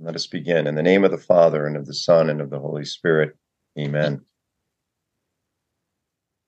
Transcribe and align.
Let 0.02 0.16
us 0.16 0.26
begin. 0.26 0.66
In 0.66 0.74
the 0.74 0.82
name 0.82 1.04
of 1.04 1.12
the 1.12 1.16
Father, 1.16 1.64
and 1.64 1.76
of 1.76 1.86
the 1.86 1.94
Son, 1.94 2.28
and 2.28 2.40
of 2.40 2.50
the 2.50 2.58
Holy 2.58 2.84
Spirit. 2.84 3.36
Amen. 3.78 4.22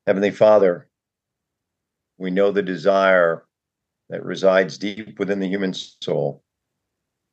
Heavenly 0.09 0.33
Father, 0.33 0.89
we 2.19 2.33
know 2.33 2.51
the 2.51 2.63
desire 2.63 3.47
that 4.09 4.25
resides 4.25 4.77
deep 4.77 5.21
within 5.21 5.39
the 5.39 5.47
human 5.47 5.73
soul, 5.73 6.43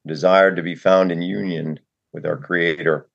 desire 0.06 0.54
to 0.54 0.62
be 0.62 0.76
found 0.76 1.12
in 1.12 1.24
union 1.24 1.80
with 2.14 2.28
our 2.28 2.38
Creator, 2.38 3.10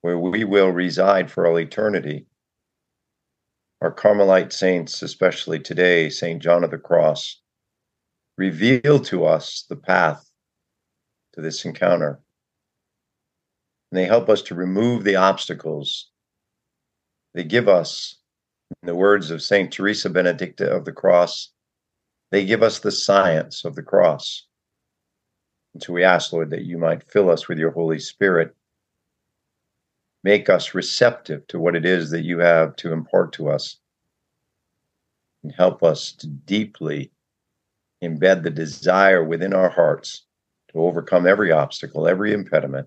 where 0.00 0.18
we 0.18 0.42
will 0.42 0.70
reside 0.70 1.30
for 1.30 1.46
all 1.46 1.60
eternity 1.60 2.26
our 3.82 3.92
Carmelite 3.92 4.52
saints, 4.52 5.02
especially 5.02 5.60
today, 5.60 6.08
St. 6.08 6.42
John 6.42 6.64
of 6.64 6.70
the 6.70 6.78
Cross, 6.78 7.40
reveal 8.36 8.98
to 9.00 9.26
us 9.26 9.64
the 9.68 9.76
path 9.76 10.28
to 11.36 11.42
this 11.42 11.64
encounter. 11.64 12.20
And 13.90 13.98
they 13.98 14.06
help 14.06 14.28
us 14.28 14.42
to 14.42 14.54
remove 14.54 15.04
the 15.04 15.16
obstacles. 15.16 16.10
They 17.34 17.44
give 17.44 17.68
us, 17.68 18.16
in 18.82 18.86
the 18.86 18.94
words 18.96 19.30
of 19.30 19.42
St. 19.42 19.72
Teresa 19.72 20.10
Benedicta 20.10 20.68
of 20.68 20.84
the 20.84 20.92
Cross, 20.92 21.52
they 22.32 22.44
give 22.44 22.62
us 22.62 22.80
the 22.80 22.90
science 22.90 23.64
of 23.64 23.76
the 23.76 23.82
cross. 23.82 24.46
And 25.74 25.82
so 25.82 25.92
we 25.92 26.02
ask, 26.02 26.32
Lord, 26.32 26.50
that 26.50 26.64
you 26.64 26.78
might 26.78 27.08
fill 27.08 27.30
us 27.30 27.46
with 27.46 27.58
your 27.58 27.70
Holy 27.70 28.00
Spirit 28.00 28.56
make 30.26 30.50
us 30.50 30.74
receptive 30.74 31.46
to 31.46 31.56
what 31.56 31.76
it 31.76 31.86
is 31.86 32.10
that 32.10 32.24
you 32.24 32.40
have 32.40 32.74
to 32.74 32.92
impart 32.92 33.32
to 33.32 33.48
us 33.48 33.76
and 35.44 35.52
help 35.52 35.84
us 35.84 36.10
to 36.10 36.26
deeply 36.26 37.12
embed 38.02 38.42
the 38.42 38.50
desire 38.50 39.22
within 39.22 39.54
our 39.54 39.68
hearts 39.68 40.25
to 40.76 40.82
overcome 40.82 41.26
every 41.26 41.50
obstacle, 41.50 42.06
every 42.06 42.32
impediment 42.32 42.86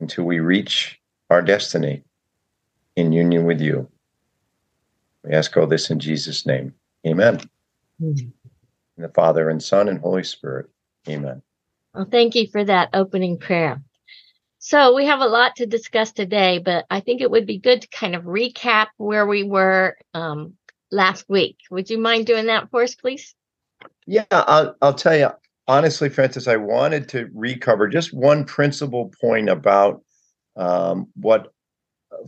until 0.00 0.24
we 0.24 0.38
reach 0.38 1.00
our 1.30 1.42
destiny 1.42 2.04
in 2.96 3.12
union 3.12 3.44
with 3.44 3.60
you. 3.60 3.88
We 5.24 5.32
ask 5.32 5.56
all 5.56 5.66
this 5.66 5.90
in 5.90 5.98
Jesus' 5.98 6.46
name. 6.46 6.74
Amen. 7.06 7.38
Mm-hmm. 8.00 8.28
In 8.96 9.02
the 9.02 9.08
Father 9.08 9.50
and 9.50 9.62
Son 9.62 9.88
and 9.88 9.98
Holy 9.98 10.22
Spirit. 10.22 10.66
Amen. 11.08 11.42
Well, 11.94 12.06
thank 12.10 12.34
you 12.36 12.46
for 12.46 12.64
that 12.64 12.90
opening 12.94 13.38
prayer. 13.38 13.82
So 14.58 14.94
we 14.94 15.06
have 15.06 15.20
a 15.20 15.26
lot 15.26 15.56
to 15.56 15.66
discuss 15.66 16.12
today, 16.12 16.58
but 16.58 16.86
I 16.88 17.00
think 17.00 17.20
it 17.20 17.30
would 17.30 17.46
be 17.46 17.58
good 17.58 17.82
to 17.82 17.88
kind 17.88 18.14
of 18.14 18.22
recap 18.24 18.88
where 18.96 19.26
we 19.26 19.42
were 19.42 19.96
um, 20.14 20.54
last 20.92 21.24
week. 21.28 21.56
Would 21.72 21.90
you 21.90 21.98
mind 21.98 22.26
doing 22.26 22.46
that 22.46 22.70
for 22.70 22.82
us, 22.84 22.94
please? 22.94 23.34
Yeah, 24.06 24.24
I'll, 24.30 24.76
I'll 24.80 24.94
tell 24.94 25.16
you 25.16 25.30
honestly, 25.72 26.10
Frances, 26.10 26.48
I 26.48 26.56
wanted 26.56 27.08
to 27.10 27.30
recover 27.32 27.88
just 27.88 28.12
one 28.12 28.44
principal 28.44 29.10
point 29.18 29.48
about 29.48 30.02
um, 30.54 31.08
what 31.14 31.54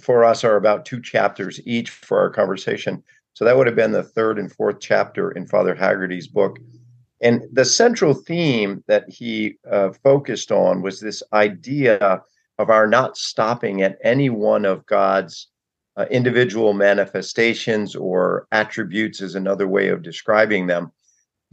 for 0.00 0.25
us 0.25 0.44
are 0.44 0.56
about 0.56 0.87
two 0.87 1.03
chapters 1.03 1.60
each 1.66 1.91
for 1.91 2.19
our 2.19 2.31
conversation. 2.31 3.03
So 3.34 3.44
that 3.44 3.54
would 3.54 3.66
have 3.66 3.77
been 3.77 3.93
the 3.93 4.03
third 4.03 4.38
and 4.38 4.50
fourth 4.50 4.81
chapter 4.81 5.31
in 5.33 5.47
Father 5.47 5.75
Haggerty's 5.75 6.27
book. 6.27 6.59
And 7.21 7.43
the 7.53 7.66
central 7.66 8.15
theme 8.15 8.83
that 8.87 9.04
he 9.10 9.59
uh, 9.71 9.91
focused 10.03 10.50
on 10.50 10.81
was 10.81 10.99
this 10.99 11.22
idea 11.34 12.22
of 12.59 12.71
our 12.71 12.87
not 12.87 13.19
stopping 13.19 13.83
at 13.83 13.99
any 14.03 14.31
one 14.31 14.65
of 14.65 14.87
God's 14.87 15.49
uh, 15.99 16.06
individual 16.10 16.72
manifestations 16.72 17.94
or 17.94 18.47
attributes, 18.53 19.21
is 19.21 19.34
another 19.34 19.69
way 19.69 19.88
of 19.88 20.03
describing 20.03 20.66
them, 20.66 20.93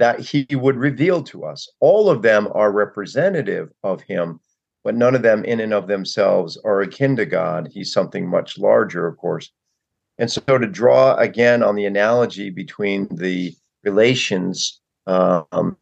that 0.02 0.20
he 0.20 0.48
would 0.56 0.78
reveal 0.78 1.22
to 1.22 1.46
us. 1.46 1.70
All 1.80 2.10
of 2.10 2.24
them 2.24 2.50
are 2.56 2.72
representative 2.72 3.70
of 3.84 4.02
him, 4.02 4.40
but 4.84 4.96
none 4.96 5.14
of 5.14 5.22
them, 5.22 5.46
in 5.46 5.60
and 5.60 5.76
of 5.76 5.86
themselves, 5.86 6.58
are 6.66 6.82
akin 6.82 7.16
to 7.18 7.26
God. 7.28 7.70
He's 7.72 7.94
something 7.94 8.28
much 8.28 8.58
larger, 8.58 9.06
of 9.06 9.16
course. 9.18 9.52
And 10.18 10.32
so, 10.32 10.42
to 10.58 10.66
draw 10.66 11.14
again 11.18 11.62
on 11.62 11.76
the 11.76 11.86
analogy 11.86 12.50
between 12.50 13.10
the 13.12 13.54
relations 13.84 14.82
um, 15.06 15.78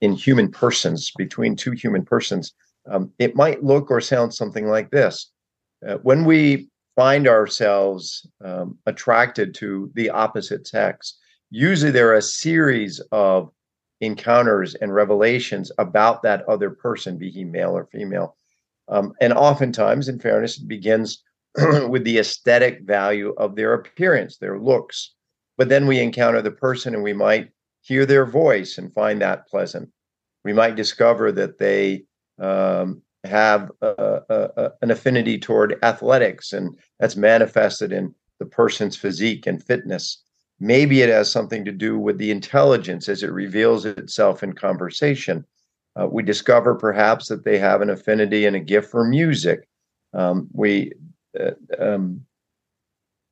in 0.00 0.12
human 0.12 0.48
persons, 0.52 1.10
between 1.18 1.56
two 1.56 1.72
human 1.72 2.04
persons, 2.04 2.54
um, 2.88 3.12
it 3.18 3.34
might 3.34 3.64
look 3.64 3.90
or 3.90 4.00
sound 4.00 4.32
something 4.32 4.68
like 4.68 4.92
this. 4.92 5.32
Uh, 5.84 5.96
when 6.02 6.24
we 6.24 6.68
find 6.94 7.26
ourselves 7.26 8.28
um, 8.44 8.78
attracted 8.86 9.56
to 9.56 9.90
the 9.94 10.08
opposite 10.08 10.68
sex, 10.68 11.18
usually 11.50 11.90
there 11.90 12.08
are 12.10 12.14
a 12.14 12.22
series 12.22 13.00
of 13.12 13.50
encounters 14.00 14.74
and 14.76 14.94
revelations 14.94 15.70
about 15.78 16.22
that 16.22 16.48
other 16.48 16.70
person, 16.70 17.18
be 17.18 17.30
he 17.30 17.44
male 17.44 17.76
or 17.76 17.86
female. 17.86 18.36
Um, 18.88 19.12
and 19.20 19.32
oftentimes, 19.32 20.08
in 20.08 20.18
fairness, 20.18 20.58
it 20.58 20.66
begins 20.66 21.22
with 21.88 22.04
the 22.04 22.18
aesthetic 22.18 22.82
value 22.82 23.34
of 23.36 23.56
their 23.56 23.74
appearance, 23.74 24.38
their 24.38 24.58
looks. 24.58 25.14
But 25.56 25.68
then 25.68 25.86
we 25.86 26.00
encounter 26.00 26.40
the 26.42 26.50
person 26.50 26.94
and 26.94 27.02
we 27.02 27.12
might 27.12 27.50
hear 27.82 28.06
their 28.06 28.26
voice 28.26 28.78
and 28.78 28.92
find 28.92 29.20
that 29.20 29.46
pleasant. 29.46 29.90
We 30.44 30.52
might 30.52 30.76
discover 30.76 31.32
that 31.32 31.58
they 31.58 32.04
um, 32.38 33.02
have 33.24 33.70
a, 33.82 34.22
a, 34.28 34.70
an 34.82 34.90
affinity 34.90 35.38
toward 35.38 35.78
athletics, 35.82 36.52
and 36.52 36.78
that's 36.98 37.16
manifested 37.16 37.92
in 37.92 38.14
the 38.38 38.46
person's 38.46 38.96
physique 38.96 39.46
and 39.46 39.62
fitness. 39.62 40.22
Maybe 40.60 41.00
it 41.00 41.08
has 41.08 41.32
something 41.32 41.64
to 41.64 41.72
do 41.72 41.98
with 41.98 42.18
the 42.18 42.30
intelligence 42.30 43.08
as 43.08 43.22
it 43.22 43.32
reveals 43.32 43.86
itself 43.86 44.42
in 44.42 44.52
conversation. 44.52 45.46
Uh, 45.98 46.06
we 46.06 46.22
discover 46.22 46.74
perhaps 46.74 47.28
that 47.28 47.44
they 47.44 47.58
have 47.58 47.80
an 47.80 47.90
affinity 47.90 48.44
and 48.44 48.54
a 48.54 48.60
gift 48.60 48.90
for 48.90 49.04
music. 49.04 49.66
Um, 50.12 50.48
we 50.52 50.92
uh, 51.38 51.52
um, 51.78 52.26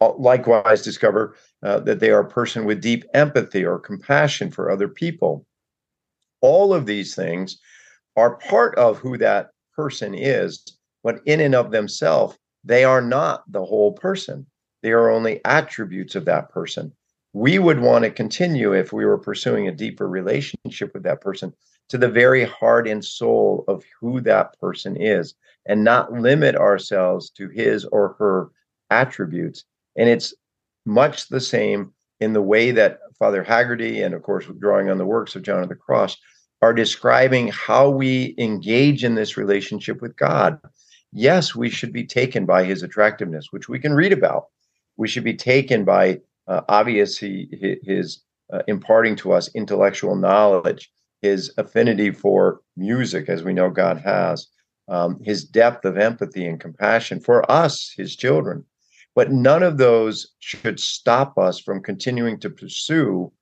likewise 0.01 0.83
discover 0.83 1.35
uh, 1.63 1.81
that 1.81 2.01
they 2.01 2.11
are 2.11 2.21
a 2.21 2.29
person 2.29 2.65
with 2.65 2.81
deep 2.81 3.05
empathy 3.15 3.65
or 3.65 3.79
compassion 3.79 4.51
for 4.51 4.71
other 4.71 4.89
people. 4.89 5.45
All 6.41 6.73
of 6.73 6.87
these 6.87 7.15
things 7.15 7.59
are 8.17 8.37
part 8.37 8.77
of 8.77 8.99
who 8.99 9.19
that 9.19 9.51
person 9.75 10.15
is, 10.15 10.65
but 11.05 11.21
in 11.27 11.41
and 11.41 11.55
of 11.55 11.73
themselves, 11.73 12.39
they 12.65 12.85
are 12.85 13.03
not 13.03 13.45
the 13.51 13.65
whole 13.65 13.93
person. 13.93 14.47
They 14.83 14.93
are 14.93 15.11
only 15.11 15.41
attributes 15.45 16.15
of 16.15 16.25
that 16.27 16.49
person. 16.51 16.93
We 17.38 17.61
would 17.61 17.79
want 17.79 18.02
to 18.02 18.11
continue 18.11 18.73
if 18.73 18.93
we 18.93 19.05
were 19.05 19.17
pursuing 19.17 19.69
a 19.69 19.73
deeper 19.73 20.08
relationship 20.08 20.93
with 20.93 21.05
that 21.05 21.20
person 21.20 21.55
to 21.88 21.96
the 21.96 22.08
very 22.08 22.43
heart 22.43 22.88
and 22.88 23.05
soul 23.05 23.64
of 23.69 23.85
who 24.00 24.20
that 24.23 24.58
person 24.58 24.96
is 25.00 25.35
and 25.64 25.85
not 25.85 26.12
limit 26.12 26.56
ourselves 26.56 27.31
to 27.31 27.49
his 27.49 27.85
or 27.85 28.17
her 28.19 28.50
attributes. 28.90 29.62
And 29.96 30.08
it's 30.08 30.35
much 30.85 31.29
the 31.29 31.40
same 31.40 31.93
in 32.19 32.32
the 32.32 32.43
way 32.43 32.73
that 32.73 32.99
Father 33.20 33.44
Haggerty, 33.44 34.02
and 34.02 34.17
of 34.17 34.25
course, 34.25 34.46
drawing 34.58 34.90
on 34.90 34.99
the 34.99 35.06
works 35.06 35.37
of 35.37 35.44
John 35.44 35.62
of 35.62 35.69
the 35.69 35.76
Cross, 35.76 36.17
are 36.61 36.75
describing 36.75 37.52
how 37.52 37.88
we 37.88 38.35
engage 38.38 39.05
in 39.05 39.14
this 39.14 39.37
relationship 39.37 40.02
with 40.02 40.17
God. 40.17 40.58
Yes, 41.12 41.55
we 41.55 41.70
should 41.70 41.93
be 41.93 42.05
taken 42.05 42.46
by 42.46 42.64
his 42.64 42.82
attractiveness, 42.82 43.52
which 43.52 43.69
we 43.69 43.79
can 43.79 43.94
read 43.94 44.12
about. 44.12 44.46
We 44.96 45.06
should 45.06 45.23
be 45.23 45.35
taken 45.35 45.85
by, 45.85 46.19
uh, 46.49 46.62
obviously, 46.69 47.79
his 47.83 48.23
uh, 48.53 48.62
imparting 48.67 49.15
to 49.17 49.33
us 49.33 49.55
intellectual 49.55 50.17
knowledge, 50.17 50.91
his 51.21 51.53
affinity 51.59 52.11
for 52.11 52.61
music, 52.77 53.29
as 53.29 53.43
we 53.43 53.53
know 53.53 53.69
God 53.71 54.00
has, 54.00 54.49
um, 54.89 55.21
his 55.23 55.45
depth 55.45 55.85
of 55.85 55.99
empathy 55.99 56.47
and 56.47 56.59
compassion 56.59 57.21
for 57.21 57.49
us, 57.50 57.93
his 57.97 58.17
children. 58.17 58.65
But 59.15 59.33
none 59.33 59.62
of 59.62 59.79
those 59.79 60.35
should 60.39 60.81
stop 60.81 61.37
us 61.39 61.61
from 61.61 61.83
continuing 61.83 62.39
to 62.41 62.50
pursue 62.50 63.33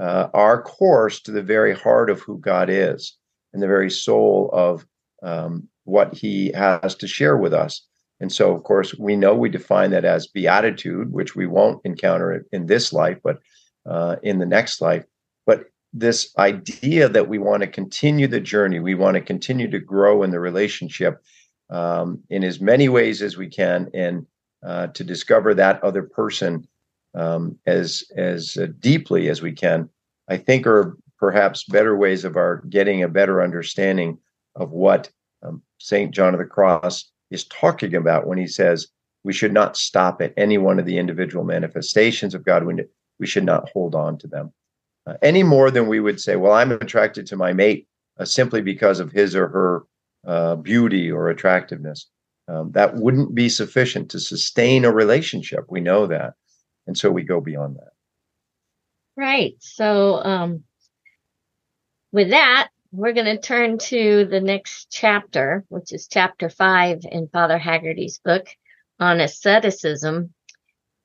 uh, 0.00 0.28
our 0.32 0.62
course 0.62 1.20
to 1.22 1.30
the 1.30 1.42
very 1.42 1.74
heart 1.74 2.08
of 2.08 2.20
who 2.20 2.38
God 2.38 2.70
is 2.70 3.16
and 3.52 3.62
the 3.62 3.66
very 3.66 3.90
soul 3.90 4.50
of 4.52 4.86
um, 5.22 5.68
what 5.84 6.14
he 6.14 6.52
has 6.52 6.94
to 6.96 7.06
share 7.06 7.36
with 7.36 7.52
us. 7.52 7.86
And 8.20 8.32
so, 8.32 8.54
of 8.54 8.62
course, 8.62 8.94
we 8.94 9.16
know 9.16 9.34
we 9.34 9.48
define 9.48 9.90
that 9.90 10.04
as 10.04 10.26
beatitude, 10.26 11.12
which 11.12 11.34
we 11.34 11.46
won't 11.46 11.80
encounter 11.84 12.46
in 12.52 12.66
this 12.66 12.92
life, 12.92 13.18
but 13.22 13.40
uh, 13.86 14.16
in 14.22 14.38
the 14.38 14.46
next 14.46 14.80
life. 14.80 15.04
But 15.46 15.66
this 15.92 16.32
idea 16.38 17.08
that 17.08 17.28
we 17.28 17.38
want 17.38 17.62
to 17.62 17.68
continue 17.68 18.26
the 18.26 18.40
journey, 18.40 18.80
we 18.80 18.94
want 18.94 19.14
to 19.16 19.20
continue 19.20 19.70
to 19.70 19.78
grow 19.78 20.22
in 20.22 20.30
the 20.30 20.40
relationship 20.40 21.22
um, 21.70 22.20
in 22.30 22.44
as 22.44 22.60
many 22.60 22.88
ways 22.88 23.22
as 23.22 23.36
we 23.36 23.48
can, 23.48 23.90
and 23.94 24.26
uh, 24.64 24.88
to 24.88 25.04
discover 25.04 25.54
that 25.54 25.82
other 25.82 26.02
person 26.02 26.66
um, 27.14 27.58
as 27.66 28.04
as 28.16 28.56
uh, 28.56 28.66
deeply 28.80 29.28
as 29.28 29.42
we 29.42 29.52
can, 29.52 29.88
I 30.28 30.36
think 30.36 30.66
are 30.66 30.96
perhaps 31.18 31.64
better 31.64 31.96
ways 31.96 32.24
of 32.24 32.36
our 32.36 32.62
getting 32.68 33.02
a 33.02 33.08
better 33.08 33.42
understanding 33.42 34.18
of 34.56 34.72
what 34.72 35.10
um, 35.42 35.62
Saint 35.78 36.12
John 36.12 36.34
of 36.34 36.38
the 36.38 36.46
Cross 36.46 37.10
is 37.34 37.44
talking 37.44 37.94
about 37.94 38.26
when 38.26 38.38
he 38.38 38.46
says 38.46 38.88
we 39.24 39.32
should 39.32 39.52
not 39.52 39.76
stop 39.76 40.22
at 40.22 40.32
any 40.36 40.58
one 40.58 40.78
of 40.78 40.86
the 40.86 40.98
individual 40.98 41.44
manifestations 41.44 42.34
of 42.34 42.44
God. 42.44 42.64
We, 43.18 43.26
should 43.26 43.44
not 43.44 43.70
hold 43.70 43.94
on 43.94 44.18
to 44.18 44.26
them 44.26 44.52
uh, 45.06 45.14
any 45.22 45.42
more 45.42 45.70
than 45.70 45.86
we 45.86 46.00
would 46.00 46.20
say, 46.20 46.36
well, 46.36 46.52
I'm 46.52 46.72
attracted 46.72 47.26
to 47.26 47.36
my 47.36 47.52
mate 47.52 47.86
uh, 48.18 48.24
simply 48.24 48.60
because 48.60 49.00
of 49.00 49.12
his 49.12 49.34
or 49.34 49.48
her 49.48 49.82
uh, 50.26 50.56
beauty 50.56 51.10
or 51.10 51.28
attractiveness. 51.28 52.06
Um, 52.48 52.72
that 52.72 52.94
wouldn't 52.96 53.34
be 53.34 53.48
sufficient 53.48 54.10
to 54.10 54.20
sustain 54.20 54.84
a 54.84 54.92
relationship. 54.92 55.64
We 55.68 55.80
know 55.80 56.06
that. 56.06 56.34
And 56.86 56.96
so 56.96 57.10
we 57.10 57.22
go 57.22 57.40
beyond 57.40 57.76
that. 57.76 57.92
Right. 59.16 59.54
So, 59.60 60.22
um, 60.22 60.64
with 62.12 62.30
that, 62.30 62.68
we're 62.94 63.12
going 63.12 63.26
to 63.26 63.40
turn 63.40 63.78
to 63.78 64.24
the 64.26 64.40
next 64.40 64.86
chapter, 64.90 65.64
which 65.68 65.92
is 65.92 66.06
chapter 66.06 66.48
five 66.48 67.00
in 67.10 67.26
Father 67.26 67.58
Haggerty's 67.58 68.20
book 68.24 68.46
on 69.00 69.20
asceticism. 69.20 70.32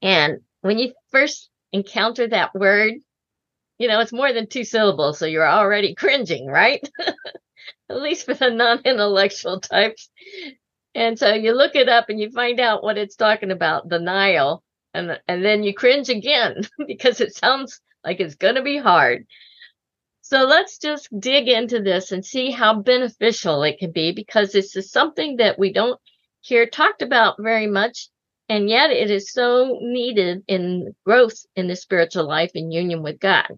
And 0.01 0.41
when 0.61 0.77
you 0.77 0.93
first 1.11 1.49
encounter 1.71 2.27
that 2.27 2.53
word, 2.53 2.93
you 3.79 3.87
know, 3.87 4.01
it's 4.01 4.13
more 4.13 4.31
than 4.31 4.47
two 4.47 4.63
syllables, 4.63 5.17
so 5.17 5.25
you're 5.25 5.49
already 5.49 5.95
cringing, 5.95 6.45
right? 6.45 6.87
At 7.89 8.01
least 8.01 8.25
for 8.25 8.35
the 8.35 8.51
non 8.51 8.81
intellectual 8.85 9.59
types. 9.59 10.09
And 10.93 11.17
so 11.17 11.33
you 11.33 11.53
look 11.53 11.75
it 11.75 11.89
up 11.89 12.09
and 12.09 12.19
you 12.19 12.29
find 12.29 12.59
out 12.59 12.83
what 12.83 12.99
it's 12.99 13.15
talking 13.15 13.51
about, 13.51 13.89
denial, 13.89 14.63
and 14.93 15.19
and 15.27 15.43
then 15.43 15.63
you 15.63 15.73
cringe 15.73 16.09
again 16.09 16.67
because 16.87 17.19
it 17.19 17.33
sounds 17.33 17.81
like 18.03 18.19
it's 18.19 18.35
going 18.35 18.55
to 18.55 18.61
be 18.61 18.77
hard. 18.77 19.25
So 20.29 20.45
let's 20.45 20.77
just 20.77 21.09
dig 21.19 21.47
into 21.47 21.81
this 21.81 22.11
and 22.11 22.23
see 22.23 22.51
how 22.51 22.81
beneficial 22.81 23.63
it 23.63 23.79
can 23.79 23.91
be 23.91 24.11
because 24.11 24.51
this 24.51 24.75
is 24.75 24.91
something 24.91 25.37
that 25.37 25.57
we 25.57 25.73
don't 25.73 25.99
hear 26.41 26.67
talked 26.67 27.01
about 27.01 27.37
very 27.39 27.65
much 27.65 28.09
and 28.47 28.69
yet 28.69 28.91
it 28.91 29.09
is 29.09 29.33
so 29.33 29.79
needed 29.81 30.43
in 30.47 30.93
growth 31.03 31.47
in 31.55 31.67
the 31.67 31.75
spiritual 31.75 32.27
life 32.27 32.51
in 32.53 32.71
union 32.71 33.01
with 33.01 33.19
God. 33.19 33.57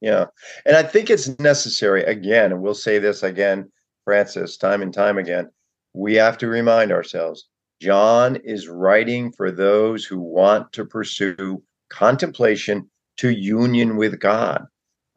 Yeah. 0.00 0.26
And 0.64 0.76
I 0.76 0.84
think 0.84 1.10
it's 1.10 1.36
necessary 1.40 2.04
again, 2.04 2.52
and 2.52 2.62
we'll 2.62 2.74
say 2.74 3.00
this 3.00 3.24
again, 3.24 3.72
Frances, 4.04 4.56
time 4.56 4.82
and 4.82 4.94
time 4.94 5.18
again. 5.18 5.50
We 5.92 6.14
have 6.14 6.38
to 6.38 6.46
remind 6.46 6.92
ourselves 6.92 7.48
John 7.80 8.36
is 8.44 8.68
writing 8.68 9.32
for 9.32 9.50
those 9.50 10.04
who 10.04 10.20
want 10.20 10.72
to 10.74 10.84
pursue 10.84 11.64
contemplation 11.88 12.88
to 13.16 13.30
union 13.30 13.96
with 13.96 14.20
God. 14.20 14.66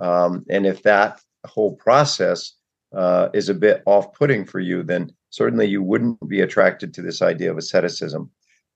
Um, 0.04 0.46
and 0.50 0.66
if 0.66 0.84
that 0.84 1.22
whole 1.48 1.76
process 1.76 2.54
uh, 2.96 3.30
is 3.34 3.50
a 3.50 3.54
bit 3.54 3.82
off 3.86 4.14
putting 4.14 4.46
for 4.46 4.60
you, 4.60 4.84
then 4.84 5.12
certainly 5.30 5.66
you 5.66 5.82
wouldn't 5.82 6.28
be 6.28 6.42
attracted 6.42 6.94
to 6.94 7.02
this 7.02 7.22
idea 7.22 7.50
of 7.50 7.58
asceticism. 7.58 8.30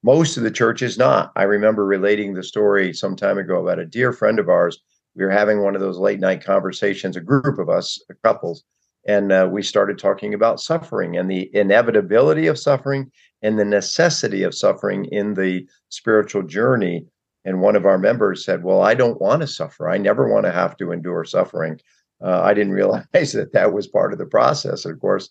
Most 0.03 0.37
of 0.37 0.43
the 0.43 0.51
church 0.51 0.81
is 0.81 0.97
not. 0.97 1.31
I 1.35 1.43
remember 1.43 1.85
relating 1.85 2.33
the 2.33 2.43
story 2.43 2.93
some 2.93 3.15
time 3.15 3.37
ago 3.37 3.61
about 3.61 3.79
a 3.79 3.85
dear 3.85 4.13
friend 4.13 4.39
of 4.39 4.49
ours 4.49 4.81
we 5.17 5.25
were 5.25 5.31
having 5.31 5.61
one 5.61 5.73
of 5.73 5.81
those 5.81 5.97
late 5.97 6.19
night 6.19 6.45
conversations, 6.45 7.17
a 7.17 7.21
group 7.21 7.57
of 7.57 7.69
us, 7.69 7.99
couples, 8.23 8.63
and 9.07 9.31
uh, 9.31 9.49
we 9.51 9.63
started 9.63 9.97
talking 9.97 10.33
about 10.33 10.59
suffering 10.59 11.17
and 11.17 11.29
the 11.29 11.49
inevitability 11.55 12.45
of 12.45 12.59
suffering 12.59 13.11
and 13.41 13.57
the 13.57 13.65
necessity 13.65 14.43
of 14.43 14.53
suffering 14.53 15.05
in 15.05 15.33
the 15.33 15.65
spiritual 15.89 16.43
journey. 16.43 17.05
And 17.47 17.61
one 17.61 17.77
of 17.77 17.85
our 17.85 17.97
members 17.97 18.43
said, 18.43 18.63
Well, 18.63 18.81
I 18.81 18.93
don't 18.93 19.21
want 19.21 19.41
to 19.41 19.47
suffer. 19.47 19.89
I 19.89 19.97
never 19.97 20.27
want 20.27 20.45
to 20.45 20.51
have 20.51 20.75
to 20.77 20.91
endure 20.91 21.23
suffering. 21.23 21.79
Uh, 22.21 22.41
I 22.41 22.53
didn't 22.53 22.73
realize 22.81 23.31
that 23.31 23.53
that 23.53 23.71
was 23.71 23.87
part 23.87 24.11
of 24.11 24.19
the 24.19 24.25
process. 24.25 24.83
Of 24.83 24.99
course, 24.99 25.29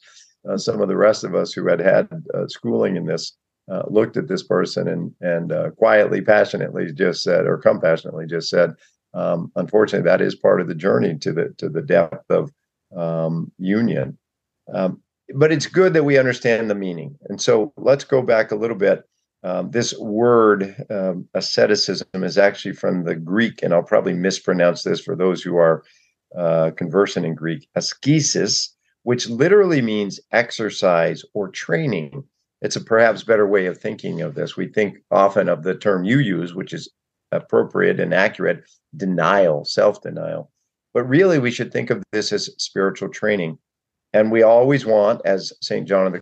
uh, 0.49 0.57
some 0.57 0.81
of 0.81 0.89
the 0.89 0.97
rest 0.97 1.25
of 1.25 1.35
us 1.35 1.53
who 1.53 1.69
had 1.69 1.79
had 1.79 2.09
uh, 2.33 2.49
schooling 2.49 2.97
in 2.97 3.05
this 3.05 3.37
uh, 3.71 3.83
looked 3.89 4.17
at 4.17 4.29
this 4.29 4.43
person 4.43 4.89
and 4.89 5.13
and 5.21 5.53
uh, 5.53 5.71
quietly, 5.73 6.23
passionately 6.23 6.91
just 6.91 7.23
said, 7.23 7.47
or 7.47 7.59
compassionately 7.59 8.27
just 8.27 8.49
said, 8.49 8.73
um, 9.13 9.53
unfortunately, 9.57 10.09
that 10.09 10.23
is 10.23 10.35
part 10.35 10.63
of 10.63 10.69
the 10.69 10.75
journey 10.75 11.19
to 11.19 11.35
the 11.35 11.55
to 11.59 11.69
the 11.69 11.83
depth 11.83 12.31
of 12.31 12.51
um, 12.97 13.53
union. 13.59 14.17
Um, 14.73 15.03
but 15.35 15.53
it's 15.53 15.67
good 15.67 15.93
that 15.93 16.05
we 16.05 16.19
understand 16.19 16.71
the 16.71 16.75
meaning. 16.75 17.19
And 17.29 17.39
so 17.41 17.75
let's 17.77 18.05
go 18.05 18.23
back 18.23 18.53
a 18.53 18.57
little 18.57 18.77
bit. 18.77 19.05
Um, 19.47 19.71
this 19.71 19.97
word 19.97 20.75
um, 20.91 21.29
asceticism 21.35 22.25
is 22.25 22.37
actually 22.37 22.73
from 22.73 23.05
the 23.05 23.15
Greek, 23.15 23.62
and 23.62 23.73
I'll 23.73 23.81
probably 23.81 24.12
mispronounce 24.12 24.83
this 24.83 25.00
for 25.00 25.15
those 25.15 25.41
who 25.41 25.57
are 25.57 25.85
uh, 26.37 26.73
conversant 26.76 27.25
in 27.25 27.37
Greek, 27.37 27.69
askesis, 27.76 28.75
which 29.05 29.29
literally 29.29 29.81
means 29.81 30.19
exercise 30.33 31.23
or 31.33 31.49
training. 31.49 32.25
It's 32.61 32.75
a 32.75 32.81
perhaps 32.81 33.23
better 33.23 33.47
way 33.47 33.67
of 33.67 33.79
thinking 33.79 34.21
of 34.21 34.35
this. 34.35 34.57
We 34.57 34.67
think 34.67 34.97
often 35.12 35.49
of 35.49 35.62
the 35.62 35.76
term 35.76 36.03
you 36.03 36.19
use, 36.19 36.53
which 36.53 36.73
is 36.73 36.91
appropriate 37.31 38.00
and 38.00 38.12
accurate 38.12 38.65
denial, 38.97 39.65
self 39.65 40.03
denial. 40.03 40.50
But 40.93 41.05
really, 41.05 41.38
we 41.38 41.53
should 41.53 41.73
think 41.73 41.91
of 41.91 42.03
this 42.11 42.33
as 42.33 42.50
spiritual 42.59 43.11
training. 43.11 43.59
And 44.12 44.33
we 44.33 44.43
always 44.43 44.85
want, 44.85 45.21
as 45.25 45.53
St. 45.61 45.87
John 45.87 46.09
of 46.09 46.15
the 46.15 46.21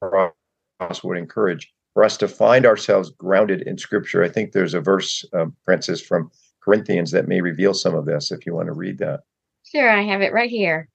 Cross 0.00 1.02
would 1.02 1.18
encourage, 1.18 1.73
for 1.94 2.04
us 2.04 2.16
to 2.18 2.28
find 2.28 2.66
ourselves 2.66 3.10
grounded 3.10 3.62
in 3.62 3.78
Scripture. 3.78 4.22
I 4.24 4.28
think 4.28 4.52
there's 4.52 4.74
a 4.74 4.80
verse, 4.80 5.24
um, 5.32 5.56
Frances, 5.64 6.02
from 6.02 6.30
Corinthians 6.62 7.12
that 7.12 7.28
may 7.28 7.40
reveal 7.40 7.74
some 7.74 7.94
of 7.94 8.04
this 8.06 8.32
if 8.32 8.46
you 8.46 8.54
want 8.54 8.66
to 8.66 8.72
read 8.74 8.98
that. 8.98 9.20
Sure, 9.64 9.88
I 9.90 10.02
have 10.02 10.22
it 10.22 10.32
right 10.32 10.50
here. 10.50 10.88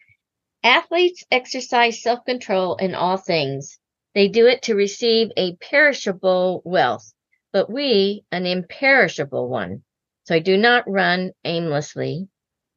Athletes 0.64 1.24
exercise 1.32 2.02
self 2.04 2.26
control 2.26 2.76
in 2.78 2.96
all 2.96 3.18
things. 3.18 3.80
They 4.16 4.28
do 4.28 4.48
it 4.48 4.64
to 4.64 4.76
receive 4.76 5.30
a 5.38 5.56
perishable 5.58 6.62
wealth, 6.66 7.14
but 7.54 7.72
we 7.72 8.24
an 8.32 8.46
imperishable 8.46 9.48
one. 9.50 9.84
So 10.26 10.36
I 10.36 10.40
do 10.40 10.58
not 10.58 10.90
run 10.90 11.32
aimlessly, 11.46 12.28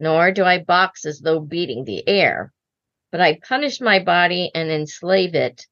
nor 0.00 0.33
do 0.33 0.45
I 0.45 0.59
box 0.61 1.05
as 1.07 1.21
though 1.21 1.41
beating 1.41 1.85
the 1.85 2.07
air. 2.09 2.52
but 3.12 3.21
I 3.21 3.38
punish 3.47 3.81
my 3.81 3.99
body 4.00 4.50
and 4.55 4.71
enslave 4.71 5.35
it, 5.35 5.67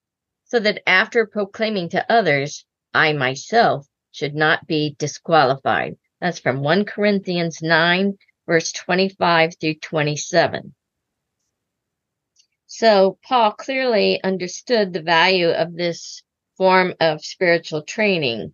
so 0.51 0.59
that 0.59 0.83
after 0.89 1.27
proclaiming 1.27 1.89
to 1.91 2.13
others, 2.13 2.65
I 2.93 3.13
myself 3.13 3.87
should 4.11 4.35
not 4.35 4.67
be 4.67 4.97
disqualified. 4.99 5.97
That's 6.21 6.41
from 6.41 6.61
1 6.61 6.87
Corinthians 6.87 7.63
9, 7.63 8.19
verse 8.47 8.73
25 8.73 9.53
through 9.61 9.75
27. 9.75 10.75
So 12.67 13.19
Paul 13.25 13.53
clearly 13.53 14.21
understood 14.25 14.93
the 14.93 15.03
value 15.03 15.51
of 15.51 15.75
this 15.75 16.23
form 16.57 16.95
of 17.01 17.25
spiritual 17.25 17.83
training. 17.83 18.53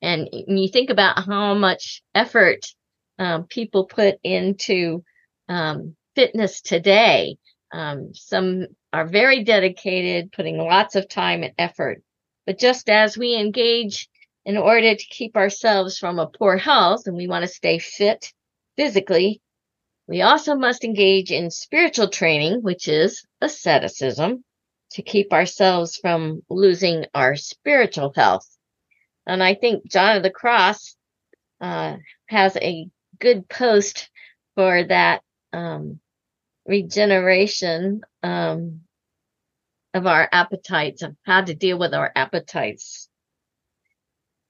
And 0.00 0.28
when 0.46 0.58
you 0.58 0.68
think 0.68 0.90
about 0.90 1.26
how 1.26 1.54
much 1.54 2.02
effort 2.14 2.66
um, 3.18 3.46
people 3.46 3.86
put 3.86 4.16
into 4.22 5.02
um, 5.48 5.96
fitness 6.14 6.60
today, 6.60 7.36
um, 7.72 8.14
some 8.14 8.66
are 8.92 9.06
very 9.06 9.44
dedicated, 9.44 10.32
putting 10.32 10.58
lots 10.58 10.94
of 10.94 11.08
time 11.08 11.42
and 11.42 11.54
effort. 11.58 12.02
But 12.46 12.58
just 12.58 12.90
as 12.90 13.16
we 13.16 13.34
engage 13.34 14.08
in 14.44 14.56
order 14.56 14.94
to 14.94 15.06
keep 15.10 15.36
ourselves 15.36 15.98
from 15.98 16.18
a 16.18 16.26
poor 16.26 16.56
health 16.56 17.06
and 17.06 17.16
we 17.16 17.28
want 17.28 17.44
to 17.44 17.48
stay 17.48 17.78
fit 17.78 18.32
physically, 18.76 19.40
we 20.06 20.20
also 20.20 20.54
must 20.54 20.84
engage 20.84 21.30
in 21.30 21.50
spiritual 21.50 22.08
training, 22.08 22.62
which 22.62 22.88
is 22.88 23.24
asceticism, 23.40 24.44
to 24.90 25.02
keep 25.02 25.32
ourselves 25.32 25.96
from 25.96 26.42
losing 26.50 27.06
our 27.14 27.36
spiritual 27.36 28.12
health. 28.14 28.46
And 29.26 29.42
I 29.42 29.54
think 29.54 29.90
John 29.90 30.16
of 30.16 30.22
the 30.22 30.30
Cross 30.30 30.96
uh, 31.60 31.96
has 32.26 32.56
a 32.56 32.88
good 33.18 33.48
post 33.48 34.10
for 34.56 34.84
that 34.84 35.22
um, 35.52 36.00
regeneration 36.66 38.02
um, 38.22 38.80
of 39.94 40.06
our 40.06 40.28
appetites, 40.32 41.02
of 41.02 41.16
how 41.24 41.42
to 41.42 41.54
deal 41.54 41.78
with 41.78 41.94
our 41.94 42.10
appetites. 42.14 43.08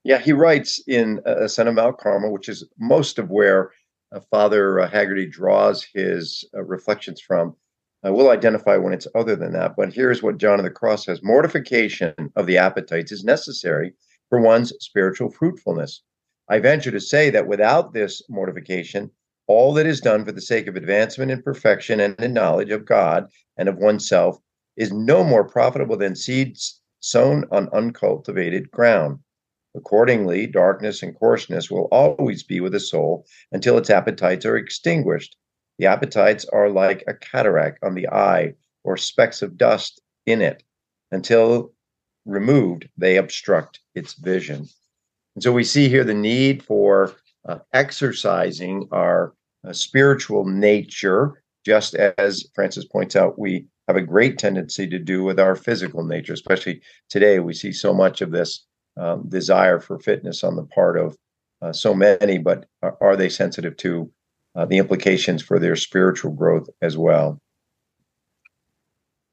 Yeah, 0.04 0.18
he 0.18 0.32
writes 0.32 0.82
in 0.86 1.20
uh, 1.26 1.44
Ascent 1.44 1.68
of 1.68 1.74
Mount 1.74 1.98
Carmel, 1.98 2.32
which 2.32 2.48
is 2.48 2.66
most 2.78 3.18
of 3.18 3.30
where 3.30 3.70
uh, 4.12 4.20
Father 4.30 4.80
uh, 4.80 4.88
Haggerty 4.88 5.26
draws 5.26 5.84
his 5.94 6.44
uh, 6.54 6.62
reflections 6.62 7.20
from. 7.20 7.56
I 8.04 8.10
will 8.10 8.30
identify 8.30 8.76
when 8.76 8.92
it's 8.92 9.06
other 9.14 9.36
than 9.36 9.52
that, 9.52 9.76
but 9.76 9.92
here's 9.92 10.22
what 10.22 10.38
John 10.38 10.58
of 10.58 10.64
the 10.64 10.70
Cross 10.70 11.06
says 11.06 11.20
Mortification 11.22 12.14
of 12.34 12.46
the 12.46 12.58
appetites 12.58 13.12
is 13.12 13.22
necessary 13.22 13.94
for 14.28 14.40
one's 14.40 14.72
spiritual 14.80 15.30
fruitfulness. 15.30 16.02
I 16.48 16.58
venture 16.58 16.90
to 16.90 17.00
say 17.00 17.30
that 17.30 17.46
without 17.46 17.92
this 17.92 18.22
mortification, 18.28 19.10
all 19.52 19.74
that 19.74 19.84
is 19.84 20.00
done 20.00 20.24
for 20.24 20.32
the 20.32 20.40
sake 20.40 20.66
of 20.66 20.76
advancement 20.76 21.30
in 21.30 21.42
perfection 21.42 22.00
and 22.00 22.18
in 22.18 22.32
knowledge 22.32 22.70
of 22.70 22.86
God 22.86 23.26
and 23.58 23.68
of 23.68 23.76
oneself 23.76 24.38
is 24.78 24.90
no 24.90 25.22
more 25.22 25.44
profitable 25.44 25.98
than 25.98 26.16
seeds 26.16 26.80
sown 27.00 27.44
on 27.52 27.68
uncultivated 27.74 28.70
ground. 28.70 29.18
Accordingly, 29.74 30.46
darkness 30.46 31.02
and 31.02 31.14
coarseness 31.14 31.70
will 31.70 31.88
always 31.92 32.42
be 32.42 32.60
with 32.60 32.72
the 32.72 32.80
soul 32.80 33.26
until 33.52 33.76
its 33.76 33.90
appetites 33.90 34.46
are 34.46 34.56
extinguished. 34.56 35.36
The 35.78 35.84
appetites 35.84 36.46
are 36.46 36.70
like 36.70 37.04
a 37.06 37.12
cataract 37.12 37.78
on 37.82 37.94
the 37.94 38.08
eye 38.08 38.54
or 38.84 38.96
specks 38.96 39.42
of 39.42 39.58
dust 39.58 40.00
in 40.24 40.40
it. 40.40 40.62
Until 41.10 41.72
removed, 42.24 42.88
they 42.96 43.18
obstruct 43.18 43.80
its 43.94 44.14
vision. 44.14 44.66
And 45.34 45.42
so 45.42 45.52
we 45.52 45.64
see 45.64 45.90
here 45.90 46.04
the 46.04 46.14
need 46.14 46.62
for 46.62 47.16
uh, 47.46 47.58
exercising 47.74 48.88
our 48.92 49.34
spiritual 49.70 50.44
nature, 50.44 51.42
just 51.64 51.94
as 51.94 52.46
Frances 52.54 52.84
points 52.84 53.14
out, 53.14 53.38
we 53.38 53.66
have 53.88 53.96
a 53.96 54.02
great 54.02 54.38
tendency 54.38 54.88
to 54.88 54.98
do 54.98 55.22
with 55.22 55.38
our 55.38 55.54
physical 55.54 56.04
nature, 56.04 56.32
especially 56.32 56.80
today. 57.08 57.38
We 57.38 57.54
see 57.54 57.72
so 57.72 57.94
much 57.94 58.20
of 58.20 58.30
this 58.30 58.66
um, 58.96 59.28
desire 59.28 59.80
for 59.80 59.98
fitness 59.98 60.44
on 60.44 60.56
the 60.56 60.64
part 60.64 60.98
of 60.98 61.16
uh, 61.62 61.72
so 61.72 61.94
many, 61.94 62.38
but 62.38 62.66
are, 62.82 62.96
are 63.00 63.16
they 63.16 63.28
sensitive 63.28 63.76
to 63.78 64.10
uh, 64.54 64.66
the 64.66 64.78
implications 64.78 65.42
for 65.42 65.58
their 65.58 65.76
spiritual 65.76 66.32
growth 66.32 66.68
as 66.82 66.96
well? 66.96 67.38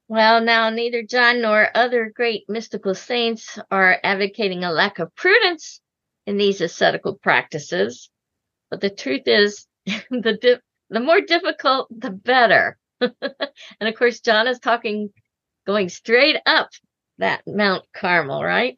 Well, 0.08 0.42
now 0.42 0.70
neither 0.70 1.04
John 1.04 1.42
nor 1.42 1.70
other 1.76 2.12
great 2.16 2.46
mystical 2.48 2.96
saints 2.96 3.60
are 3.70 4.00
advocating 4.04 4.64
a 4.64 4.72
lack 4.72 4.98
of 4.98 5.14
prudence 5.16 5.82
in 6.26 6.38
these 6.38 6.62
ascetical 6.62 7.16
practices, 7.16 8.10
but 8.72 8.82
the 8.82 8.90
truth 8.90 9.24
is, 9.28 9.68
the 10.12 10.38
di- 10.42 10.60
the 10.90 11.00
more 11.00 11.22
difficult, 11.22 11.88
the 11.92 12.12
better. 12.12 12.78
and 13.02 13.12
of 13.82 13.96
course, 13.96 14.20
John 14.22 14.48
is 14.48 14.60
talking 14.60 15.10
going 15.66 15.90
straight 15.90 16.38
up 16.46 16.70
that 17.20 17.44
Mount 17.46 17.86
Carmel, 17.94 18.44
right? 18.44 18.76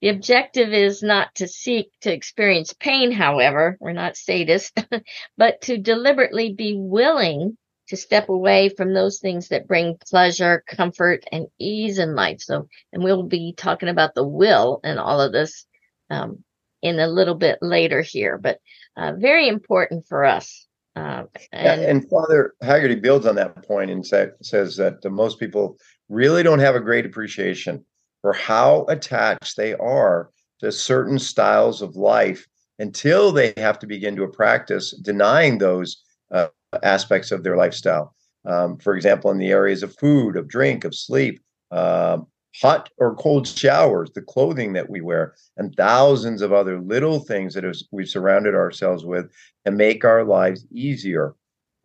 The 0.00 0.08
objective 0.08 0.72
is 0.72 1.02
not 1.02 1.34
to 1.36 1.46
seek 1.46 1.90
to 2.00 2.12
experience 2.12 2.72
pain, 2.72 3.12
however, 3.12 3.76
we're 3.80 3.92
not 3.92 4.14
sadists, 4.14 4.72
but 5.36 5.60
to 5.62 5.76
deliberately 5.76 6.54
be 6.54 6.74
willing 6.76 7.58
to 7.88 7.96
step 7.96 8.28
away 8.28 8.70
from 8.70 8.94
those 8.94 9.18
things 9.18 9.48
that 9.48 9.66
bring 9.66 9.98
pleasure, 10.08 10.64
comfort, 10.66 11.24
and 11.30 11.48
ease 11.58 11.98
in 11.98 12.14
life. 12.14 12.40
So, 12.40 12.68
and 12.92 13.02
we'll 13.02 13.24
be 13.24 13.52
talking 13.54 13.88
about 13.88 14.14
the 14.14 14.26
will 14.26 14.80
and 14.84 14.98
all 14.98 15.20
of 15.20 15.32
this 15.32 15.66
um, 16.08 16.44
in 16.82 16.98
a 16.98 17.08
little 17.08 17.34
bit 17.34 17.58
later 17.60 18.00
here, 18.02 18.38
but 18.38 18.58
uh, 18.96 19.12
very 19.16 19.48
important 19.48 20.06
for 20.06 20.24
us. 20.24 20.66
Uh, 20.96 21.24
and, 21.52 21.82
and, 21.82 22.10
Father 22.10 22.54
Haggerty 22.62 22.96
builds 22.96 23.24
on 23.24 23.36
that 23.36 23.64
point 23.66 23.90
and 23.90 24.04
say, 24.04 24.28
says 24.42 24.76
that 24.76 24.98
most 25.10 25.38
people 25.38 25.78
really 26.08 26.42
don't 26.42 26.58
have 26.58 26.74
a 26.74 26.80
great 26.80 27.06
appreciation 27.06 27.84
for 28.22 28.32
how 28.32 28.84
attached 28.88 29.56
they 29.56 29.74
are 29.74 30.30
to 30.58 30.72
certain 30.72 31.18
styles 31.18 31.80
of 31.80 31.96
life 31.96 32.46
until 32.80 33.30
they 33.30 33.54
have 33.56 33.78
to 33.78 33.86
begin 33.86 34.16
to 34.16 34.26
practice 34.26 34.92
denying 35.02 35.58
those 35.58 36.02
uh, 36.32 36.48
aspects 36.82 37.30
of 37.30 37.42
their 37.42 37.56
lifestyle. 37.56 38.14
Um, 38.44 38.78
for 38.78 38.96
example, 38.96 39.30
in 39.30 39.38
the 39.38 39.50
areas 39.50 39.82
of 39.82 39.96
food, 39.96 40.36
of 40.36 40.48
drink, 40.48 40.84
of 40.84 40.94
sleep, 40.94 41.40
um, 41.70 42.26
hot 42.60 42.90
or 42.98 43.14
cold 43.14 43.46
showers, 43.46 44.10
the 44.12 44.22
clothing 44.22 44.72
that 44.72 44.90
we 44.90 45.00
wear, 45.00 45.34
and 45.56 45.74
thousands 45.76 46.42
of 46.42 46.52
other 46.52 46.80
little 46.80 47.20
things 47.20 47.54
that 47.54 47.64
we've 47.92 48.08
surrounded 48.08 48.54
ourselves 48.54 49.04
with 49.04 49.30
to 49.64 49.70
make 49.70 50.04
our 50.04 50.24
lives 50.24 50.66
easier. 50.70 51.34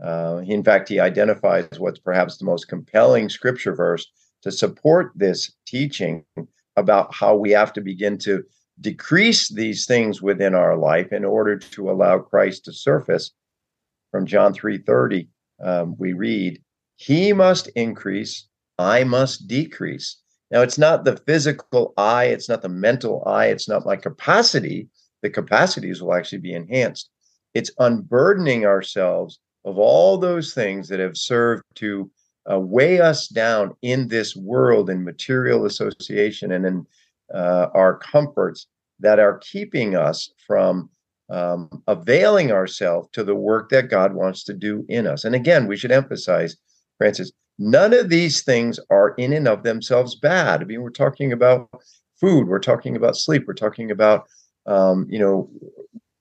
Uh, 0.04 0.42
in 0.46 0.64
fact, 0.64 0.90
he 0.90 1.00
identifies 1.00 1.80
what's 1.80 2.00
perhaps 2.00 2.38
the 2.38 2.46
most 2.46 2.68
compelling 2.68 3.30
scripture 3.30 3.74
verse 3.74 4.12
to 4.42 4.52
support 4.52 5.12
this 5.16 5.54
teaching 5.66 6.24
about 6.76 7.14
how 7.14 7.36
we 7.36 7.52
have 7.52 7.72
to 7.74 7.82
begin 7.82 8.18
to 8.18 8.44
decrease 8.82 9.48
these 9.50 9.86
things 9.86 10.22
within 10.22 10.54
our 10.54 10.76
life 10.76 11.14
in 11.14 11.24
order 11.24 11.58
to 11.58 11.90
allow 11.90 12.20
Christ 12.20 12.66
to 12.66 12.74
surface. 12.74 13.32
From 14.12 14.26
John 14.26 14.54
3:30, 14.54 15.30
um, 15.62 15.96
we 15.98 16.14
read, 16.14 16.62
"He 16.98 17.32
must 17.32 17.68
increase, 17.70 18.48
I 18.78 19.04
must 19.04 19.48
decrease." 19.48 20.18
Now, 20.52 20.62
it's 20.62 20.78
not 20.78 21.06
the 21.06 21.18
physical 21.18 21.94
eye, 21.98 22.26
it's 22.26 22.48
not 22.48 22.62
the 22.62 22.70
mental 22.70 23.24
eye, 23.26 23.48
it's 23.48 23.68
not 23.68 23.86
my 23.86 23.96
capacity. 23.96 24.88
The 25.22 25.30
capacities 25.30 26.02
will 26.02 26.14
actually 26.14 26.40
be 26.40 26.54
enhanced. 26.54 27.10
It's 27.54 27.72
unburdening 27.80 28.66
ourselves 28.66 29.40
of 29.64 29.80
all 29.80 30.18
those 30.18 30.54
things 30.54 30.88
that 30.90 31.00
have 31.00 31.18
served 31.18 31.64
to 31.76 32.12
uh, 32.52 32.60
weigh 32.60 33.02
us 33.02 33.28
down 33.28 33.76
in 33.82 34.08
this 34.08 34.36
world 34.36 34.90
in 34.90 35.04
material 35.04 35.66
association 35.66 36.52
and 36.52 36.66
in 36.66 36.86
uh, 37.34 37.68
our 37.74 37.98
comforts 37.98 38.68
that 39.00 39.20
are 39.20 39.40
keeping 39.40 39.96
us 39.96 40.30
from 40.46 40.90
um, 41.30 41.84
availing 41.88 42.52
ourselves 42.52 43.10
to 43.14 43.24
the 43.24 43.34
work 43.34 43.70
that 43.70 43.90
God 43.90 44.14
wants 44.14 44.44
to 44.44 44.54
do 44.54 44.86
in 44.90 45.08
us. 45.08 45.24
And 45.24 45.34
again, 45.34 45.66
we 45.66 45.76
should 45.76 45.92
emphasize, 45.92 46.56
Frances, 47.00 47.34
none 47.58 47.94
of 47.94 48.10
these 48.10 48.44
things 48.44 48.80
are 48.90 49.14
in 49.18 49.34
and 49.34 49.48
of 49.48 49.64
themselves 49.64 50.16
bad. 50.16 50.62
I 50.62 50.66
mean, 50.66 50.82
we're 50.82 50.90
talking 50.90 51.32
about 51.32 51.70
food, 52.20 52.48
we're 52.48 52.60
talking 52.60 52.96
about 52.96 53.18
sleep, 53.18 53.46
we're 53.48 53.54
talking 53.54 53.92
about, 53.92 54.28
um, 54.66 55.08
you 55.10 55.20
know, 55.20 55.50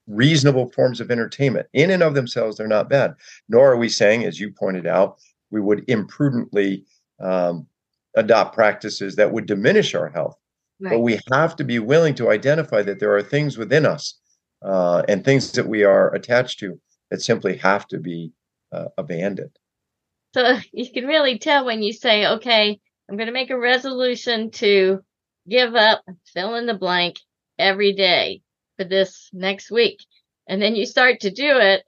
reasonable 0.07 0.69
forms 0.71 1.01
of 1.01 1.09
entertainment. 1.11 1.67
In 1.73 1.89
and 1.89 2.03
of 2.03 2.13
themselves, 2.13 2.57
they're 2.57 2.67
not 2.67 2.89
bad. 2.89 3.15
Nor 3.49 3.71
are 3.71 3.77
we 3.77 3.89
saying, 3.89 4.23
as 4.23 4.39
you 4.39 4.51
pointed 4.51 4.85
out, 4.85 5.17
we 5.51 5.61
would 5.61 5.83
imprudently 5.87 6.83
um, 7.19 7.67
adopt 8.15 8.53
practices 8.53 9.15
that 9.15 9.31
would 9.31 9.45
diminish 9.45 9.95
our 9.95 10.09
health. 10.09 10.37
Right. 10.79 10.91
But 10.91 10.99
we 10.99 11.19
have 11.31 11.55
to 11.55 11.63
be 11.63 11.79
willing 11.79 12.15
to 12.15 12.29
identify 12.29 12.81
that 12.83 12.99
there 12.99 13.15
are 13.15 13.23
things 13.23 13.57
within 13.57 13.85
us 13.85 14.19
uh, 14.61 15.03
and 15.07 15.23
things 15.23 15.51
that 15.53 15.67
we 15.67 15.83
are 15.83 16.13
attached 16.13 16.59
to 16.59 16.79
that 17.09 17.21
simply 17.21 17.55
have 17.57 17.87
to 17.87 17.97
be 17.97 18.31
uh, 18.71 18.85
abandoned. 18.97 19.57
So 20.35 20.57
you 20.73 20.91
can 20.91 21.05
really 21.05 21.39
tell 21.39 21.65
when 21.65 21.81
you 21.81 21.93
say, 21.93 22.27
okay, 22.27 22.79
I'm 23.09 23.17
going 23.17 23.27
to 23.27 23.33
make 23.33 23.51
a 23.51 23.57
resolution 23.57 24.51
to 24.51 24.99
give 25.49 25.75
up, 25.75 26.03
fill 26.33 26.55
in 26.55 26.65
the 26.65 26.73
blank 26.73 27.15
every 27.57 27.93
day 27.93 28.41
for 28.77 28.83
this 28.83 29.29
next 29.31 29.71
week. 29.71 29.99
And 30.47 30.61
then 30.61 30.75
you 30.75 30.85
start 30.85 31.21
to 31.21 31.31
do 31.31 31.57
it, 31.57 31.83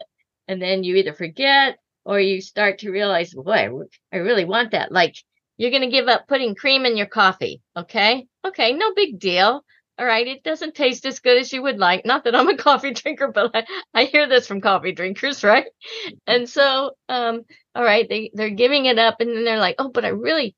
and 0.48 0.62
then 0.62 0.84
you 0.84 0.96
either 0.96 1.14
forget 1.14 1.78
or 2.06 2.20
you 2.20 2.42
start 2.42 2.80
to 2.80 2.92
realize, 2.92 3.34
boy, 3.34 3.70
I 4.14 4.18
really 4.18 4.46
want 4.46 4.72
that. 4.72 4.92
Like 4.92 5.16
you're 5.58 5.72
going 5.72 5.84
to 5.84 5.90
give 5.90 6.08
up 6.08 6.28
putting 6.28 6.56
cream 6.56 6.86
in 6.86 6.96
your 6.96 7.08
coffee. 7.08 7.62
Okay. 7.76 8.28
Okay. 8.46 8.74
No 8.74 8.94
big 8.96 9.20
deal. 9.20 9.64
All 10.00 10.06
right. 10.06 10.26
It 10.26 10.44
doesn't 10.44 10.76
taste 10.76 11.06
as 11.06 11.20
good 11.20 11.38
as 11.38 11.52
you 11.52 11.64
would 11.64 11.80
like. 11.80 12.06
Not 12.06 12.24
that 12.24 12.36
I'm 12.36 12.48
a 12.48 12.58
coffee 12.70 12.94
drinker, 12.94 13.28
but 13.28 13.52
I, 13.54 13.66
I 13.94 14.04
hear 14.06 14.28
this 14.28 14.48
from 14.48 14.62
coffee 14.62 14.94
drinkers, 14.94 15.44
right? 15.44 15.66
And 16.26 16.48
so, 16.48 16.92
um, 17.10 17.42
all 17.78 17.84
right, 17.84 18.10
they, 18.10 18.32
they're 18.34 18.50
giving 18.50 18.86
it 18.86 18.98
up 18.98 19.22
and 19.22 19.30
then 19.30 19.46
they're 19.46 19.60
like, 19.60 19.76
oh, 19.78 19.90
but 19.90 20.04
I 20.04 20.08
really, 20.10 20.56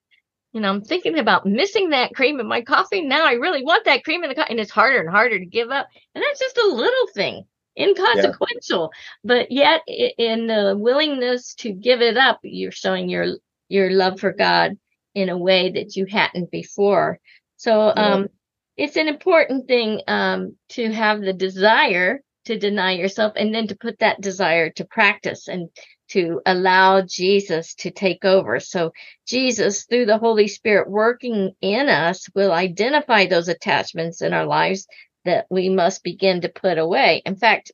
you 0.53 0.61
know, 0.61 0.69
I'm 0.69 0.81
thinking 0.81 1.19
about 1.19 1.45
missing 1.45 1.89
that 1.89 2.15
cream 2.15 2.39
in 2.39 2.47
my 2.47 2.61
coffee. 2.61 3.01
Now 3.01 3.27
I 3.27 3.33
really 3.33 3.61
want 3.61 3.83
that 3.85 4.05
cream 4.05 4.23
in 4.23 4.29
the 4.29 4.35
coffee. 4.35 4.51
And 4.51 4.59
it's 4.59 4.71
harder 4.71 5.01
and 5.01 5.09
harder 5.09 5.37
to 5.37 5.45
give 5.45 5.69
up. 5.69 5.89
And 6.15 6.23
that's 6.23 6.39
just 6.39 6.57
a 6.57 6.67
little 6.67 7.07
thing, 7.13 7.43
inconsequential. 7.77 8.91
Yeah. 8.93 8.99
But 9.25 9.51
yet 9.51 9.81
in 9.85 10.47
the 10.47 10.77
willingness 10.79 11.55
to 11.55 11.73
give 11.73 12.01
it 12.01 12.15
up, 12.15 12.39
you're 12.41 12.71
showing 12.71 13.09
your 13.09 13.35
your 13.67 13.91
love 13.91 14.21
for 14.21 14.31
God 14.31 14.77
in 15.13 15.27
a 15.27 15.37
way 15.37 15.71
that 15.71 15.97
you 15.97 16.05
hadn't 16.05 16.51
before. 16.51 17.19
So 17.57 17.91
um, 17.97 18.29
it's 18.77 18.95
an 18.95 19.09
important 19.09 19.67
thing 19.67 20.01
um, 20.07 20.55
to 20.69 20.89
have 20.93 21.19
the 21.19 21.33
desire 21.33 22.21
to 22.45 22.57
deny 22.57 22.93
yourself 22.93 23.33
and 23.35 23.53
then 23.53 23.67
to 23.67 23.75
put 23.75 23.99
that 23.99 24.21
desire 24.21 24.69
to 24.71 24.85
practice 24.85 25.49
and 25.49 25.69
to 26.09 26.41
allow 26.45 27.01
Jesus 27.01 27.75
to 27.75 27.91
take 27.91 28.25
over. 28.25 28.59
So 28.59 28.91
Jesus, 29.25 29.85
through 29.85 30.05
the 30.05 30.17
Holy 30.17 30.47
Spirit 30.47 30.89
working 30.89 31.53
in 31.61 31.89
us, 31.89 32.27
will 32.35 32.51
identify 32.51 33.25
those 33.25 33.47
attachments 33.47 34.21
in 34.21 34.33
our 34.33 34.45
lives 34.45 34.87
that 35.25 35.45
we 35.49 35.69
must 35.69 36.03
begin 36.03 36.41
to 36.41 36.49
put 36.49 36.77
away. 36.77 37.21
In 37.25 37.35
fact, 37.35 37.71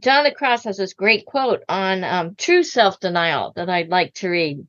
John 0.00 0.24
the 0.24 0.32
Cross 0.32 0.64
has 0.64 0.78
this 0.78 0.94
great 0.94 1.26
quote 1.26 1.62
on 1.68 2.04
um, 2.04 2.34
true 2.34 2.62
self 2.62 2.98
denial 3.00 3.52
that 3.56 3.68
I'd 3.68 3.90
like 3.90 4.14
to 4.14 4.30
read. 4.30 4.66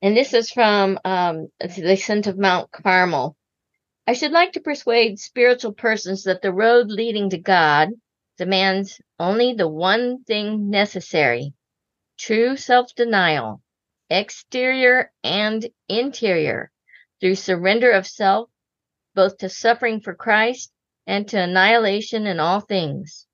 And 0.00 0.16
this 0.16 0.34
is 0.34 0.50
from 0.50 0.98
um, 1.04 1.48
the 1.60 1.92
Ascent 1.92 2.26
of 2.26 2.38
Mount 2.38 2.70
Carmel. 2.70 3.36
I 4.06 4.14
should 4.14 4.32
like 4.32 4.52
to 4.52 4.60
persuade 4.60 5.20
spiritual 5.20 5.72
persons 5.72 6.24
that 6.24 6.42
the 6.42 6.52
road 6.52 6.88
leading 6.88 7.30
to 7.30 7.38
God 7.38 7.90
demands 8.42 9.00
only 9.20 9.54
the 9.54 9.68
one 9.68 10.24
thing 10.24 10.68
necessary 10.68 11.54
true 12.18 12.56
self 12.56 12.92
denial, 12.96 13.62
exterior 14.10 15.12
and 15.22 15.68
interior, 15.88 16.72
through 17.20 17.36
surrender 17.36 17.92
of 17.92 18.04
self, 18.04 18.50
both 19.14 19.38
to 19.38 19.48
suffering 19.48 20.00
for 20.00 20.12
Christ 20.12 20.72
and 21.06 21.28
to 21.28 21.40
annihilation 21.40 22.26
in 22.26 22.40
all 22.40 22.58
things. 22.58 23.28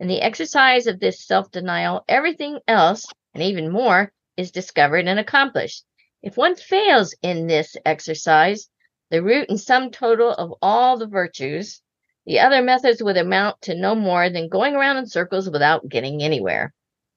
In 0.00 0.08
the 0.08 0.22
exercise 0.22 0.86
of 0.86 0.98
this 0.98 1.26
self 1.26 1.50
denial, 1.50 2.02
everything 2.08 2.58
else, 2.66 3.04
and 3.34 3.42
even 3.42 3.70
more, 3.70 4.14
is 4.38 4.50
discovered 4.50 5.06
and 5.06 5.18
accomplished. 5.18 5.84
If 6.22 6.38
one 6.38 6.56
fails 6.56 7.14
in 7.20 7.48
this 7.48 7.76
exercise, 7.84 8.70
the 9.10 9.22
root 9.22 9.50
and 9.50 9.60
sum 9.60 9.90
total 9.90 10.30
of 10.30 10.54
all 10.62 10.96
the 10.96 11.06
virtues, 11.06 11.82
the 12.26 12.40
other 12.40 12.62
methods 12.62 13.02
would 13.02 13.16
amount 13.16 13.62
to 13.62 13.74
no 13.74 13.94
more 13.94 14.30
than 14.30 14.48
going 14.48 14.74
around 14.74 14.96
in 14.96 15.06
circles 15.06 15.48
without 15.50 15.88
getting 15.88 16.22
anywhere. 16.22 16.72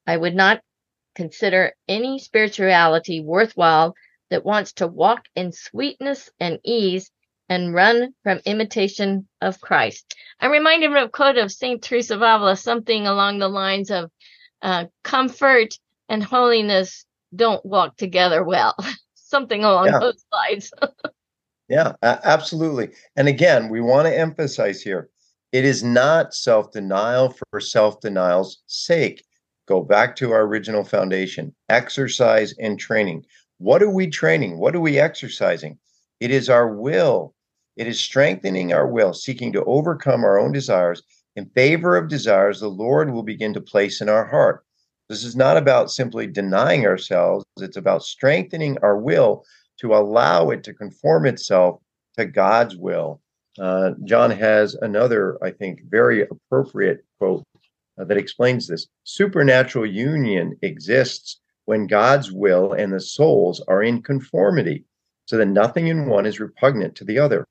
I 0.06 0.16
would 0.16 0.34
not 0.34 0.60
consider 1.14 1.72
any 1.88 2.18
spirituality 2.18 3.20
worthwhile 3.20 3.94
that 4.30 4.44
wants 4.44 4.74
to 4.74 4.86
walk 4.86 5.24
in 5.34 5.52
sweetness 5.52 6.30
and 6.38 6.58
ease 6.64 7.10
and 7.48 7.74
run 7.74 8.14
from 8.22 8.40
imitation 8.44 9.26
of 9.40 9.60
Christ. 9.60 10.14
I'm 10.38 10.50
reminded 10.50 10.94
of 10.94 11.02
a 11.02 11.08
quote 11.08 11.38
of 11.38 11.50
St. 11.50 11.82
Teresa 11.82 12.14
of 12.14 12.22
Avila, 12.22 12.56
something 12.56 13.06
along 13.06 13.38
the 13.38 13.48
lines 13.48 13.90
of 13.90 14.10
uh, 14.60 14.86
comfort 15.02 15.74
and 16.08 16.22
holiness 16.22 17.06
don't 17.34 17.64
walk 17.64 17.96
together 17.96 18.42
well. 18.42 18.74
Something 19.14 19.62
along 19.62 19.88
yeah. 19.88 19.98
those 19.98 20.24
lines. 20.32 20.72
yeah, 21.68 21.92
absolutely. 22.02 22.90
And 23.16 23.28
again, 23.28 23.68
we 23.68 23.80
want 23.80 24.06
to 24.06 24.18
emphasize 24.18 24.80
here 24.80 25.10
it 25.52 25.64
is 25.64 25.82
not 25.82 26.34
self 26.34 26.72
denial 26.72 27.34
for 27.50 27.60
self 27.60 28.00
denial's 28.00 28.62
sake. 28.66 29.24
Go 29.66 29.82
back 29.82 30.16
to 30.16 30.32
our 30.32 30.42
original 30.42 30.84
foundation 30.84 31.54
exercise 31.68 32.54
and 32.58 32.78
training. 32.78 33.24
What 33.58 33.82
are 33.82 33.90
we 33.90 34.06
training? 34.08 34.58
What 34.58 34.74
are 34.74 34.80
we 34.80 34.98
exercising? 34.98 35.78
It 36.20 36.30
is 36.30 36.48
our 36.48 36.74
will. 36.74 37.34
It 37.76 37.86
is 37.86 38.00
strengthening 38.00 38.72
our 38.72 38.86
will, 38.86 39.12
seeking 39.12 39.52
to 39.52 39.64
overcome 39.64 40.24
our 40.24 40.38
own 40.38 40.52
desires 40.52 41.02
in 41.36 41.46
favor 41.50 41.96
of 41.96 42.08
desires 42.08 42.60
the 42.60 42.68
Lord 42.68 43.12
will 43.12 43.22
begin 43.22 43.54
to 43.54 43.60
place 43.60 44.00
in 44.00 44.08
our 44.08 44.26
heart. 44.26 44.64
This 45.08 45.22
is 45.22 45.36
not 45.36 45.56
about 45.56 45.90
simply 45.90 46.26
denying 46.26 46.84
ourselves, 46.84 47.44
it's 47.58 47.76
about 47.76 48.02
strengthening 48.02 48.76
our 48.82 48.98
will 48.98 49.44
to 49.80 49.94
allow 49.94 50.50
it 50.50 50.64
to 50.64 50.74
conform 50.74 51.26
itself 51.26 51.80
to 52.16 52.24
God's 52.24 52.76
will. 52.76 53.20
Uh, 53.58 53.92
John 54.04 54.30
has 54.30 54.74
another, 54.74 55.38
I 55.42 55.50
think, 55.50 55.82
very 55.88 56.22
appropriate 56.22 57.04
quote 57.18 57.44
uh, 57.98 58.04
that 58.04 58.16
explains 58.16 58.66
this. 58.66 58.86
Supernatural 59.04 59.86
union 59.86 60.56
exists 60.62 61.40
when 61.64 61.86
God's 61.86 62.32
will 62.32 62.72
and 62.72 62.92
the 62.92 63.00
souls 63.00 63.60
are 63.68 63.82
in 63.82 64.02
conformity, 64.02 64.84
so 65.26 65.36
that 65.36 65.46
nothing 65.46 65.88
in 65.88 66.08
one 66.08 66.24
is 66.24 66.40
repugnant 66.40 66.94
to 66.96 67.04
the 67.04 67.18
other. 67.18 67.46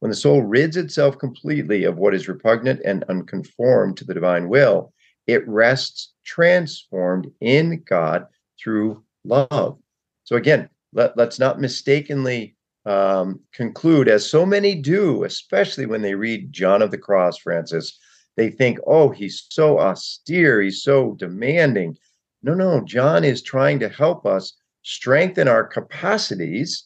When 0.00 0.10
the 0.10 0.16
soul 0.16 0.42
rids 0.42 0.76
itself 0.76 1.18
completely 1.18 1.84
of 1.84 1.96
what 1.96 2.14
is 2.14 2.28
repugnant 2.28 2.82
and 2.84 3.04
unconformed 3.04 3.96
to 3.96 4.04
the 4.04 4.12
divine 4.12 4.48
will, 4.48 4.92
it 5.26 5.48
rests 5.48 6.12
transformed 6.24 7.30
in 7.40 7.82
God 7.88 8.26
through 8.60 9.02
love. 9.24 9.78
So 10.24 10.36
again, 10.36 10.68
let, 10.94 11.16
let's 11.16 11.38
not 11.38 11.60
mistakenly 11.60 12.56
um, 12.86 13.40
conclude, 13.52 14.08
as 14.08 14.28
so 14.28 14.46
many 14.46 14.74
do, 14.74 15.24
especially 15.24 15.86
when 15.86 16.02
they 16.02 16.14
read 16.14 16.52
John 16.52 16.82
of 16.82 16.90
the 16.90 16.98
Cross, 16.98 17.38
Frances, 17.38 17.98
they 18.36 18.50
think, 18.50 18.78
oh, 18.86 19.10
he's 19.10 19.46
so 19.50 19.78
austere, 19.78 20.60
he's 20.60 20.82
so 20.82 21.14
demanding. 21.18 21.96
No, 22.42 22.54
no, 22.54 22.80
John 22.84 23.24
is 23.24 23.42
trying 23.42 23.78
to 23.80 23.88
help 23.88 24.26
us 24.26 24.54
strengthen 24.82 25.48
our 25.48 25.64
capacities 25.64 26.84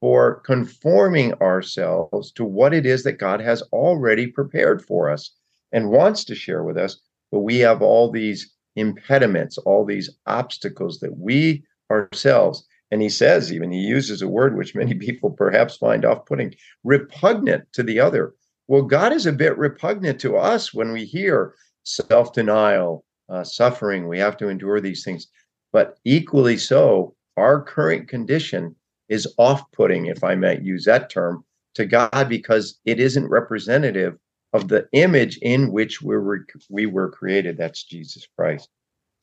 for 0.00 0.40
conforming 0.40 1.32
ourselves 1.34 2.32
to 2.32 2.44
what 2.44 2.74
it 2.74 2.86
is 2.86 3.02
that 3.04 3.18
God 3.18 3.40
has 3.40 3.62
already 3.72 4.26
prepared 4.26 4.84
for 4.84 5.10
us 5.10 5.32
and 5.72 5.90
wants 5.90 6.24
to 6.24 6.34
share 6.34 6.62
with 6.62 6.76
us 6.76 7.00
but 7.30 7.40
we 7.40 7.58
have 7.58 7.82
all 7.82 8.10
these 8.10 8.52
impediments, 8.76 9.58
all 9.58 9.84
these 9.84 10.10
obstacles 10.26 11.00
that 11.00 11.18
we 11.18 11.64
ourselves, 11.90 12.66
and 12.96 13.02
he 13.02 13.10
says, 13.10 13.52
even 13.52 13.70
he 13.72 13.80
uses 13.80 14.22
a 14.22 14.26
word 14.26 14.56
which 14.56 14.74
many 14.74 14.94
people 15.06 15.28
perhaps 15.28 15.76
find 15.76 16.06
off 16.06 16.24
putting, 16.24 16.54
repugnant 16.82 17.70
to 17.74 17.82
the 17.82 18.00
other. 18.00 18.32
Well, 18.68 18.80
God 18.80 19.12
is 19.12 19.26
a 19.26 19.34
bit 19.34 19.58
repugnant 19.58 20.18
to 20.20 20.38
us 20.38 20.72
when 20.72 20.92
we 20.92 21.04
hear 21.04 21.52
self 21.82 22.32
denial, 22.32 23.04
uh, 23.28 23.44
suffering. 23.44 24.08
We 24.08 24.18
have 24.18 24.38
to 24.38 24.48
endure 24.48 24.80
these 24.80 25.04
things. 25.04 25.26
But 25.74 25.98
equally 26.06 26.56
so, 26.56 27.14
our 27.36 27.60
current 27.60 28.08
condition 28.08 28.74
is 29.10 29.30
off 29.36 29.70
putting, 29.72 30.06
if 30.06 30.24
I 30.24 30.34
might 30.34 30.62
use 30.62 30.86
that 30.86 31.10
term, 31.10 31.44
to 31.74 31.84
God 31.84 32.30
because 32.30 32.80
it 32.86 32.98
isn't 32.98 33.28
representative 33.28 34.16
of 34.54 34.68
the 34.68 34.88
image 34.92 35.36
in 35.42 35.70
which 35.70 36.00
we 36.00 36.16
were 36.16 36.46
we 36.70 36.86
were 36.86 37.10
created. 37.10 37.58
That's 37.58 37.84
Jesus 37.84 38.26
Christ. 38.38 38.70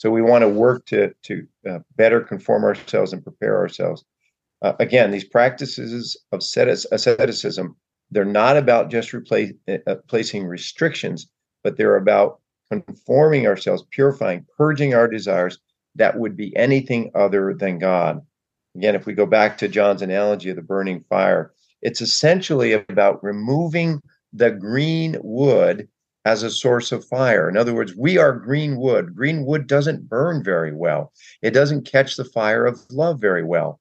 So 0.03 0.11
we 0.11 0.21
want 0.21 0.41
to 0.41 0.49
work 0.49 0.85
to 0.87 1.13
to 1.23 1.47
uh, 1.65 1.79
better 1.95 2.19
conform 2.19 2.65
ourselves 2.65 3.13
and 3.13 3.23
prepare 3.23 3.57
ourselves. 3.57 4.03
Uh, 4.61 4.73
again, 4.81 5.11
these 5.11 5.23
practices 5.23 6.17
of 6.33 6.41
asceticism 6.41 7.77
they're 8.11 8.25
not 8.25 8.57
about 8.57 8.91
just 8.91 9.13
replace, 9.13 9.53
uh, 9.69 9.95
placing 10.09 10.45
restrictions, 10.45 11.29
but 11.63 11.77
they're 11.77 11.95
about 11.95 12.41
conforming 12.69 13.47
ourselves, 13.47 13.85
purifying, 13.91 14.45
purging 14.57 14.93
our 14.93 15.07
desires 15.07 15.57
that 15.95 16.19
would 16.19 16.35
be 16.35 16.53
anything 16.57 17.09
other 17.15 17.53
than 17.53 17.79
God. 17.79 18.19
Again, 18.75 18.95
if 18.95 19.05
we 19.05 19.13
go 19.13 19.25
back 19.25 19.57
to 19.59 19.69
John's 19.69 20.01
analogy 20.01 20.49
of 20.49 20.57
the 20.57 20.61
burning 20.61 20.99
fire, 20.99 21.53
it's 21.81 22.01
essentially 22.01 22.73
about 22.73 23.23
removing 23.23 24.01
the 24.33 24.51
green 24.51 25.15
wood 25.23 25.87
as 26.25 26.43
a 26.43 26.49
source 26.49 26.91
of 26.91 27.05
fire. 27.05 27.49
In 27.49 27.57
other 27.57 27.73
words, 27.73 27.95
we 27.95 28.17
are 28.17 28.33
green 28.33 28.77
wood. 28.77 29.15
Green 29.15 29.45
wood 29.45 29.67
doesn't 29.67 30.07
burn 30.07 30.43
very 30.43 30.73
well, 30.73 31.11
it 31.41 31.51
doesn't 31.51 31.85
catch 31.85 32.15
the 32.15 32.25
fire 32.25 32.65
of 32.65 32.79
love 32.91 33.19
very 33.19 33.43
well. 33.43 33.79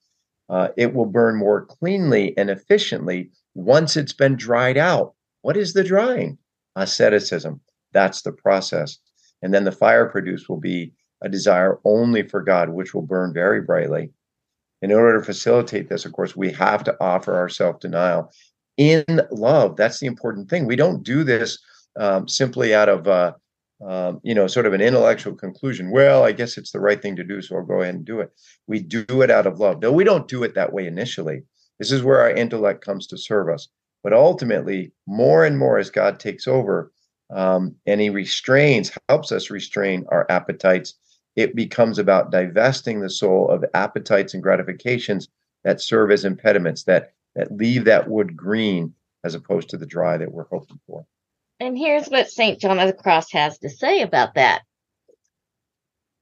Uh, 0.48 0.68
it 0.76 0.92
will 0.92 1.07
burn 1.07 1.37
more 1.37 1.64
cleanly 1.64 2.37
and 2.37 2.50
efficiently 2.50 3.31
once 3.55 3.96
it's 3.96 4.12
been 4.12 4.37
dried 4.37 4.76
out. 4.76 5.14
What 5.42 5.57
is 5.57 5.72
the 5.72 5.85
drying? 5.85 6.37
Asceticism. 6.76 7.61
That's 7.92 8.22
the 8.22 8.33
process. 8.33 8.98
And 9.40 9.55
then 9.55 9.64
the 9.64 9.72
fire 9.72 10.07
produced 10.07 10.48
will 10.48 10.61
be 10.61 10.92
a 11.22 11.28
desire 11.28 11.78
only 11.85 12.22
for 12.28 12.42
God, 12.42 12.70
which 12.70 12.92
will 12.92 13.02
burn 13.02 13.33
very 13.33 13.61
brightly. 13.61 14.11
In 14.83 14.92
order 14.92 15.18
to 15.18 15.24
facilitate 15.24 15.88
this, 15.88 16.05
of 16.05 16.12
course, 16.12 16.37
we 16.37 16.50
have 16.52 16.83
to 16.85 16.96
offer 17.00 17.35
our 17.35 17.48
self 17.48 17.78
denial 17.78 18.33
in 18.76 19.05
love. 19.31 19.76
That's 19.76 20.00
the 20.00 20.07
important 20.07 20.50
thing. 20.50 20.66
We 20.66 20.76
don't 20.76 21.05
do 21.05 21.22
this 21.22 21.59
um, 21.98 22.28
simply 22.28 22.74
out 22.74 22.88
of 22.88 23.07
uh, 23.09 23.33
um, 23.85 24.20
you 24.22 24.35
know, 24.35 24.46
sort 24.46 24.66
of 24.66 24.72
an 24.72 24.81
intellectual 24.81 25.35
conclusion. 25.35 25.90
Well, 25.90 26.22
I 26.22 26.33
guess 26.33 26.57
it's 26.57 26.70
the 26.70 26.81
right 26.81 27.00
thing 27.00 27.16
to 27.16 27.24
do, 27.24 27.42
so 27.42 27.57
I'll 27.57 27.64
go 27.64 27.81
ahead 27.81 27.96
and 27.96 28.05
do 28.05 28.20
it. 28.20 28.31
We 28.68 28.78
do 28.78 29.22
it 29.22 29.31
out 29.31 29.46
of 29.46 29.59
love. 29.59 29.83
No, 29.83 29.90
we 29.90 30.05
don't 30.05 30.28
do 30.28 30.44
it 30.44 30.55
that 30.55 30.72
way 30.72 30.87
initially. 30.87 31.42
This 31.78 31.90
is 31.90 32.02
where 32.02 32.20
our 32.20 32.31
intellect 32.31 32.85
comes 32.85 33.07
to 33.09 33.18
serve 33.18 33.48
us. 33.48 33.68
But 34.05 34.12
ultimately, 34.12 34.92
more 35.07 35.44
and 35.44 35.59
more 35.59 35.78
as 35.78 35.90
God 35.90 36.20
takes 36.20 36.46
over 36.46 36.92
um, 37.31 37.74
and 37.87 38.00
He 38.00 38.11
restrains, 38.11 38.92
helps 39.09 39.33
us 39.33 39.50
restrain 39.50 40.05
our 40.11 40.26
appetites, 40.28 40.94
it 41.35 41.57
becomes 41.57 41.98
about 41.98 42.31
divesting 42.31 43.00
the 43.00 43.11
soul 43.11 43.48
of 43.48 43.64
appetites 43.74 44.35
and 44.35 44.42
gratifications 44.42 45.28
that 45.64 45.81
serve 45.81 46.11
as 46.11 46.24
impediments 46.24 46.85
that 46.85 47.14
that 47.35 47.50
leave 47.57 47.87
that 47.87 48.09
wood 48.11 48.37
green 48.37 48.92
as 49.24 49.35
opposed 49.35 49.70
to 49.70 49.78
the 49.78 49.87
dry 49.87 50.18
that 50.18 50.33
we're 50.33 50.44
hoping 50.50 50.78
for. 50.87 51.07
And 51.64 51.79
here's 51.79 52.09
what 52.09 52.29
St. 52.29 52.59
John 52.59 52.81
of 52.81 52.88
the 52.88 52.92
Cross 52.92 53.31
has 53.31 53.57
to 53.59 53.70
say 53.70 54.03
about 54.03 54.35
that. 54.35 54.64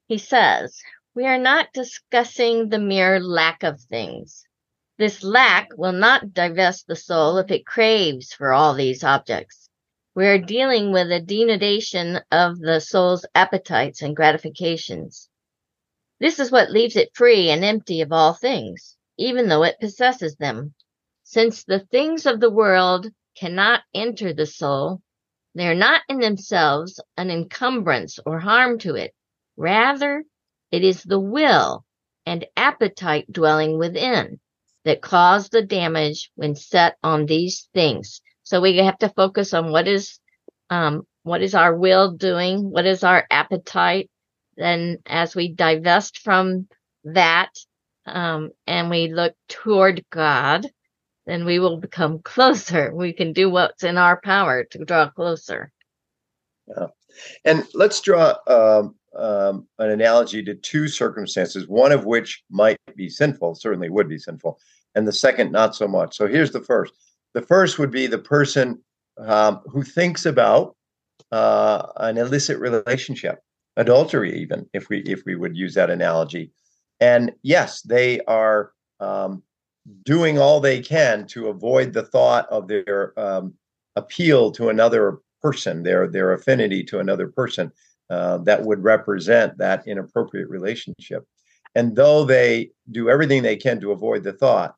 He 0.07 0.19
says, 0.19 0.79
We 1.15 1.25
are 1.25 1.39
not 1.39 1.73
discussing 1.73 2.69
the 2.69 2.79
mere 2.79 3.19
lack 3.19 3.63
of 3.63 3.81
things. 3.81 4.45
This 4.99 5.25
lack 5.25 5.71
will 5.79 5.95
not 5.95 6.35
divest 6.35 6.87
the 6.87 6.95
soul 6.95 7.39
if 7.39 7.51
it 7.51 7.65
craves 7.65 8.35
for 8.35 8.53
all 8.53 8.75
these 8.75 9.03
objects. 9.03 9.71
We 10.15 10.27
are 10.27 10.37
dealing 10.37 10.93
with 10.93 11.11
a 11.11 11.23
denudation 11.23 12.23
of 12.31 12.59
the 12.59 12.79
soul's 12.79 13.25
appetites 13.35 14.03
and 14.03 14.15
gratifications. 14.15 15.31
This 16.19 16.39
is 16.39 16.53
what 16.53 16.71
leaves 16.71 16.97
it 16.97 17.17
free 17.17 17.49
and 17.49 17.65
empty 17.65 18.03
of 18.03 18.13
all 18.13 18.35
things, 18.35 18.99
even 19.17 19.49
though 19.49 19.63
it 19.63 19.81
possesses 19.81 20.37
them. 20.37 20.75
Since 21.23 21.65
the 21.65 21.81
things 21.81 22.27
of 22.27 22.41
the 22.41 22.51
world 22.51 23.07
cannot 23.35 23.85
enter 23.95 24.35
the 24.35 24.45
soul, 24.45 25.01
they 25.55 25.69
are 25.69 25.75
not 25.75 26.03
in 26.09 26.19
themselves 26.19 27.01
an 27.17 27.31
encumbrance 27.31 28.19
or 28.25 28.39
harm 28.39 28.79
to 28.81 28.95
it. 28.95 29.13
Rather, 29.57 30.25
it 30.71 30.85
is 30.85 31.03
the 31.03 31.19
will 31.19 31.85
and 32.27 32.47
appetite 32.57 33.31
dwelling 33.31 33.79
within 33.79 34.39
that 34.85 35.03
cause 35.03 35.49
the 35.49 35.63
damage 35.63 36.31
when 36.37 36.55
set 36.55 36.97
on 37.03 37.27
these 37.27 37.69
things. 37.75 38.21
So 38.45 38.61
we 38.61 38.77
have 38.79 38.99
to 38.99 39.09
focus 39.09 39.53
on 39.53 39.73
what 39.73 39.89
is 39.89 40.19
um, 40.71 41.03
what 41.23 41.43
is 41.43 41.55
our 41.55 41.77
will 41.77 42.13
doing, 42.13 42.71
what 42.71 42.87
is 42.87 43.05
our 43.05 43.27
appetite. 43.31 44.09
Then, 44.57 44.99
as 45.07 45.35
we 45.35 45.53
divest 45.53 46.19
from 46.19 46.69
that 47.05 47.51
um, 48.07 48.51
and 48.67 48.91
we 48.91 49.13
look 49.13 49.35
toward 49.49 50.05
God, 50.11 50.67
then 51.31 51.45
we 51.45 51.59
will 51.59 51.77
become 51.77 52.19
closer. 52.25 52.93
We 52.95 53.13
can 53.13 53.33
do 53.33 53.49
what's 53.49 53.85
in 53.85 53.97
our 53.97 54.21
power 54.21 54.65
to 54.65 54.85
draw 54.85 55.11
closer. 55.11 55.71
Yeah. 56.67 56.87
And 57.45 57.67
let's 57.75 58.01
draw 58.01 58.35
um, 58.47 58.95
um, 59.17 59.67
an 59.79 59.91
analogy 59.91 60.43
to 60.45 60.55
two 60.55 60.89
circumstances, 60.89 61.67
one 61.67 61.93
of 61.93 62.05
which 62.05 62.43
might 62.51 62.79
be 62.97 63.09
sinful, 63.09 63.57
certainly 63.57 63.91
would 63.91 64.09
be 64.09 64.19
sinful, 64.19 64.59
and 64.95 65.07
the 65.07 65.13
second 65.13 65.51
not 65.51 65.75
so 65.75 65.89
much. 65.89 66.17
So 66.17 66.27
here's 66.27 66.53
the 66.53 66.61
first. 66.61 66.93
The 67.35 67.43
first 67.43 67.79
would 67.79 67.91
be 67.91 68.07
the 68.07 68.19
person 68.19 68.83
um, 69.19 69.61
who 69.67 69.83
thinks 69.83 70.27
about 70.27 70.77
uh, 71.33 71.87
an 71.97 72.19
illicit 72.19 72.59
relationship, 72.59 73.41
adultery, 73.77 74.41
even 74.41 74.69
if 74.73 74.89
we 74.89 75.01
if 75.01 75.23
we 75.27 75.35
would 75.35 75.57
use 75.57 75.75
that 75.75 75.91
analogy. 75.91 76.53
And 77.01 77.33
yes, 77.43 77.83
they 77.83 78.21
are 78.23 78.73
um, 79.01 79.43
doing 80.05 80.39
all 80.39 80.61
they 80.61 80.81
can 80.81 81.27
to 81.29 81.49
avoid 81.49 81.93
the 81.93 82.03
thought 82.05 82.49
of 82.49 82.69
their 82.69 83.19
um, 83.19 83.55
appeal 83.97 84.51
to 84.53 84.69
another 84.69 85.19
person, 85.43 85.83
their 85.83 86.07
their 86.07 86.33
affinity 86.33 86.83
to 86.85 86.99
another 86.99 87.29
person 87.29 87.73
uh, 88.11 88.39
that 88.39 88.63
would 88.63 88.83
represent 88.83 89.57
that 89.59 89.87
inappropriate 89.87 90.49
relationship. 90.49 91.25
And 91.75 91.95
though 91.95 92.25
they 92.25 92.71
do 92.91 93.09
everything 93.09 93.43
they 93.43 93.57
can 93.57 93.81
to 93.81 93.93
avoid 93.93 94.25
the 94.25 94.33
thought, 94.33 94.75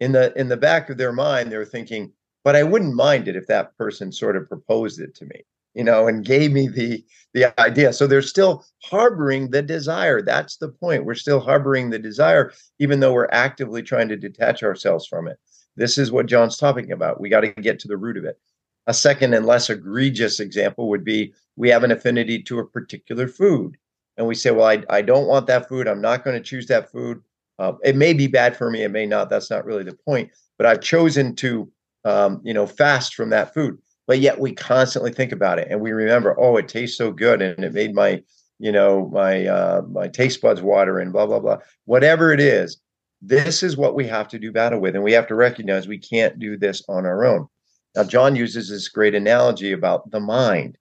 in 0.00 0.12
the 0.12 0.36
in 0.38 0.48
the 0.48 0.56
back 0.56 0.90
of 0.90 0.98
their 0.98 1.12
mind, 1.12 1.50
they're 1.50 1.64
thinking, 1.64 2.12
"But 2.44 2.56
I 2.56 2.62
wouldn't 2.64 2.94
mind 2.94 3.28
it 3.28 3.36
if 3.36 3.46
that 3.46 3.76
person 3.78 4.12
sort 4.12 4.36
of 4.36 4.48
proposed 4.48 5.00
it 5.00 5.14
to 5.16 5.24
me." 5.26 5.44
You 5.74 5.84
know, 5.84 6.06
and 6.06 6.24
gave 6.24 6.52
me 6.52 6.68
the 6.68 7.04
the 7.34 7.58
idea. 7.60 7.92
So 7.92 8.06
they're 8.06 8.22
still 8.22 8.64
harboring 8.82 9.50
the 9.50 9.62
desire. 9.62 10.20
That's 10.20 10.58
the 10.58 10.68
point. 10.68 11.04
We're 11.04 11.14
still 11.14 11.40
harboring 11.40 11.88
the 11.90 11.98
desire, 11.98 12.52
even 12.78 13.00
though 13.00 13.12
we're 13.12 13.28
actively 13.32 13.82
trying 13.82 14.08
to 14.08 14.16
detach 14.16 14.62
ourselves 14.62 15.06
from 15.06 15.28
it. 15.28 15.38
This 15.76 15.96
is 15.96 16.12
what 16.12 16.26
John's 16.26 16.58
talking 16.58 16.92
about. 16.92 17.20
We 17.20 17.30
got 17.30 17.40
to 17.40 17.48
get 17.48 17.78
to 17.80 17.88
the 17.88 17.96
root 17.96 18.18
of 18.18 18.24
it. 18.24 18.38
A 18.86 18.92
second 18.92 19.32
and 19.32 19.46
less 19.46 19.70
egregious 19.70 20.40
example 20.40 20.88
would 20.90 21.04
be 21.04 21.32
we 21.56 21.70
have 21.70 21.84
an 21.84 21.92
affinity 21.92 22.42
to 22.42 22.58
a 22.58 22.66
particular 22.66 23.28
food. 23.28 23.76
And 24.18 24.26
we 24.26 24.34
say, 24.34 24.50
well, 24.50 24.66
I, 24.66 24.82
I 24.90 25.00
don't 25.00 25.26
want 25.26 25.46
that 25.46 25.68
food. 25.68 25.88
I'm 25.88 26.02
not 26.02 26.24
going 26.24 26.36
to 26.36 26.42
choose 26.42 26.66
that 26.66 26.90
food. 26.90 27.22
Uh, 27.58 27.74
it 27.82 27.96
may 27.96 28.12
be 28.12 28.26
bad 28.26 28.56
for 28.56 28.70
me. 28.70 28.82
It 28.82 28.90
may 28.90 29.06
not. 29.06 29.30
That's 29.30 29.50
not 29.50 29.64
really 29.64 29.84
the 29.84 29.96
point. 30.04 30.30
But 30.58 30.66
I've 30.66 30.80
chosen 30.82 31.34
to, 31.36 31.70
um, 32.04 32.40
you 32.44 32.52
know, 32.52 32.66
fast 32.66 33.14
from 33.14 33.30
that 33.30 33.54
food 33.54 33.78
but 34.06 34.18
yet 34.18 34.38
we 34.38 34.52
constantly 34.52 35.12
think 35.12 35.32
about 35.32 35.58
it 35.58 35.68
and 35.70 35.80
we 35.80 35.92
remember 35.92 36.38
oh 36.38 36.56
it 36.56 36.68
tastes 36.68 36.96
so 36.96 37.10
good 37.10 37.40
and 37.42 37.64
it 37.64 37.72
made 37.72 37.94
my 37.94 38.22
you 38.58 38.72
know 38.72 39.08
my 39.12 39.46
uh, 39.46 39.82
my 39.90 40.08
taste 40.08 40.40
buds 40.40 40.62
water 40.62 40.98
and 40.98 41.12
blah 41.12 41.26
blah 41.26 41.40
blah. 41.40 41.58
Whatever 41.84 42.32
it 42.32 42.40
is 42.40 42.78
this 43.20 43.62
is 43.62 43.76
what 43.76 43.94
we 43.94 44.06
have 44.06 44.26
to 44.28 44.38
do 44.38 44.50
battle 44.50 44.80
with 44.80 44.94
and 44.94 45.04
we 45.04 45.12
have 45.12 45.28
to 45.28 45.34
recognize 45.34 45.86
we 45.86 45.98
can't 45.98 46.38
do 46.38 46.56
this 46.56 46.82
on 46.88 47.06
our 47.06 47.24
own. 47.24 47.46
Now 47.94 48.04
john 48.04 48.36
uses 48.36 48.68
this 48.68 48.88
great 48.88 49.14
analogy 49.14 49.72
about 49.72 50.10
the 50.10 50.20
mind. 50.20 50.78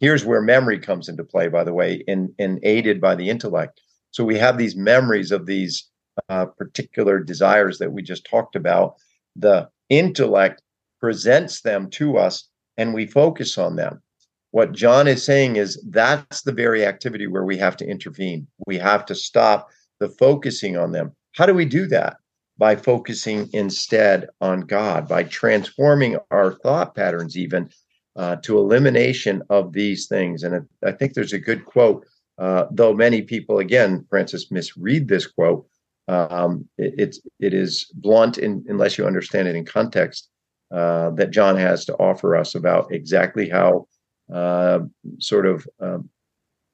Here's 0.00 0.24
where 0.24 0.42
memory 0.42 0.78
comes 0.78 1.08
into 1.08 1.24
play 1.24 1.48
by 1.48 1.64
the 1.64 1.74
way 1.74 2.02
and 2.08 2.30
and 2.38 2.58
aided 2.62 3.00
by 3.00 3.14
the 3.14 3.30
intellect. 3.30 3.80
So 4.10 4.24
we 4.24 4.38
have 4.38 4.58
these 4.58 4.76
memories 4.76 5.32
of 5.32 5.46
these 5.46 5.88
uh, 6.28 6.46
particular 6.46 7.18
desires 7.18 7.78
that 7.78 7.92
we 7.92 8.02
just 8.02 8.24
talked 8.24 8.54
about. 8.54 8.94
The 9.34 9.68
intellect 9.90 10.62
presents 11.00 11.62
them 11.62 11.90
to 11.90 12.16
us 12.16 12.48
and 12.76 12.94
we 12.94 13.06
focus 13.06 13.58
on 13.58 13.76
them. 13.76 14.02
What 14.50 14.72
John 14.72 15.08
is 15.08 15.24
saying 15.24 15.56
is 15.56 15.82
that's 15.90 16.42
the 16.42 16.52
very 16.52 16.86
activity 16.86 17.26
where 17.26 17.44
we 17.44 17.56
have 17.58 17.76
to 17.78 17.86
intervene. 17.86 18.46
We 18.66 18.78
have 18.78 19.04
to 19.06 19.14
stop 19.14 19.68
the 19.98 20.08
focusing 20.08 20.76
on 20.76 20.92
them. 20.92 21.12
How 21.32 21.46
do 21.46 21.54
we 21.54 21.64
do 21.64 21.86
that? 21.88 22.18
By 22.56 22.76
focusing 22.76 23.48
instead 23.52 24.28
on 24.40 24.60
God, 24.60 25.08
by 25.08 25.24
transforming 25.24 26.18
our 26.30 26.52
thought 26.52 26.94
patterns, 26.94 27.36
even 27.36 27.68
uh, 28.14 28.36
to 28.36 28.58
elimination 28.58 29.42
of 29.50 29.72
these 29.72 30.06
things. 30.06 30.44
And 30.44 30.68
I 30.84 30.92
think 30.92 31.14
there's 31.14 31.32
a 31.32 31.38
good 31.38 31.64
quote, 31.64 32.06
uh, 32.38 32.66
though 32.70 32.94
many 32.94 33.22
people, 33.22 33.58
again, 33.58 34.06
Frances, 34.08 34.52
misread 34.52 35.08
this 35.08 35.26
quote. 35.26 35.66
Um, 36.06 36.68
it, 36.78 36.94
it's 36.96 37.20
it 37.40 37.54
is 37.54 37.90
blunt 37.94 38.38
in, 38.38 38.64
unless 38.68 38.98
you 38.98 39.06
understand 39.06 39.48
it 39.48 39.56
in 39.56 39.64
context. 39.64 40.28
Uh, 40.74 41.10
that 41.10 41.30
John 41.30 41.56
has 41.56 41.84
to 41.84 41.94
offer 41.98 42.34
us 42.34 42.56
about 42.56 42.92
exactly 42.92 43.48
how 43.48 43.86
uh, 44.32 44.80
sort 45.20 45.46
of 45.46 45.68
um, 45.78 46.08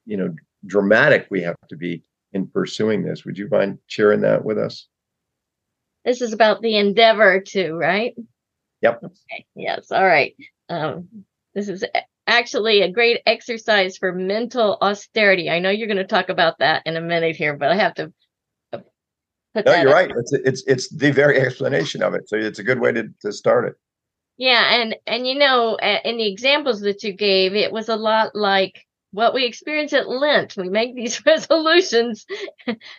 you 0.07 0.17
know 0.17 0.33
dramatic 0.65 1.27
we 1.29 1.43
have 1.43 1.55
to 1.69 1.75
be 1.75 2.01
in 2.33 2.47
pursuing 2.47 3.03
this. 3.03 3.25
Would 3.25 3.37
you 3.37 3.47
mind 3.51 3.77
sharing 3.85 4.21
that 4.21 4.43
with 4.43 4.57
us? 4.57 4.87
This 6.03 6.21
is 6.21 6.33
about 6.33 6.63
the 6.63 6.77
endeavor 6.77 7.41
too, 7.41 7.75
right? 7.75 8.15
Yep. 8.81 9.03
Okay. 9.03 9.45
Yes. 9.55 9.91
All 9.91 10.07
right. 10.07 10.35
Um, 10.67 11.07
this 11.53 11.69
is 11.69 11.85
actually 12.25 12.81
a 12.81 12.91
great 12.91 13.21
exercise 13.27 13.97
for 13.97 14.13
mental 14.13 14.79
austerity. 14.81 15.47
I 15.47 15.59
know 15.59 15.69
you're 15.69 15.85
going 15.85 15.97
to 15.97 16.05
talk 16.05 16.29
about 16.29 16.57
that 16.57 16.81
in 16.87 16.97
a 16.97 17.01
minute 17.01 17.35
here, 17.35 17.55
but 17.55 17.69
I 17.71 17.75
have 17.75 17.93
to 17.95 18.11
no, 19.53 19.81
you're 19.81 19.91
right. 19.91 20.09
It's 20.15 20.33
it's 20.33 20.63
it's 20.65 20.89
the 20.89 21.11
very 21.11 21.39
explanation 21.39 22.01
of 22.01 22.13
it. 22.13 22.29
So 22.29 22.37
it's 22.37 22.59
a 22.59 22.63
good 22.63 22.79
way 22.79 22.93
to 22.93 23.09
to 23.21 23.31
start 23.31 23.67
it. 23.67 23.75
Yeah, 24.41 24.73
and 24.81 24.95
and 25.05 25.27
you 25.27 25.35
know, 25.35 25.77
in 25.77 26.17
the 26.17 26.27
examples 26.27 26.81
that 26.81 27.03
you 27.03 27.13
gave, 27.13 27.53
it 27.53 27.71
was 27.71 27.89
a 27.89 27.95
lot 27.95 28.35
like 28.35 28.83
what 29.11 29.35
we 29.35 29.45
experience 29.45 29.93
at 29.93 30.09
Lent. 30.09 30.57
We 30.57 30.67
make 30.67 30.95
these 30.95 31.23
resolutions, 31.27 32.25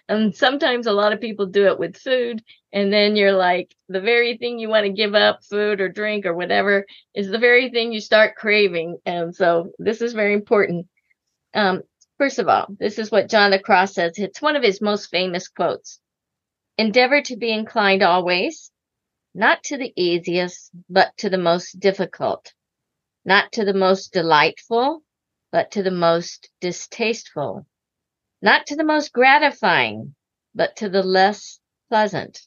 and 0.08 0.36
sometimes 0.36 0.86
a 0.86 0.92
lot 0.92 1.12
of 1.12 1.20
people 1.20 1.46
do 1.46 1.66
it 1.66 1.80
with 1.80 1.96
food. 1.96 2.44
And 2.72 2.92
then 2.92 3.16
you're 3.16 3.32
like, 3.32 3.74
the 3.88 4.00
very 4.00 4.36
thing 4.36 4.60
you 4.60 4.68
want 4.68 4.86
to 4.86 4.92
give 4.92 5.16
up, 5.16 5.40
food 5.44 5.80
or 5.80 5.88
drink 5.88 6.26
or 6.26 6.34
whatever, 6.34 6.86
is 7.12 7.28
the 7.28 7.38
very 7.40 7.70
thing 7.70 7.92
you 7.92 8.00
start 8.00 8.36
craving. 8.36 8.98
And 9.04 9.34
so 9.34 9.72
this 9.80 10.00
is 10.00 10.12
very 10.12 10.34
important. 10.34 10.86
Um, 11.54 11.82
first 12.18 12.40
of 12.40 12.48
all, 12.48 12.68
this 12.80 12.98
is 12.98 13.12
what 13.12 13.30
John 13.30 13.52
the 13.52 13.60
Cross 13.60 13.94
says. 13.94 14.14
It's 14.18 14.42
one 14.42 14.56
of 14.56 14.64
his 14.64 14.82
most 14.82 15.10
famous 15.10 15.48
quotes. 15.48 16.00
Endeavor 16.78 17.22
to 17.22 17.36
be 17.36 17.52
inclined 17.52 18.02
always 18.02 18.71
not 19.34 19.62
to 19.64 19.76
the 19.76 19.92
easiest, 19.96 20.70
but 20.88 21.16
to 21.16 21.30
the 21.30 21.38
most 21.38 21.80
difficult, 21.80 22.52
not 23.24 23.52
to 23.52 23.64
the 23.64 23.74
most 23.74 24.12
delightful, 24.12 25.02
but 25.50 25.70
to 25.70 25.82
the 25.82 25.90
most 25.90 26.50
distasteful, 26.60 27.66
not 28.42 28.66
to 28.66 28.76
the 28.76 28.84
most 28.84 29.12
gratifying, 29.12 30.14
but 30.54 30.76
to 30.76 30.88
the 30.88 31.02
less 31.02 31.60
pleasant, 31.88 32.40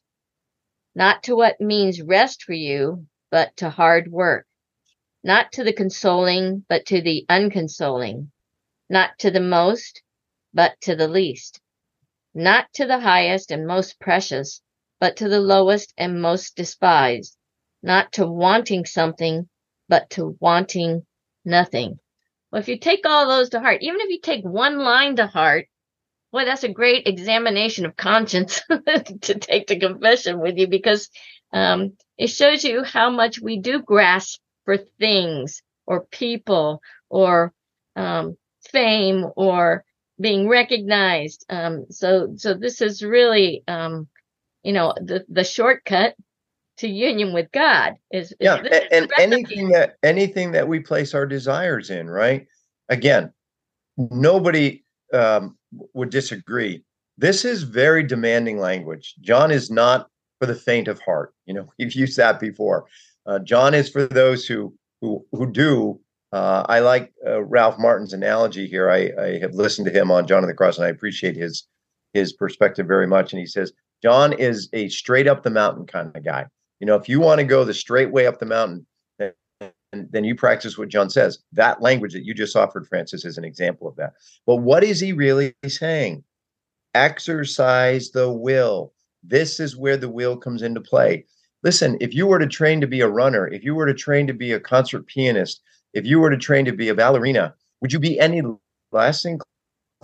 not 0.93 1.23
to 1.23 1.35
what 1.35 1.59
means 1.59 2.01
rest 2.01 2.43
for 2.43 2.53
you, 2.53 3.07
but 3.31 3.55
to 3.57 3.69
hard 3.69 4.11
work, 4.11 4.45
not 5.23 5.51
to 5.51 5.63
the 5.63 5.73
consoling, 5.73 6.65
but 6.69 6.85
to 6.85 7.01
the 7.01 7.25
unconsoling, 7.29 8.31
not 8.89 9.17
to 9.19 9.31
the 9.31 9.39
most, 9.39 10.03
but 10.53 10.79
to 10.81 10.95
the 10.95 11.07
least, 11.07 11.59
not 12.33 12.71
to 12.73 12.85
the 12.85 12.99
highest 12.99 13.51
and 13.51 13.65
most 13.65 13.99
precious, 13.99 14.61
but 14.99 15.17
to 15.17 15.29
the 15.29 15.39
lowest 15.39 15.93
and 15.97 16.21
most 16.21 16.55
despised, 16.55 17.37
not 17.83 18.13
to 18.13 18.25
wanting 18.27 18.85
something, 18.85 19.47
but 19.89 20.09
to 20.11 20.37
wanting 20.39 21.05
nothing. 21.43 21.99
Well, 22.51 22.61
if 22.61 22.67
you 22.67 22.77
take 22.79 23.05
all 23.05 23.27
those 23.27 23.49
to 23.49 23.59
heart, 23.59 23.81
even 23.81 24.01
if 24.01 24.09
you 24.09 24.19
take 24.19 24.43
one 24.43 24.79
line 24.79 25.17
to 25.17 25.27
heart, 25.27 25.67
boy, 26.31 26.45
that's 26.45 26.63
a 26.63 26.69
great 26.69 27.07
examination 27.07 27.85
of 27.85 27.95
conscience 27.95 28.61
to 29.21 29.35
take 29.39 29.67
to 29.67 29.79
confession 29.79 30.39
with 30.39 30.57
you 30.57 30.67
because 30.67 31.09
um, 31.53 31.93
it 32.17 32.27
shows 32.27 32.63
you 32.63 32.83
how 32.83 33.09
much 33.09 33.39
we 33.39 33.59
do 33.59 33.81
grasp 33.81 34.39
for 34.65 34.77
things 34.77 35.61
or 35.85 36.05
people 36.05 36.81
or 37.09 37.53
um, 37.95 38.35
fame 38.71 39.25
or 39.35 39.85
being 40.19 40.47
recognized. 40.47 41.45
Um, 41.49 41.85
so, 41.89 42.33
so 42.37 42.53
this 42.53 42.81
is 42.81 43.03
really, 43.03 43.63
um, 43.67 44.07
you 44.65 44.73
know, 44.73 44.93
the 44.97 45.23
the 45.29 45.43
shortcut 45.43 46.15
to 46.77 46.87
union 46.87 47.33
with 47.33 47.51
God 47.51 47.93
is, 48.11 48.31
is 48.31 48.37
yeah, 48.41 48.55
and, 48.55 48.91
and 48.91 49.13
anything 49.17 49.69
that 49.69 49.95
anything 50.03 50.51
that 50.51 50.67
we 50.67 50.79
place 50.79 51.13
our 51.13 51.25
desires 51.25 51.89
in, 51.89 52.09
right? 52.09 52.47
Again, 52.89 53.31
nobody 53.97 54.83
um, 55.13 55.57
would 55.93 56.09
disagree. 56.09 56.83
This 57.17 57.45
is 57.45 57.63
very 57.63 58.03
demanding 58.03 58.59
language. 58.59 59.15
John 59.21 59.51
is 59.51 59.69
not 59.69 60.09
for 60.39 60.47
the 60.47 60.55
faint 60.55 60.87
of 60.87 60.99
heart. 60.99 61.33
You 61.45 61.53
know, 61.53 61.71
we've 61.79 61.93
used 61.93 62.17
that 62.17 62.39
before. 62.39 62.85
Uh, 63.25 63.39
John 63.39 63.73
is 63.73 63.89
for 63.89 64.07
those 64.07 64.45
who 64.45 64.73
who 65.01 65.25
who 65.31 65.51
do. 65.51 65.99
Uh, 66.31 66.65
I 66.67 66.79
like 66.79 67.13
uh, 67.25 67.43
Ralph 67.43 67.77
Martin's 67.77 68.11
analogy 68.11 68.67
here. 68.67 68.89
I, 68.89 69.11
I 69.17 69.39
have 69.39 69.53
listened 69.53 69.85
to 69.85 69.93
him 69.93 70.11
on 70.11 70.27
John 70.27 70.43
of 70.43 70.47
the 70.47 70.55
Cross, 70.55 70.77
and 70.77 70.87
I 70.87 70.89
appreciate 70.89 71.35
his 71.37 71.67
his 72.13 72.33
perspective 72.33 72.87
very 72.87 73.07
much. 73.07 73.31
And 73.31 73.39
he 73.39 73.45
says 73.45 73.71
John 74.05 74.33
is 74.33 74.69
a 74.71 74.87
straight 74.89 75.27
up 75.27 75.41
the 75.41 75.49
mountain 75.49 75.87
kind 75.87 76.15
of 76.15 76.23
guy. 76.23 76.45
You 76.79 76.85
know, 76.85 76.93
if 76.93 77.09
you 77.09 77.19
want 77.19 77.39
to 77.39 77.43
go 77.43 77.63
the 77.63 77.73
straight 77.73 78.11
way 78.11 78.27
up 78.27 78.37
the 78.37 78.45
mountain, 78.45 78.85
then, 79.17 79.33
then 79.91 80.23
you 80.23 80.35
practice 80.35 80.77
what 80.77 80.89
John 80.89 81.09
says. 81.09 81.39
That 81.53 81.81
language 81.81 82.13
that 82.13 82.23
you 82.23 82.35
just 82.35 82.55
offered, 82.55 82.85
Frances, 82.87 83.25
is 83.25 83.39
an 83.39 83.43
example 83.43 83.87
of 83.87 83.95
that. 83.95 84.13
But 84.45 84.57
what 84.57 84.83
is 84.83 84.99
he 84.99 85.11
really 85.11 85.55
saying? 85.65 86.23
Exercise 86.93 88.11
the 88.11 88.31
will. 88.31 88.93
This 89.23 89.59
is 89.59 89.75
where 89.75 89.97
the 89.97 90.07
will 90.07 90.37
comes 90.37 90.61
into 90.61 90.81
play. 90.81 91.25
Listen, 91.63 91.97
if 91.99 92.13
you 92.13 92.27
were 92.27 92.37
to 92.37 92.45
train 92.45 92.81
to 92.81 92.87
be 92.87 93.01
a 93.01 93.07
runner, 93.07 93.47
if 93.47 93.63
you 93.63 93.73
were 93.73 93.87
to 93.87 93.93
train 93.95 94.27
to 94.27 94.33
be 94.35 94.51
a 94.51 94.59
concert 94.59 95.07
pianist, 95.07 95.61
if 95.95 96.05
you 96.05 96.19
were 96.19 96.29
to 96.29 96.37
train 96.37 96.65
to 96.65 96.73
be 96.73 96.89
a 96.89 96.93
ballerina, 96.93 97.55
would 97.81 97.91
you 97.91 97.97
be 97.97 98.19
any 98.19 98.43
less 98.91 99.25
inclined 99.25 99.54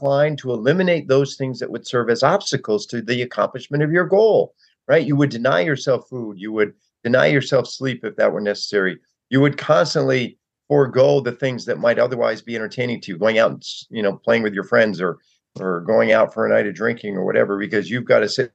to 0.02 0.52
eliminate 0.52 1.08
those 1.08 1.36
things 1.36 1.60
that 1.60 1.72
would 1.72 1.88
serve 1.88 2.10
as 2.10 2.24
obstacles 2.24 2.86
to 2.88 3.02
the 3.02 3.22
accomplishment 3.22 3.84
of 3.84 3.92
your 3.92 4.06
goal? 4.06 4.54
right? 4.92 5.08
You 5.08 5.16
would 5.16 5.30
deny 5.30 5.62
yourself 5.62 6.10
food. 6.10 6.38
You 6.38 6.52
would 6.52 6.74
deny 7.04 7.28
yourself 7.28 7.68
sleep 7.68 8.04
if 8.04 8.18
that 8.18 8.34
were 8.34 8.42
necessary. 8.42 9.00
You 9.30 9.40
would 9.40 9.58
constantly 9.58 10.38
forego 10.68 11.22
the 11.22 11.32
things 11.32 11.64
that 11.66 11.80
might 11.80 11.98
otherwise 11.98 12.42
be 12.42 12.56
entertaining 12.56 13.00
to 13.02 13.12
you, 13.12 13.18
going 13.18 13.40
out 13.40 13.52
and 13.52 13.64
you 13.90 14.04
know 14.04 14.18
playing 14.18 14.44
with 14.44 14.54
your 14.54 14.66
friends 14.66 15.00
or 15.02 15.20
or 15.60 15.82
going 15.82 16.12
out 16.12 16.34
for 16.34 16.46
a 16.46 16.50
night 16.50 16.68
of 16.68 16.76
drinking 16.76 17.16
or 17.16 17.26
whatever, 17.26 17.58
because 17.58 17.90
you've 17.90 18.06
got 18.06 18.20
to 18.20 18.28
sit 18.28 18.52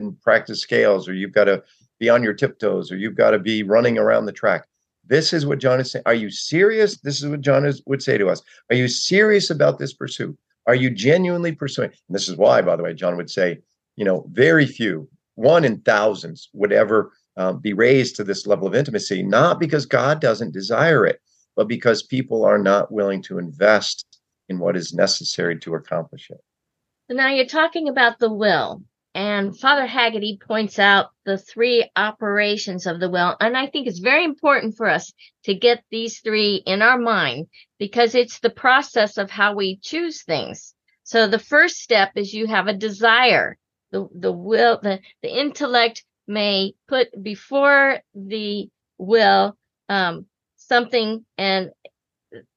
and 0.00 0.20
practice 0.22 0.60
scales, 0.60 1.08
or 1.08 1.12
you've 1.14 1.32
got 1.32 1.44
to 1.44 1.62
be 1.98 2.08
on 2.08 2.22
your 2.22 2.34
tiptoes, 2.34 2.90
or 2.90 2.96
you've 2.96 3.14
got 3.14 3.30
to 3.30 3.38
be 3.38 3.62
running 3.62 3.98
around 3.98 4.24
the 4.24 4.32
track. 4.32 4.66
This 5.06 5.32
is 5.32 5.46
what 5.46 5.58
John 5.58 5.80
is 5.80 5.92
saying. 5.92 6.02
Are 6.06 6.14
you 6.14 6.30
serious? 6.30 6.98
This 6.98 7.22
is 7.22 7.28
what 7.28 7.40
John 7.40 7.64
is, 7.64 7.82
would 7.86 8.02
say 8.02 8.18
to 8.18 8.28
us. 8.28 8.42
Are 8.70 8.76
you 8.76 8.88
serious 8.88 9.50
about 9.50 9.78
this 9.78 9.92
pursuit? 9.92 10.36
Are 10.66 10.74
you 10.74 10.90
genuinely 10.90 11.52
pursuing? 11.52 11.90
And 11.90 12.14
this 12.14 12.28
is 12.28 12.36
why, 12.36 12.60
by 12.62 12.76
the 12.76 12.82
way, 12.82 12.92
John 12.92 13.16
would 13.16 13.30
say, 13.30 13.60
you 13.96 14.04
know, 14.04 14.26
very 14.32 14.66
few, 14.66 15.08
one 15.36 15.64
in 15.64 15.80
thousands, 15.80 16.48
would 16.52 16.72
ever 16.72 17.12
um, 17.36 17.58
be 17.58 17.72
raised 17.72 18.16
to 18.16 18.24
this 18.24 18.46
level 18.46 18.66
of 18.66 18.74
intimacy, 18.74 19.22
not 19.22 19.60
because 19.60 19.86
God 19.86 20.20
doesn't 20.20 20.52
desire 20.52 21.06
it, 21.06 21.20
but 21.54 21.68
because 21.68 22.02
people 22.02 22.44
are 22.44 22.58
not 22.58 22.90
willing 22.90 23.22
to 23.22 23.38
invest 23.38 24.04
in 24.48 24.58
what 24.58 24.76
is 24.76 24.92
necessary 24.92 25.58
to 25.60 25.74
accomplish 25.74 26.30
it. 26.30 26.40
So 27.08 27.16
now 27.16 27.28
you're 27.28 27.46
talking 27.46 27.88
about 27.88 28.18
the 28.18 28.32
will, 28.32 28.82
and 29.16 29.58
Father 29.58 29.86
Haggerty 29.86 30.38
points 30.46 30.78
out 30.78 31.06
the 31.24 31.38
three 31.38 31.90
operations 31.96 32.86
of 32.86 33.00
the 33.00 33.08
will. 33.08 33.34
And 33.40 33.56
I 33.56 33.66
think 33.66 33.86
it's 33.86 33.98
very 33.98 34.24
important 34.24 34.76
for 34.76 34.86
us 34.86 35.10
to 35.44 35.54
get 35.54 35.82
these 35.90 36.20
three 36.20 36.56
in 36.66 36.82
our 36.82 36.98
mind 36.98 37.46
because 37.78 38.14
it's 38.14 38.40
the 38.40 38.50
process 38.50 39.16
of 39.16 39.30
how 39.30 39.54
we 39.54 39.78
choose 39.82 40.22
things. 40.22 40.74
So 41.04 41.26
the 41.26 41.38
first 41.38 41.76
step 41.76 42.12
is 42.14 42.34
you 42.34 42.46
have 42.46 42.66
a 42.66 42.74
desire 42.74 43.56
the 43.90 44.06
the 44.14 44.32
will 44.32 44.80
the 44.82 45.00
the 45.22 45.34
intellect 45.34 46.04
may 46.26 46.74
put 46.86 47.08
before 47.22 48.00
the 48.14 48.68
will 48.98 49.56
um, 49.88 50.26
something 50.56 51.24
and 51.38 51.70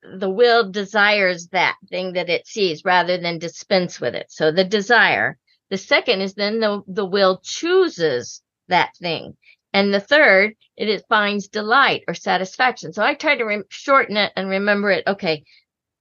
the 0.01 0.29
will 0.29 0.71
desires 0.71 1.47
that 1.49 1.75
thing 1.89 2.13
that 2.13 2.29
it 2.29 2.45
sees 2.47 2.83
rather 2.83 3.17
than 3.17 3.37
dispense 3.37 4.01
with 4.01 4.15
it 4.15 4.25
so 4.29 4.51
the 4.51 4.63
desire 4.63 5.37
the 5.69 5.77
second 5.77 6.21
is 6.21 6.33
then 6.33 6.59
the, 6.59 6.81
the 6.87 7.05
will 7.05 7.39
chooses 7.43 8.41
that 8.67 8.95
thing. 8.97 9.37
And 9.73 9.93
the 9.93 9.99
third 9.99 10.55
it 10.77 11.05
finds 11.09 11.47
delight 11.47 12.03
or 12.07 12.13
satisfaction. 12.13 12.93
So 12.93 13.03
i 13.03 13.13
try 13.13 13.35
to 13.35 13.43
re- 13.43 13.63
shorten 13.69 14.17
it 14.17 14.33
and 14.35 14.49
remember 14.49 14.89
it. 14.91 15.05
Okay 15.07 15.43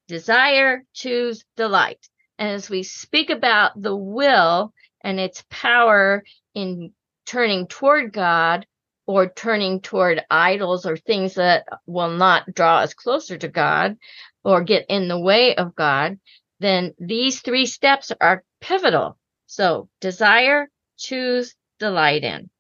desire 0.09 0.85
choose 0.95 1.45
delight. 1.57 2.09
And 2.39 2.49
as 2.49 2.69
we 2.69 2.83
speak 2.83 3.31
about 3.31 3.81
the 3.81 3.95
will 3.95 4.73
and 5.03 5.21
its 5.21 5.45
power 5.51 6.25
in 6.55 6.93
turning 7.27 7.67
toward 7.69 8.13
God 8.13 8.67
or 9.07 9.29
turning 9.29 9.81
toward 9.81 10.25
idols 10.31 10.87
or 10.87 10.97
things 10.97 11.35
that 11.35 11.67
will 11.87 12.11
not 12.11 12.53
draw 12.55 12.79
us 12.79 12.95
closer 12.95 13.39
to 13.39 13.49
God 13.49 13.97
or 14.45 14.65
get 14.65 14.87
in 14.89 15.09
the 15.09 15.19
way 15.19 15.55
of 15.57 15.75
God, 15.75 16.19
then 16.61 16.95
these 16.99 17.41
three 17.41 17.67
steps 17.67 18.13
are 18.21 18.45
pivotal. 18.61 19.19
So 19.49 19.89
desire, 20.01 20.69
choose, 20.99 21.55
delight 21.79 22.23
in. 22.23 22.51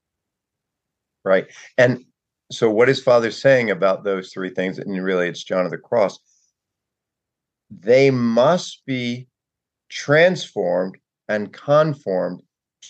Right. 1.22 1.46
And 1.76 2.04
so 2.50 2.70
what 2.70 2.88
is 2.88 3.00
Father 3.00 3.30
saying 3.30 3.70
about 3.70 4.04
those 4.04 4.32
three 4.32 4.48
things? 4.48 4.78
And 4.78 5.04
really 5.04 5.28
it's 5.28 5.44
John 5.44 5.66
of 5.66 5.70
the 5.70 5.76
Cross. 5.78 6.18
They 7.70 8.10
must 8.10 8.84
be 8.86 9.28
transformed 9.90 10.96
and 11.28 11.52
conformed 11.52 12.42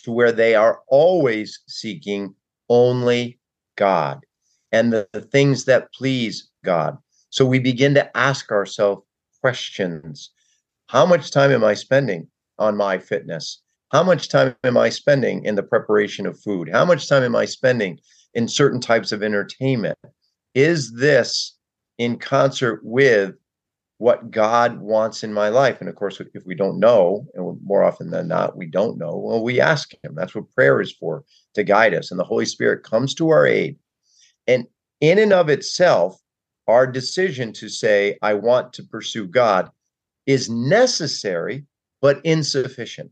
to 0.05 0.13
where 0.13 0.31
they 0.31 0.55
are 0.55 0.81
always 0.87 1.61
seeking 1.67 2.35
only 2.69 3.41
God 3.77 4.25
and 4.71 4.93
the, 4.93 5.09
the 5.13 5.23
things 5.23 5.65
that 5.65 5.93
please 5.93 6.51
God. 6.65 6.97
So 7.31 7.45
we 7.45 7.59
begin 7.59 7.95
to 7.95 8.17
ask 8.17 8.53
ourselves 8.53 9.03
questions. 9.41 10.31
How 10.87 11.05
much 11.05 11.33
time 11.33 11.51
am 11.51 11.65
I 11.65 11.75
spending 11.75 12.29
on 12.61 12.77
my 12.77 12.99
fitness? 12.99 13.61
How 13.91 14.03
much 14.03 14.29
time 14.29 14.55
am 14.65 14.77
I 14.77 14.91
spending 14.91 15.45
in 15.45 15.55
the 15.55 15.63
preparation 15.63 16.27
of 16.27 16.41
food? 16.41 16.69
How 16.71 16.85
much 16.85 17.09
time 17.09 17.23
am 17.23 17.35
I 17.35 17.47
spending 17.47 17.99
in 18.35 18.49
certain 18.49 18.81
types 18.81 19.13
of 19.13 19.23
entertainment? 19.23 19.99
Is 20.55 20.93
this 20.93 21.57
in 21.99 22.19
concert 22.19 22.81
with 22.85 23.35
what 23.99 24.31
God 24.31 24.79
wants 24.79 25.25
in 25.25 25.33
my 25.33 25.49
life. 25.49 25.81
And 25.81 25.89
of 25.89 25.97
course, 25.97 26.21
if 26.21 26.47
we 26.47 26.55
don't 26.55 26.79
know, 26.79 27.27
and 27.35 27.61
more 27.63 27.83
often 27.83 28.11
than 28.11 28.29
not, 28.29 28.57
we 28.57 28.67
don't 28.67 28.97
know, 28.97 29.17
well, 29.17 29.43
we 29.43 29.61
ask 29.61 29.93
Him. 30.05 30.15
That's 30.15 30.35
what 30.35 30.51
prayer 30.55 30.81
is 30.81 30.93
for 30.93 31.25
to 31.55 31.65
guide 31.65 31.95
us. 31.95 32.11
And 32.11 32.19
the 32.19 32.25
Holy 32.25 32.47
Spirit 32.47 32.85
comes 32.85 33.13
to 33.15 33.31
our 33.31 33.45
aid. 33.45 33.77
And 34.47 34.67
in 35.01 35.19
and 35.19 35.33
of 35.33 35.49
itself, 35.49 36.19
our 36.69 36.87
decision 36.87 37.53
to 37.55 37.69
say, 37.69 38.17
I 38.23 38.35
want 38.35 38.73
to 38.75 38.85
pursue 38.85 39.27
God 39.27 39.71
is 40.27 40.49
necessary, 40.49 41.67
but 42.01 42.21
insufficient. 42.25 43.11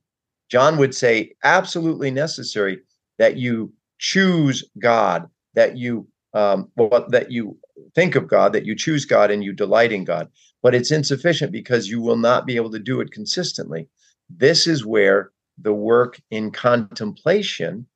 John 0.51 0.79
would 0.79 0.95
say, 0.95 1.33
absolutely 1.45 2.11
necessary 2.11 2.81
that 3.19 3.37
you 3.37 3.73
choose 3.99 4.65
God, 4.79 5.29
that 5.55 5.77
you 5.77 6.07
um, 6.35 6.71
well, 6.77 7.07
that 7.09 7.31
you 7.31 7.57
think 7.95 8.15
of 8.15 8.29
God, 8.29 8.53
that 8.53 8.67
you 8.67 8.77
choose 8.77 9.07
God 9.07 9.31
and 9.31 9.43
you 9.43 9.55
delight 9.55 9.91
in 9.91 10.05
God 10.05 10.29
but 10.67 10.75
it's 10.75 10.91
insufficient 10.91 11.53
because 11.53 11.89
you 11.89 12.01
will 12.01 12.17
not 12.17 12.45
be 12.45 12.57
able 12.57 12.73
to 12.73 12.81
do 12.81 13.01
it 13.01 13.13
consistently. 13.13 13.89
This 14.29 14.67
is 14.67 14.85
where 14.85 15.31
the 15.59 15.73
work 15.73 16.21
in 16.33 16.51
contemplation 16.51 17.87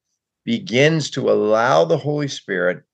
begins 0.44 1.10
to 1.10 1.32
allow 1.32 1.84
the 1.84 1.96
Holy 1.96 2.28
Spirit 2.28 2.84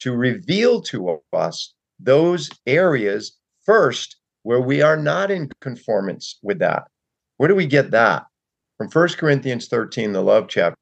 to 0.00 0.12
reveal 0.12 0.80
to 0.80 1.20
us 1.34 1.74
those 2.00 2.48
areas 2.66 3.36
first 3.66 4.16
where 4.42 4.62
we 4.62 4.80
are 4.80 4.96
not 4.96 5.30
in 5.30 5.50
conformance 5.60 6.38
with 6.42 6.58
that. 6.60 6.84
Where 7.36 7.50
do 7.50 7.54
we 7.54 7.66
get 7.66 7.90
that? 7.90 8.24
From 8.78 8.90
1 8.90 9.08
Corinthians 9.16 9.68
13, 9.68 10.12
the 10.12 10.20
love 10.20 10.48
chapter. 10.48 10.76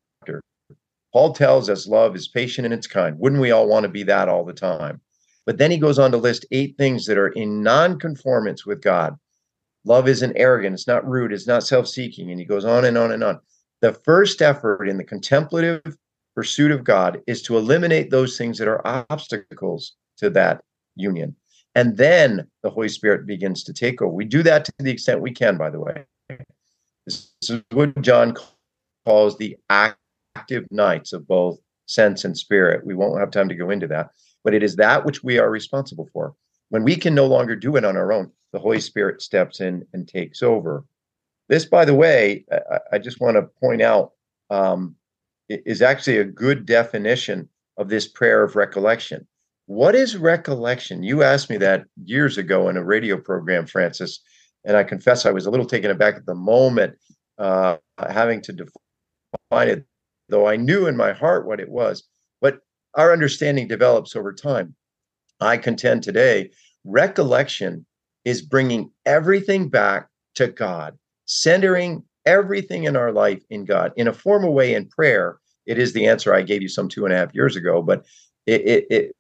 Paul 1.13 1.33
tells 1.33 1.71
us 1.71 1.87
love 1.87 2.17
is 2.17 2.27
patient 2.27 2.65
and 2.65 2.75
it's 2.75 2.89
kind. 2.89 3.17
Wouldn't 3.21 3.41
we 3.41 3.53
all 3.53 3.69
want 3.69 3.85
to 3.85 3.89
be 3.89 4.03
that 4.03 4.29
all 4.29 4.45
the 4.45 4.53
time? 4.53 5.01
But 5.47 5.59
then 5.59 5.71
he 5.71 5.79
goes 5.79 5.99
on 5.99 6.11
to 6.11 6.17
list 6.17 6.45
eight 6.51 6.77
things 6.77 7.07
that 7.07 7.19
are 7.19 7.29
in 7.29 7.63
non-conformance 7.63 8.67
with 8.67 8.83
God. 8.83 9.17
Love 9.85 10.09
isn't 10.09 10.37
arrogant. 10.37 10.75
It's 10.75 10.89
not 10.89 11.07
rude. 11.09 11.33
It's 11.33 11.47
not 11.47 11.63
self 11.63 11.87
seeking. 11.87 12.31
And 12.33 12.41
he 12.41 12.47
goes 12.47 12.65
on 12.65 12.85
and 12.85 12.99
on 12.99 13.13
and 13.13 13.23
on. 13.23 13.39
The 13.81 13.93
first 13.93 14.43
effort 14.43 14.89
in 14.89 14.97
the 14.97 15.05
contemplative 15.05 15.83
pursuit 16.35 16.73
of 16.73 16.83
God 16.83 17.21
is 17.29 17.43
to 17.43 17.57
eliminate 17.57 18.11
those 18.11 18.37
things 18.37 18.59
that 18.59 18.67
are 18.67 18.85
obstacles 19.09 19.93
to 20.17 20.31
that 20.31 20.65
union. 20.97 21.37
And 21.77 21.97
then 21.97 22.49
the 22.63 22.71
Holy 22.71 22.89
Spirit 22.89 23.27
begins 23.27 23.63
to 23.65 23.73
take 23.73 24.03
over. 24.03 24.13
We 24.13 24.25
do 24.25 24.43
that 24.43 24.65
to 24.65 24.73
the 24.79 24.91
extent 24.91 25.21
we 25.21 25.33
can, 25.33 25.57
by 25.57 25.71
the 25.71 25.81
way. 25.81 26.05
This 27.45 27.59
is 27.59 27.63
what 27.73 28.01
John 28.01 28.35
calls 29.05 29.37
the 29.37 29.59
active 29.69 30.67
nights 30.71 31.13
of 31.13 31.29
both 31.29 31.59
sense 31.85 32.25
and 32.25 32.35
spirit. 32.35 32.87
We 32.87 32.95
won't 32.95 33.21
have 33.21 33.31
time 33.31 33.51
to 33.51 33.55
go 33.55 33.69
into 33.69 33.87
that, 33.89 34.09
but 34.43 34.55
it 34.55 34.63
is 34.63 34.77
that 34.77 35.05
which 35.05 35.23
we 35.23 35.39
are 35.39 35.51
responsible 35.51 36.09
for. 36.11 36.35
When 36.71 36.85
we 36.85 36.97
can 36.97 37.15
no 37.15 37.27
longer 37.27 37.55
do 37.55 37.77
it 37.77 37.85
on 37.85 37.99
our 37.99 38.15
own, 38.15 38.33
the 38.55 38.59
Holy 38.59 38.81
Spirit 38.81 39.21
steps 39.21 39.61
in 39.61 39.87
and 39.93 40.09
takes 40.09 40.43
over. 40.43 40.87
This, 41.51 41.67
by 41.67 41.85
the 41.85 41.93
way, 41.93 42.47
I, 42.51 42.79
I 42.93 42.99
just 42.99 43.21
want 43.21 43.37
to 43.37 43.43
point 43.61 43.83
out, 43.83 44.13
um, 44.49 44.97
is 45.51 45.83
actually 45.83 46.17
a 46.17 46.25
good 46.25 46.65
definition 46.65 47.47
of 47.77 47.91
this 47.91 48.09
prayer 48.09 48.43
of 48.43 48.57
recollection. 48.57 49.27
What 49.67 49.95
is 49.95 50.17
recollection? 50.17 51.03
You 51.03 51.23
asked 51.23 51.51
me 51.51 51.59
that 51.59 51.85
years 52.07 52.39
ago 52.39 52.71
in 52.71 52.79
a 52.79 52.83
radio 52.83 53.19
program, 53.19 53.67
Frances, 53.67 54.21
and 54.65 54.79
I 54.79 54.83
confess 54.85 55.27
I 55.27 55.31
was 55.31 55.45
a 55.45 55.51
little 55.51 55.67
taken 55.67 55.91
aback 55.91 56.15
at 56.15 56.25
the 56.25 56.35
moment, 56.35 56.97
uh, 57.39 57.77
having 57.99 58.41
to 58.43 58.53
define 58.53 59.69
it, 59.69 59.85
though 60.29 60.47
I 60.47 60.57
knew 60.57 60.87
in 60.87 60.97
my 60.97 61.13
heart 61.13 61.47
what 61.47 61.61
it 61.61 61.69
was. 61.69 62.05
But 62.41 62.61
our 62.95 63.13
understanding 63.13 63.69
develops 63.69 64.17
over 64.17 64.33
time. 64.33 64.75
I 65.41 65.57
contend 65.57 66.03
today, 66.03 66.51
recollection 66.85 67.87
is 68.25 68.43
bringing 68.43 68.91
everything 69.05 69.69
back 69.69 70.09
to 70.37 70.49
God, 70.49 70.97
centering 71.27 72.05
everything 72.27 72.85
in 72.85 72.97
our 72.97 73.13
life 73.13 73.43
in 73.51 73.65
God 73.65 73.93
in 73.97 74.09
a 74.09 74.13
formal 74.13 74.55
way 74.55 74.75
in 74.75 74.89
prayer. 74.89 75.39
It 75.67 75.79
is 75.79 75.93
the 75.93 76.07
answer 76.07 76.35
I 76.35 76.43
gave 76.43 76.63
you 76.63 76.69
some 76.69 76.89
two 76.89 77.05
and 77.05 77.13
a 77.13 77.17
half 77.17 77.35
years 77.35 77.57
ago, 77.57 77.83
but 77.83 78.05
it, 78.47 78.61
it, 78.63 78.87
it 78.91 79.17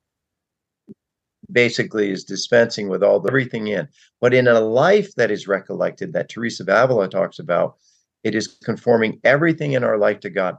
basically 1.50 2.10
is 2.10 2.24
dispensing 2.24 2.88
with 2.88 3.02
all 3.02 3.20
the, 3.20 3.28
everything 3.28 3.68
in. 3.68 3.88
But 4.20 4.34
in 4.34 4.48
a 4.48 4.60
life 4.60 5.14
that 5.16 5.30
is 5.30 5.48
recollected, 5.48 6.12
that 6.12 6.28
Teresa 6.28 6.62
of 6.62 6.68
Avila 6.68 7.08
talks 7.08 7.38
about, 7.38 7.76
it 8.24 8.34
is 8.34 8.58
conforming 8.64 9.20
everything 9.22 9.72
in 9.72 9.84
our 9.84 9.98
life 9.98 10.20
to 10.20 10.30
God. 10.30 10.56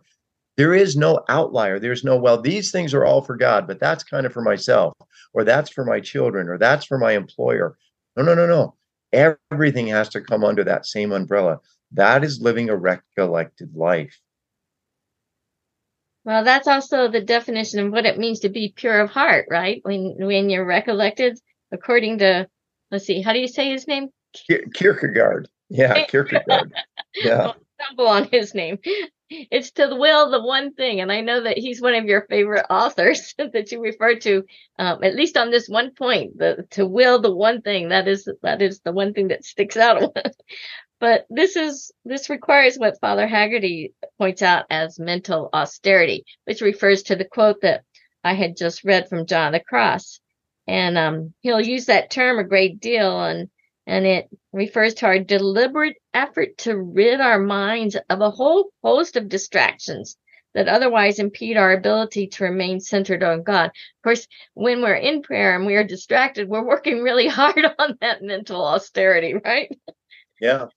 There 0.57 0.73
is 0.73 0.95
no 0.95 1.21
outlier. 1.27 1.79
There's 1.79 2.03
no, 2.03 2.15
well, 2.15 2.41
these 2.41 2.71
things 2.71 2.93
are 2.93 3.03
all 3.03 3.21
for 3.21 3.35
God, 3.35 3.67
but 3.67 3.79
that's 3.79 4.03
kind 4.03 4.25
of 4.25 4.31
for 4.31 4.41
myself, 4.41 4.93
or 5.33 5.43
that's 5.43 5.69
for 5.69 5.83
my 5.83 5.99
children, 5.99 6.47
or 6.47 6.57
that's 6.57 6.85
for 6.85 6.97
my 6.97 7.11
employer. 7.11 7.77
No, 8.15 8.23
no, 8.23 8.35
no, 8.35 8.47
no. 8.47 8.75
Everything 9.11 9.87
has 9.87 10.07
to 10.09 10.21
come 10.21 10.43
under 10.45 10.63
that 10.63 10.85
same 10.85 11.11
umbrella. 11.11 11.59
That 11.91 12.23
is 12.23 12.41
living 12.41 12.69
a 12.69 12.75
recollected 12.75 13.75
life. 13.75 14.17
Well, 16.23 16.43
that's 16.43 16.67
also 16.67 17.07
the 17.07 17.21
definition 17.21 17.79
of 17.79 17.91
what 17.91 18.05
it 18.05 18.17
means 18.17 18.39
to 18.39 18.49
be 18.49 18.73
pure 18.75 18.99
of 18.99 19.11
heart, 19.11 19.47
right? 19.49 19.79
When 19.83 20.15
when 20.17 20.49
you're 20.49 20.65
recollected, 20.65 21.37
according 21.71 22.17
to 22.19 22.47
let's 22.91 23.05
see, 23.05 23.21
how 23.21 23.33
do 23.33 23.39
you 23.39 23.47
say 23.47 23.69
his 23.69 23.87
name? 23.87 24.09
Kierkegaard. 24.73 25.47
Yeah, 25.69 26.05
Kierkegaard. 26.07 26.73
Yeah. 27.15 27.53
stumble 27.79 28.07
on 28.07 28.29
his 28.31 28.53
name. 28.53 28.79
It's 29.29 29.71
to 29.71 29.95
will 29.95 30.29
the 30.29 30.41
one 30.41 30.73
thing, 30.73 31.01
and 31.01 31.11
I 31.11 31.21
know 31.21 31.41
that 31.41 31.57
he's 31.57 31.81
one 31.81 31.95
of 31.95 32.05
your 32.05 32.27
favorite 32.29 32.67
authors 32.69 33.33
that 33.53 33.71
you 33.71 33.81
refer 33.81 34.15
to, 34.17 34.43
um, 34.77 35.03
at 35.03 35.15
least 35.15 35.35
on 35.35 35.49
this 35.49 35.67
one 35.67 35.91
point. 35.91 36.37
The 36.37 36.67
to 36.71 36.85
will 36.85 37.19
the 37.19 37.35
one 37.35 37.61
thing 37.61 37.89
that 37.89 38.07
is 38.07 38.29
that 38.43 38.61
is 38.61 38.81
the 38.81 38.91
one 38.91 39.13
thing 39.13 39.29
that 39.29 39.45
sticks 39.45 39.77
out. 39.77 40.15
But 40.99 41.25
this 41.29 41.57
is 41.57 41.91
this 42.05 42.29
requires 42.29 42.77
what 42.77 42.99
Father 43.01 43.27
Haggerty 43.27 43.93
points 44.17 44.41
out 44.41 44.65
as 44.69 44.97
mental 44.97 45.49
austerity, 45.53 46.23
which 46.45 46.61
refers 46.61 47.03
to 47.03 47.15
the 47.15 47.25
quote 47.25 47.61
that 47.61 47.83
I 48.23 48.33
had 48.33 48.57
just 48.57 48.83
read 48.83 49.09
from 49.09 49.25
John 49.25 49.51
the 49.51 49.59
Cross. 49.59 50.19
And 50.67 50.97
um, 50.97 51.33
he'll 51.41 51.61
use 51.61 51.85
that 51.87 52.09
term 52.09 52.39
a 52.39 52.43
great 52.43 52.79
deal, 52.79 53.23
and 53.23 53.49
and 53.87 54.05
it 54.05 54.29
refers 54.53 54.95
to 54.95 55.05
our 55.05 55.19
deliberate 55.19 55.97
effort 56.13 56.57
to 56.59 56.77
rid 56.77 57.21
our 57.21 57.39
minds 57.39 57.95
of 58.09 58.21
a 58.21 58.31
whole 58.31 58.69
host 58.83 59.15
of 59.15 59.29
distractions 59.29 60.17
that 60.55 60.69
otherwise 60.69 61.19
impede 61.19 61.57
our 61.57 61.73
ability 61.73 62.27
to 62.27 62.45
remain 62.45 62.79
centered 62.79 63.23
on 63.23 63.43
God. 63.43 63.65
Of 63.65 64.03
course, 64.03 64.27
when 64.53 64.81
we're 64.81 64.95
in 64.95 65.21
prayer 65.21 65.55
and 65.55 65.65
we 65.65 65.75
are 65.75 65.83
distracted, 65.83 66.47
we're 66.47 66.65
working 66.65 67.03
really 67.03 67.27
hard 67.39 67.65
on 67.77 67.97
that 68.01 68.23
mental 68.23 68.65
austerity, 68.65 69.35
right? 69.43 69.77
Yeah. 70.39 70.67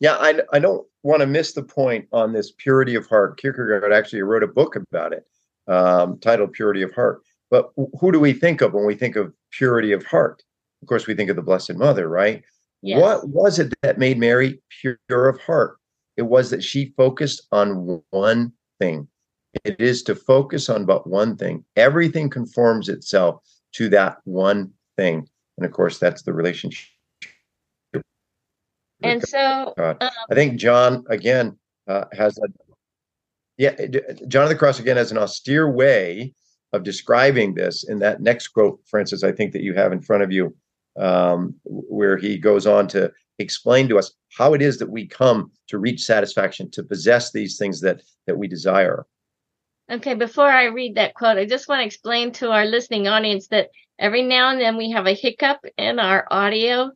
Yeah, 0.00 0.16
I, 0.16 0.40
I 0.52 0.58
don't 0.58 0.86
want 1.02 1.20
to 1.20 1.26
miss 1.26 1.52
the 1.52 1.62
point 1.62 2.08
on 2.12 2.32
this 2.32 2.52
purity 2.58 2.96
of 2.96 3.06
heart. 3.06 3.40
Kierkegaard 3.40 3.92
actually 3.92 4.22
wrote 4.22 4.42
a 4.42 4.48
book 4.48 4.76
about 4.76 5.12
it 5.12 5.24
um, 5.68 6.18
titled 6.18 6.52
Purity 6.52 6.82
of 6.82 6.92
Heart. 6.92 7.22
But 7.50 7.70
who 8.00 8.12
do 8.12 8.20
we 8.20 8.32
think 8.32 8.60
of 8.60 8.74
when 8.74 8.86
we 8.86 8.94
think 8.94 9.16
of 9.16 9.32
purity 9.52 9.92
of 9.92 10.04
heart? 10.04 10.42
Of 10.82 10.88
course, 10.88 11.06
we 11.06 11.14
think 11.14 11.30
of 11.30 11.36
the 11.36 11.42
Blessed 11.42 11.74
Mother, 11.74 12.08
right? 12.08 12.42
Yes. 12.82 13.00
What 13.00 13.28
was 13.28 13.58
it 13.58 13.74
that 13.82 13.98
made 13.98 14.18
Mary 14.18 14.60
pure 14.80 15.28
of 15.28 15.40
heart? 15.40 15.78
It 16.16 16.22
was 16.22 16.50
that 16.50 16.62
she 16.62 16.92
focused 16.96 17.46
on 17.52 18.02
one 18.10 18.52
thing. 18.80 19.08
It 19.64 19.80
is 19.80 20.02
to 20.04 20.14
focus 20.14 20.68
on 20.68 20.84
but 20.84 21.06
one 21.06 21.36
thing. 21.36 21.64
Everything 21.76 22.30
conforms 22.30 22.88
itself 22.88 23.42
to 23.72 23.88
that 23.90 24.18
one 24.24 24.72
thing. 24.96 25.28
And 25.56 25.66
of 25.66 25.72
course, 25.72 25.98
that's 25.98 26.22
the 26.22 26.32
relationship 26.32 26.88
and 29.02 29.26
so 29.26 29.74
um, 29.78 29.96
I 30.00 30.34
think 30.34 30.58
John 30.58 31.04
again 31.08 31.56
uh, 31.86 32.04
has 32.12 32.38
a 32.38 32.48
yeah 33.56 33.74
John 34.26 34.44
of 34.44 34.48
the 34.48 34.56
Cross 34.56 34.80
again 34.80 34.96
has 34.96 35.12
an 35.12 35.18
austere 35.18 35.70
way 35.70 36.34
of 36.72 36.82
describing 36.82 37.54
this 37.54 37.88
in 37.88 37.98
that 38.00 38.20
next 38.20 38.48
quote, 38.48 38.80
Frances. 38.86 39.24
I 39.24 39.32
think 39.32 39.52
that 39.52 39.62
you 39.62 39.74
have 39.74 39.92
in 39.92 40.02
front 40.02 40.22
of 40.22 40.32
you, 40.32 40.54
um, 40.98 41.54
where 41.64 42.16
he 42.16 42.38
goes 42.38 42.66
on 42.66 42.88
to 42.88 43.12
explain 43.38 43.88
to 43.88 43.98
us 43.98 44.12
how 44.36 44.54
it 44.54 44.62
is 44.62 44.78
that 44.78 44.90
we 44.90 45.06
come 45.06 45.50
to 45.68 45.78
reach 45.78 46.04
satisfaction, 46.04 46.70
to 46.72 46.82
possess 46.82 47.32
these 47.32 47.56
things 47.56 47.80
that 47.80 48.02
that 48.26 48.36
we 48.36 48.48
desire. 48.48 49.06
Okay, 49.90 50.14
before 50.14 50.48
I 50.48 50.64
read 50.64 50.96
that 50.96 51.14
quote, 51.14 51.38
I 51.38 51.46
just 51.46 51.68
want 51.68 51.80
to 51.80 51.86
explain 51.86 52.32
to 52.32 52.50
our 52.50 52.66
listening 52.66 53.08
audience 53.08 53.48
that 53.48 53.70
every 53.98 54.22
now 54.22 54.50
and 54.50 54.60
then 54.60 54.76
we 54.76 54.90
have 54.90 55.06
a 55.06 55.14
hiccup 55.14 55.60
in 55.76 55.98
our 55.98 56.26
audio, 56.30 56.90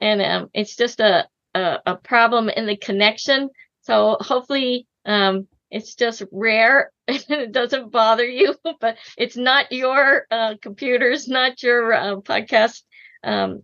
and 0.00 0.22
um, 0.22 0.50
it's 0.54 0.76
just 0.76 1.00
a 1.00 1.28
a, 1.54 1.78
a 1.86 1.96
problem 1.96 2.48
in 2.48 2.66
the 2.66 2.76
connection. 2.76 3.50
So 3.82 4.16
hopefully, 4.20 4.86
um, 5.04 5.46
it's 5.70 5.94
just 5.94 6.22
rare 6.32 6.92
and 7.08 7.24
it 7.28 7.52
doesn't 7.52 7.90
bother 7.90 8.26
you, 8.26 8.54
but 8.80 8.96
it's 9.16 9.36
not 9.36 9.72
your 9.72 10.26
uh, 10.30 10.54
computers, 10.60 11.28
not 11.28 11.62
your 11.62 11.92
uh, 11.92 12.16
podcast 12.16 12.82
um, 13.24 13.62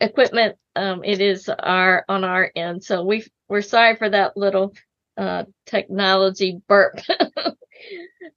equipment. 0.00 0.56
Um, 0.76 1.02
it 1.04 1.20
is 1.20 1.48
our 1.48 2.04
on 2.08 2.24
our 2.24 2.50
end. 2.54 2.84
So 2.84 3.04
we 3.04 3.26
we're 3.48 3.62
sorry 3.62 3.96
for 3.96 4.08
that 4.08 4.36
little 4.36 4.74
uh, 5.16 5.44
technology 5.66 6.60
burp. 6.68 7.00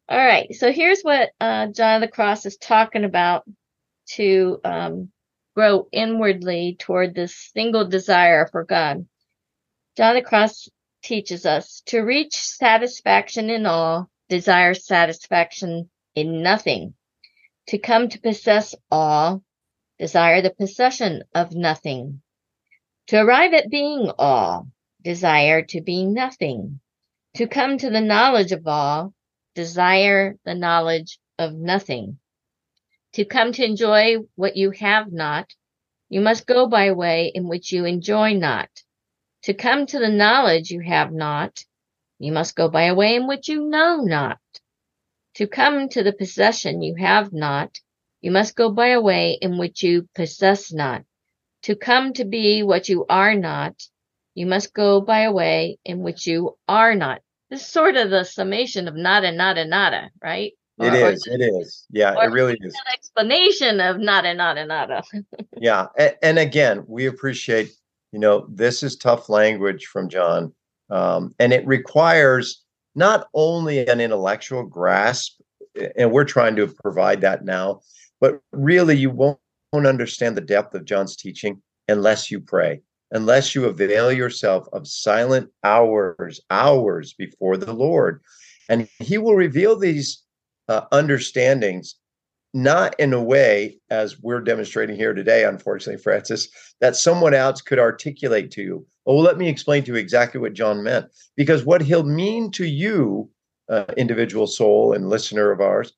All 0.09 0.17
right. 0.17 0.53
So 0.53 0.71
here's 0.71 1.01
what 1.01 1.29
uh, 1.39 1.67
John 1.67 1.95
of 1.95 2.01
the 2.01 2.13
Cross 2.13 2.45
is 2.45 2.57
talking 2.57 3.03
about 3.03 3.43
to 4.15 4.59
um, 4.63 5.09
grow 5.55 5.87
inwardly 5.91 6.75
toward 6.79 7.15
this 7.15 7.51
single 7.53 7.87
desire 7.87 8.47
for 8.47 8.63
God. 8.63 9.05
John 9.95 10.15
the 10.15 10.21
Cross 10.21 10.69
teaches 11.03 11.45
us 11.45 11.83
to 11.87 11.99
reach 11.99 12.35
satisfaction 12.35 13.49
in 13.49 13.65
all, 13.65 14.09
desire 14.29 14.73
satisfaction 14.73 15.89
in 16.15 16.41
nothing. 16.41 16.93
To 17.67 17.77
come 17.77 18.09
to 18.09 18.19
possess 18.19 18.75
all, 18.91 19.43
desire 19.99 20.41
the 20.41 20.53
possession 20.53 21.23
of 21.33 21.53
nothing. 21.53 22.21
To 23.07 23.17
arrive 23.17 23.53
at 23.53 23.69
being 23.69 24.11
all, 24.17 24.67
desire 25.03 25.61
to 25.63 25.81
be 25.81 26.05
nothing. 26.05 26.79
To 27.35 27.47
come 27.47 27.77
to 27.77 27.89
the 27.89 28.01
knowledge 28.01 28.51
of 28.51 28.67
all, 28.67 29.13
desire 29.55 30.37
the 30.45 30.55
knowledge 30.55 31.19
of 31.37 31.53
nothing. 31.53 32.19
To 33.13 33.25
come 33.25 33.51
to 33.53 33.65
enjoy 33.65 34.17
what 34.35 34.55
you 34.55 34.71
have 34.71 35.11
not, 35.11 35.53
you 36.09 36.21
must 36.21 36.47
go 36.47 36.67
by 36.67 36.85
a 36.85 36.93
way 36.93 37.31
in 37.33 37.47
which 37.47 37.71
you 37.71 37.85
enjoy 37.85 38.33
not. 38.33 38.69
To 39.43 39.53
come 39.53 39.85
to 39.87 39.99
the 39.99 40.09
knowledge 40.09 40.71
you 40.71 40.79
have 40.79 41.11
not, 41.11 41.63
you 42.19 42.31
must 42.31 42.55
go 42.55 42.69
by 42.69 42.83
a 42.83 42.95
way 42.95 43.15
in 43.15 43.27
which 43.27 43.49
you 43.49 43.67
know 43.67 43.97
not. 43.97 44.39
To 45.35 45.47
come 45.47 45.89
to 45.89 46.03
the 46.03 46.13
possession 46.13 46.81
you 46.81 46.95
have 46.95 47.33
not, 47.33 47.79
you 48.23 48.31
must 48.31 48.55
go 48.55 48.71
by 48.71 48.87
a 48.87 49.01
way 49.01 49.37
in 49.41 49.57
which 49.57 49.83
you 49.83 50.07
possess 50.15 50.71
not. 50.71 51.03
To 51.63 51.75
come 51.75 52.13
to 52.13 52.23
be 52.23 52.63
what 52.63 52.87
you 52.87 53.05
are 53.09 53.35
not, 53.35 53.75
you 54.33 54.45
must 54.45 54.73
go 54.73 55.01
by 55.01 55.21
a 55.23 55.31
way 55.31 55.77
in 55.83 55.99
which 55.99 56.25
you 56.25 56.57
are 56.67 56.95
not. 56.95 57.21
This 57.49 57.61
is 57.61 57.67
sort 57.67 57.97
of 57.97 58.09
the 58.09 58.23
summation 58.23 58.87
of 58.87 58.95
nada, 58.95 59.31
nada, 59.33 59.65
nada, 59.65 60.09
right? 60.23 60.53
It 60.79 60.93
or, 60.93 61.11
is. 61.11 61.27
Or, 61.27 61.33
it 61.33 61.41
is. 61.41 61.85
Yeah, 61.91 62.13
it 62.17 62.31
really 62.31 62.57
is. 62.61 62.73
An 62.73 62.93
explanation 62.93 63.81
of 63.81 63.99
nada, 63.99 64.33
nada, 64.33 64.65
nada. 64.65 65.03
yeah, 65.57 65.87
and, 65.97 66.15
and 66.23 66.39
again, 66.39 66.85
we 66.87 67.07
appreciate 67.07 67.71
You 68.13 68.19
know, 68.19 68.47
this 68.49 68.83
is 68.83 68.95
tough 68.95 69.27
language 69.27 69.87
from 69.87 70.07
John, 70.07 70.53
um, 70.89 71.35
and 71.39 71.51
it 71.51 71.67
requires 71.67 72.63
not 72.95 73.27
only 73.33 73.85
an 73.85 73.99
intellectual 73.99 74.63
grasp, 74.63 75.41
and 75.97 76.11
we're 76.11 76.23
trying 76.23 76.55
to 76.55 76.67
provide 76.67 77.21
that 77.21 77.43
now, 77.43 77.81
but 78.23 78.39
really 78.53 78.95
you 78.95 79.09
won't 79.09 79.37
understand 79.73 80.37
the 80.37 80.39
depth 80.55 80.73
of 80.73 80.85
John's 80.85 81.17
teaching 81.17 81.61
unless 81.89 82.31
you 82.31 82.39
pray, 82.39 82.81
unless 83.11 83.53
you 83.53 83.65
avail 83.65 84.13
yourself 84.13 84.65
of 84.71 84.87
silent 84.87 85.49
hours, 85.65 86.39
hours 86.49 87.13
before 87.13 87.57
the 87.57 87.73
Lord. 87.73 88.21
And 88.69 88.87
he 88.99 89.17
will 89.17 89.35
reveal 89.35 89.77
these 89.77 90.23
uh, 90.69 90.85
understandings 90.93 91.95
not 92.53 92.97
in 92.97 93.11
a 93.11 93.21
way 93.21 93.77
as 93.89 94.21
we're 94.21 94.39
demonstrating 94.39 94.95
here 94.95 95.13
today 95.13 95.43
unfortunately 95.43 96.01
frances 96.01 96.47
that 96.79 96.95
someone 96.95 97.33
else 97.33 97.61
could 97.61 97.79
articulate 97.79 98.51
to 98.51 98.61
you 98.61 98.85
oh 99.07 99.15
well, 99.15 99.23
let 99.23 99.39
me 99.39 99.49
explain 99.49 99.83
to 99.83 99.91
you 99.91 99.97
exactly 99.97 100.39
what 100.39 100.53
john 100.53 100.83
meant 100.83 101.07
because 101.35 101.65
what 101.65 101.81
he'll 101.81 102.03
mean 102.03 102.51
to 102.51 102.63
you 102.63 103.27
uh, 103.69 103.85
individual 103.97 104.45
soul 104.45 104.93
and 104.93 105.09
listener 105.09 105.49
of 105.49 105.61
ours 105.61 105.93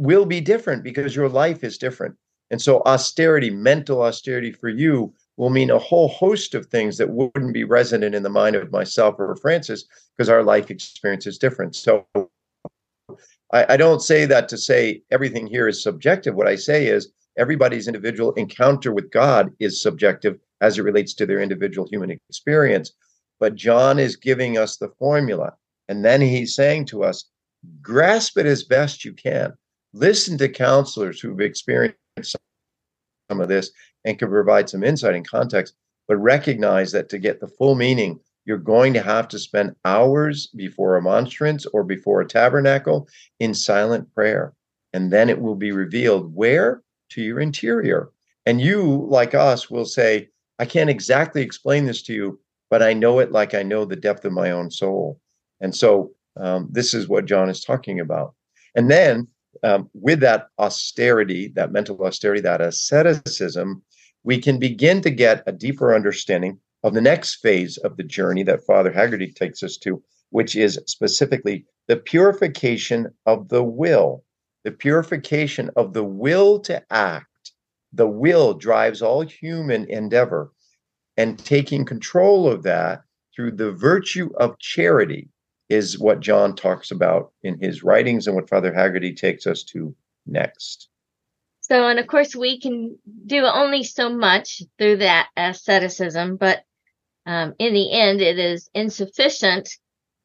will 0.00 0.24
be 0.24 0.40
different 0.40 0.82
because 0.82 1.14
your 1.14 1.28
life 1.28 1.62
is 1.62 1.76
different 1.76 2.16
and 2.50 2.60
so 2.60 2.80
austerity 2.86 3.50
mental 3.50 4.02
austerity 4.02 4.50
for 4.50 4.68
you 4.68 5.12
will 5.36 5.50
mean 5.50 5.70
a 5.70 5.78
whole 5.78 6.08
host 6.08 6.54
of 6.54 6.66
things 6.66 6.96
that 6.96 7.10
wouldn't 7.10 7.52
be 7.52 7.64
resonant 7.64 8.14
in 8.14 8.22
the 8.22 8.30
mind 8.30 8.56
of 8.56 8.72
myself 8.72 9.14
or 9.18 9.36
frances 9.36 9.86
because 10.16 10.30
our 10.30 10.42
life 10.42 10.70
experience 10.70 11.26
is 11.26 11.38
different 11.38 11.76
so 11.76 12.06
I, 13.52 13.74
I 13.74 13.76
don't 13.76 14.00
say 14.00 14.24
that 14.26 14.48
to 14.48 14.58
say 14.58 15.02
everything 15.10 15.46
here 15.46 15.68
is 15.68 15.82
subjective. 15.82 16.34
What 16.34 16.48
I 16.48 16.56
say 16.56 16.86
is 16.86 17.12
everybody's 17.36 17.88
individual 17.88 18.32
encounter 18.32 18.92
with 18.92 19.10
God 19.10 19.50
is 19.58 19.82
subjective 19.82 20.38
as 20.60 20.78
it 20.78 20.82
relates 20.82 21.14
to 21.14 21.26
their 21.26 21.40
individual 21.40 21.88
human 21.88 22.10
experience. 22.10 22.92
But 23.38 23.54
John 23.54 23.98
is 23.98 24.16
giving 24.16 24.58
us 24.58 24.76
the 24.76 24.92
formula. 24.98 25.54
And 25.88 26.04
then 26.04 26.20
he's 26.20 26.54
saying 26.54 26.86
to 26.86 27.02
us, 27.02 27.24
grasp 27.82 28.38
it 28.38 28.46
as 28.46 28.62
best 28.62 29.04
you 29.04 29.12
can. 29.12 29.54
Listen 29.92 30.38
to 30.38 30.48
counselors 30.48 31.20
who've 31.20 31.40
experienced 31.40 32.36
some 33.30 33.40
of 33.40 33.48
this 33.48 33.70
and 34.04 34.18
can 34.18 34.28
provide 34.28 34.68
some 34.68 34.84
insight 34.84 35.14
and 35.14 35.28
context, 35.28 35.74
but 36.08 36.16
recognize 36.16 36.92
that 36.92 37.08
to 37.08 37.18
get 37.18 37.40
the 37.40 37.48
full 37.48 37.74
meaning 37.74 38.20
you're 38.44 38.58
going 38.58 38.92
to 38.94 39.02
have 39.02 39.28
to 39.28 39.38
spend 39.38 39.76
hours 39.84 40.48
before 40.48 40.96
a 40.96 41.02
monstrance 41.02 41.66
or 41.66 41.84
before 41.84 42.20
a 42.20 42.26
tabernacle 42.26 43.08
in 43.38 43.54
silent 43.54 44.12
prayer. 44.14 44.54
And 44.92 45.12
then 45.12 45.28
it 45.28 45.40
will 45.40 45.54
be 45.54 45.72
revealed 45.72 46.34
where? 46.34 46.82
To 47.10 47.22
your 47.22 47.40
interior. 47.40 48.10
And 48.46 48.60
you, 48.60 49.06
like 49.08 49.34
us, 49.34 49.70
will 49.70 49.84
say, 49.84 50.28
I 50.58 50.64
can't 50.64 50.90
exactly 50.90 51.42
explain 51.42 51.84
this 51.84 52.02
to 52.02 52.12
you, 52.12 52.40
but 52.70 52.82
I 52.82 52.92
know 52.92 53.18
it 53.18 53.32
like 53.32 53.54
I 53.54 53.62
know 53.62 53.84
the 53.84 53.96
depth 53.96 54.24
of 54.24 54.32
my 54.32 54.50
own 54.50 54.70
soul. 54.70 55.20
And 55.60 55.74
so 55.74 56.12
um, 56.36 56.68
this 56.70 56.94
is 56.94 57.08
what 57.08 57.26
John 57.26 57.50
is 57.50 57.62
talking 57.62 58.00
about. 58.00 58.34
And 58.74 58.90
then 58.90 59.28
um, 59.62 59.90
with 59.94 60.20
that 60.20 60.48
austerity, 60.58 61.48
that 61.54 61.72
mental 61.72 62.00
austerity, 62.04 62.40
that 62.42 62.60
asceticism, 62.60 63.82
we 64.22 64.38
can 64.38 64.58
begin 64.58 65.00
to 65.02 65.10
get 65.10 65.42
a 65.46 65.52
deeper 65.52 65.94
understanding 65.94 66.58
of 66.82 66.94
the 66.94 67.00
next 67.00 67.36
phase 67.36 67.76
of 67.78 67.96
the 67.96 68.02
journey 68.02 68.42
that 68.44 68.64
Father 68.64 68.92
Haggerty 68.92 69.32
takes 69.32 69.62
us 69.62 69.76
to, 69.78 70.02
which 70.30 70.56
is 70.56 70.80
specifically 70.86 71.64
the 71.88 71.96
purification 71.96 73.08
of 73.26 73.48
the 73.48 73.62
will, 73.62 74.24
the 74.64 74.70
purification 74.70 75.70
of 75.76 75.92
the 75.92 76.04
will 76.04 76.58
to 76.60 76.82
act. 76.90 77.26
The 77.92 78.08
will 78.08 78.54
drives 78.54 79.02
all 79.02 79.22
human 79.22 79.84
endeavor, 79.90 80.52
and 81.16 81.38
taking 81.38 81.84
control 81.84 82.48
of 82.48 82.62
that 82.62 83.02
through 83.34 83.52
the 83.52 83.72
virtue 83.72 84.30
of 84.38 84.58
charity 84.58 85.28
is 85.70 85.98
what 85.98 86.20
John 86.20 86.56
talks 86.56 86.90
about 86.90 87.32
in 87.44 87.58
his 87.60 87.84
writings 87.84 88.26
and 88.26 88.34
what 88.34 88.50
Father 88.50 88.74
Haggerty 88.74 89.14
takes 89.14 89.46
us 89.46 89.62
to 89.64 89.94
next. 90.26 90.88
So, 91.60 91.86
and 91.86 92.00
of 92.00 92.08
course, 92.08 92.34
we 92.34 92.58
can 92.58 92.98
do 93.26 93.44
only 93.44 93.84
so 93.84 94.10
much 94.10 94.62
through 94.76 94.96
that 94.96 95.28
asceticism, 95.36 96.36
but 96.36 96.64
um, 97.24 97.54
in 97.60 97.72
the 97.72 97.92
end, 97.92 98.20
it 98.20 98.40
is 98.40 98.68
insufficient. 98.74 99.68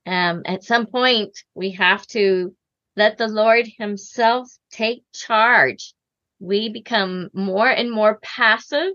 Um, 0.08 0.42
at 0.48 0.64
some 0.64 0.88
point, 0.88 1.38
we 1.54 1.72
have 1.72 2.08
to 2.08 2.56
let 2.96 3.20
the 3.20 3.28
Lord 3.28 3.68
Himself 3.78 4.50
take 4.72 5.04
charge. 5.14 5.94
We 6.40 6.70
become 6.70 7.30
more 7.34 7.70
and 7.70 7.92
more 7.92 8.20
passive, 8.24 8.94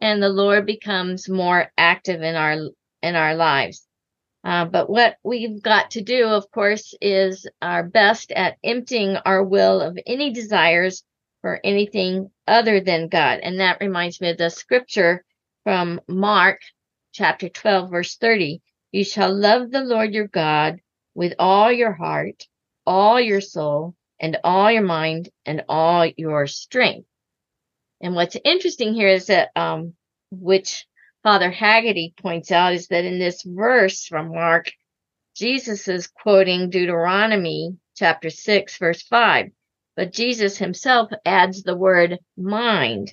and 0.00 0.20
the 0.20 0.28
Lord 0.28 0.66
becomes 0.66 1.28
more 1.28 1.70
active 1.78 2.22
in 2.22 2.34
our 2.34 2.56
in 3.02 3.14
our 3.14 3.36
lives. 3.36 3.86
Uh, 4.44 4.66
but 4.66 4.90
what 4.90 5.16
we've 5.24 5.62
got 5.62 5.92
to 5.92 6.02
do, 6.02 6.26
of 6.26 6.50
course, 6.50 6.94
is 7.00 7.48
our 7.62 7.82
best 7.82 8.30
at 8.32 8.58
emptying 8.62 9.16
our 9.16 9.42
will 9.42 9.80
of 9.80 9.98
any 10.06 10.32
desires 10.32 11.02
for 11.40 11.60
anything 11.64 12.30
other 12.46 12.80
than 12.80 13.08
God. 13.08 13.40
And 13.42 13.60
that 13.60 13.80
reminds 13.80 14.20
me 14.20 14.30
of 14.30 14.38
the 14.38 14.50
scripture 14.50 15.24
from 15.64 16.00
Mark 16.06 16.60
chapter 17.12 17.48
12, 17.48 17.90
verse 17.90 18.16
30. 18.16 18.60
You 18.92 19.04
shall 19.04 19.34
love 19.34 19.70
the 19.70 19.82
Lord 19.82 20.12
your 20.12 20.28
God 20.28 20.80
with 21.14 21.34
all 21.38 21.72
your 21.72 21.92
heart, 21.92 22.46
all 22.86 23.18
your 23.18 23.40
soul, 23.40 23.94
and 24.20 24.36
all 24.44 24.70
your 24.70 24.82
mind, 24.82 25.30
and 25.46 25.64
all 25.68 26.06
your 26.16 26.46
strength. 26.46 27.08
And 28.02 28.14
what's 28.14 28.36
interesting 28.44 28.92
here 28.92 29.08
is 29.08 29.26
that, 29.26 29.50
um, 29.56 29.94
which 30.30 30.86
Father 31.24 31.50
Haggerty 31.50 32.14
points 32.16 32.52
out, 32.52 32.74
is 32.74 32.86
that 32.88 33.04
in 33.04 33.18
this 33.18 33.42
verse 33.44 34.04
from 34.04 34.32
Mark, 34.32 34.70
Jesus 35.34 35.88
is 35.88 36.06
quoting 36.06 36.70
Deuteronomy 36.70 37.76
chapter 37.96 38.30
6, 38.30 38.78
verse 38.78 39.02
5. 39.02 39.46
But 39.96 40.12
Jesus 40.12 40.58
himself 40.58 41.10
adds 41.24 41.64
the 41.64 41.76
word 41.76 42.18
mind 42.36 43.12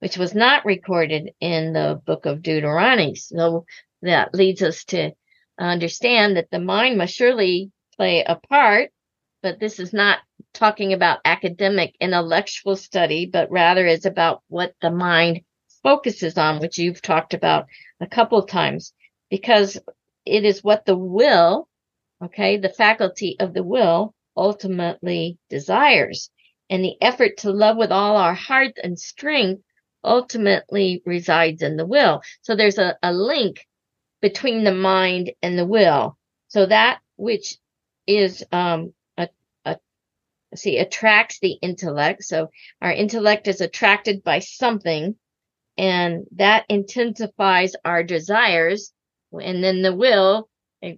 which 0.00 0.16
was 0.16 0.34
not 0.34 0.64
recorded 0.64 1.30
in 1.40 1.72
the 1.72 2.00
book 2.04 2.26
of 2.26 2.42
Deuteronomy. 2.42 3.14
So 3.14 3.66
that 4.02 4.34
leads 4.34 4.62
us 4.62 4.84
to 4.86 5.12
understand 5.58 6.36
that 6.36 6.50
the 6.50 6.58
mind 6.58 6.98
must 6.98 7.14
surely 7.14 7.70
play 7.96 8.24
a 8.24 8.36
part, 8.36 8.90
but 9.42 9.60
this 9.60 9.78
is 9.78 9.92
not 9.92 10.18
talking 10.54 10.94
about 10.94 11.20
academic 11.24 11.94
intellectual 12.00 12.76
study, 12.76 13.26
but 13.26 13.50
rather 13.50 13.86
is 13.86 14.06
about 14.06 14.42
what 14.48 14.74
the 14.80 14.90
mind 14.90 15.42
focuses 15.82 16.36
on, 16.38 16.60
which 16.60 16.78
you've 16.78 17.02
talked 17.02 17.34
about 17.34 17.66
a 18.00 18.06
couple 18.06 18.38
of 18.38 18.48
times, 18.48 18.92
because 19.30 19.78
it 20.26 20.44
is 20.44 20.64
what 20.64 20.84
the 20.84 20.96
will, 20.96 21.68
okay, 22.22 22.56
the 22.58 22.68
faculty 22.68 23.36
of 23.40 23.54
the 23.54 23.62
will 23.62 24.14
ultimately 24.36 25.38
desires. 25.48 26.30
And 26.68 26.84
the 26.84 26.96
effort 27.00 27.38
to 27.38 27.50
love 27.50 27.76
with 27.76 27.90
all 27.90 28.16
our 28.16 28.34
heart 28.34 28.78
and 28.82 28.98
strength 28.98 29.62
ultimately 30.04 31.02
resides 31.04 31.62
in 31.62 31.76
the 31.76 31.86
will. 31.86 32.22
So 32.42 32.54
there's 32.54 32.78
a, 32.78 32.96
a 33.02 33.12
link 33.12 33.66
between 34.20 34.64
the 34.64 34.74
mind 34.74 35.32
and 35.42 35.58
the 35.58 35.66
will. 35.66 36.16
So 36.48 36.66
that 36.66 37.00
which 37.16 37.56
is 38.06 38.44
um 38.52 38.92
a, 39.16 39.28
a 39.64 39.76
see 40.54 40.78
attracts 40.78 41.38
the 41.40 41.52
intellect. 41.52 42.24
So 42.24 42.50
our 42.80 42.92
intellect 42.92 43.48
is 43.48 43.60
attracted 43.60 44.22
by 44.22 44.38
something 44.38 45.16
and 45.80 46.26
that 46.32 46.66
intensifies 46.68 47.74
our 47.86 48.02
desires 48.02 48.92
and 49.32 49.64
then 49.64 49.80
the 49.80 49.94
will 49.94 50.46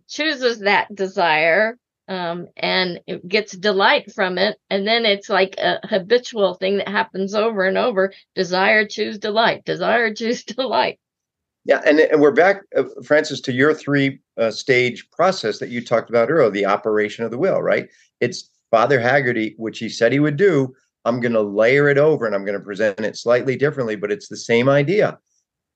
chooses 0.08 0.58
that 0.58 0.92
desire 0.92 1.78
um, 2.08 2.48
and 2.56 3.00
it 3.06 3.26
gets 3.28 3.52
delight 3.52 4.12
from 4.12 4.38
it. 4.38 4.58
And 4.70 4.84
then 4.84 5.06
it's 5.06 5.28
like 5.28 5.54
a 5.58 5.78
habitual 5.86 6.54
thing 6.54 6.78
that 6.78 6.88
happens 6.88 7.32
over 7.32 7.64
and 7.64 7.78
over. 7.78 8.12
Desire, 8.34 8.84
choose 8.84 9.18
delight. 9.18 9.64
Desire, 9.64 10.12
choose 10.14 10.42
delight. 10.42 10.98
Yeah, 11.64 11.80
and, 11.86 12.00
and 12.00 12.20
we're 12.20 12.32
back, 12.32 12.62
uh, 12.76 12.82
Frances, 13.04 13.40
to 13.42 13.52
your 13.52 13.72
three 13.72 14.18
uh, 14.36 14.50
stage 14.50 15.08
process 15.12 15.60
that 15.60 15.68
you 15.68 15.80
talked 15.84 16.10
about 16.10 16.28
earlier, 16.28 16.50
the 16.50 16.66
operation 16.66 17.24
of 17.24 17.30
the 17.30 17.38
will, 17.38 17.62
right? 17.62 17.88
It's 18.20 18.50
Father 18.72 18.98
Haggerty, 18.98 19.54
which 19.58 19.78
he 19.78 19.88
said 19.88 20.10
he 20.10 20.18
would 20.18 20.36
do. 20.36 20.74
I'm 21.04 21.20
going 21.20 21.32
to 21.32 21.42
layer 21.42 21.88
it 21.88 21.98
over 21.98 22.26
and 22.26 22.34
I'm 22.34 22.44
going 22.44 22.58
to 22.58 22.64
present 22.64 23.00
it 23.00 23.16
slightly 23.16 23.56
differently, 23.56 23.96
but 23.96 24.12
it's 24.12 24.28
the 24.28 24.36
same 24.36 24.68
idea. 24.68 25.18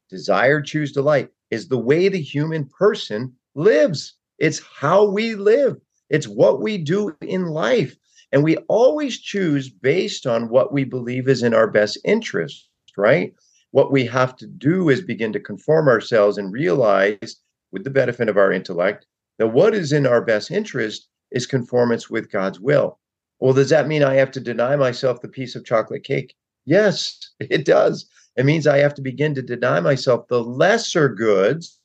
Desire, 0.09 0.61
choose 0.61 0.93
delight 0.93 1.31
is 1.51 1.69
the 1.69 1.79
way 1.79 2.09
the 2.09 2.21
human 2.21 2.67
person 2.67 3.33
lives. 3.55 4.15
It's 4.39 4.61
how 4.61 5.05
we 5.05 5.35
live. 5.35 5.77
It's 6.11 6.29
what 6.29 6.61
we 6.61 6.79
do 6.79 7.17
in 7.21 7.47
life. 7.47 7.97
And 8.33 8.45
we 8.45 8.57
always 8.69 9.19
choose 9.19 9.69
based 9.69 10.27
on 10.27 10.49
what 10.49 10.73
we 10.73 10.85
believe 10.85 11.29
is 11.29 11.43
in 11.43 11.55
our 11.55 11.69
best 11.69 11.99
interest, 12.05 12.69
right? 12.97 13.35
What 13.71 13.93
we 13.93 14.05
have 14.07 14.37
to 14.37 14.47
do 14.47 14.89
is 14.89 15.01
begin 15.01 15.33
to 15.33 15.41
conform 15.41 15.89
ourselves 15.89 16.39
and 16.39 16.53
realize, 16.53 17.37
with 17.73 17.85
the 17.85 17.91
benefit 17.91 18.29
of 18.29 18.37
our 18.37 18.53
intellect, 18.53 19.07
that 19.39 19.49
what 19.49 19.75
is 19.75 19.93
in 19.93 20.07
our 20.07 20.23
best 20.23 20.51
interest 20.51 21.09
is 21.31 21.47
conformance 21.47 22.09
with 22.09 22.31
God's 22.31 22.61
will. 22.61 22.99
Well, 23.41 23.53
does 23.53 23.71
that 23.71 23.89
mean 23.89 24.03
I 24.03 24.15
have 24.15 24.31
to 24.33 24.41
deny 24.41 24.77
myself 24.77 25.21
the 25.21 25.29
piece 25.29 25.55
of 25.55 25.65
chocolate 25.65 26.05
cake? 26.05 26.35
Yes, 26.65 27.31
it 27.41 27.65
does. 27.65 28.09
It 28.37 28.45
means 28.45 28.67
I 28.67 28.79
have 28.79 28.95
to 28.95 29.03
begin 29.03 29.35
to 29.35 29.43
deny 29.43 29.81
myself 29.81 30.29
the 30.29 30.43
lesser 30.43 31.09
goods 31.09 31.81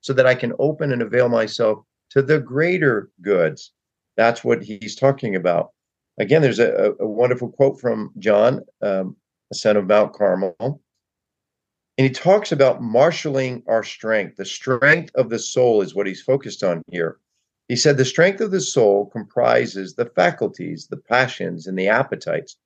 so 0.00 0.12
that 0.12 0.26
I 0.26 0.34
can 0.34 0.52
open 0.58 0.92
and 0.92 1.02
avail 1.02 1.28
myself 1.28 1.84
to 2.10 2.22
the 2.22 2.38
greater 2.38 3.10
goods. 3.20 3.72
That's 4.16 4.44
what 4.44 4.62
he's 4.62 4.96
talking 4.96 5.34
about. 5.34 5.72
Again, 6.18 6.42
there's 6.42 6.58
a, 6.58 6.94
a 6.98 7.06
wonderful 7.06 7.50
quote 7.50 7.80
from 7.80 8.12
John, 8.18 8.60
um, 8.82 9.16
son 9.52 9.76
of 9.76 9.86
Mount 9.86 10.12
Carmel. 10.12 10.56
And 10.60 12.06
he 12.06 12.10
talks 12.10 12.52
about 12.52 12.82
marshaling 12.82 13.62
our 13.66 13.82
strength. 13.82 14.36
The 14.36 14.44
strength 14.44 15.10
of 15.16 15.30
the 15.30 15.38
soul 15.38 15.82
is 15.82 15.94
what 15.94 16.06
he's 16.06 16.22
focused 16.22 16.62
on 16.62 16.82
here. 16.90 17.18
He 17.68 17.76
said 17.76 17.98
the 17.98 18.04
strength 18.06 18.40
of 18.40 18.50
the 18.50 18.62
soul 18.62 19.06
comprises 19.06 19.94
the 19.94 20.06
faculties, 20.06 20.86
the 20.88 20.96
passions, 20.96 21.66
and 21.66 21.78
the 21.78 21.88
appetites. 21.88 22.56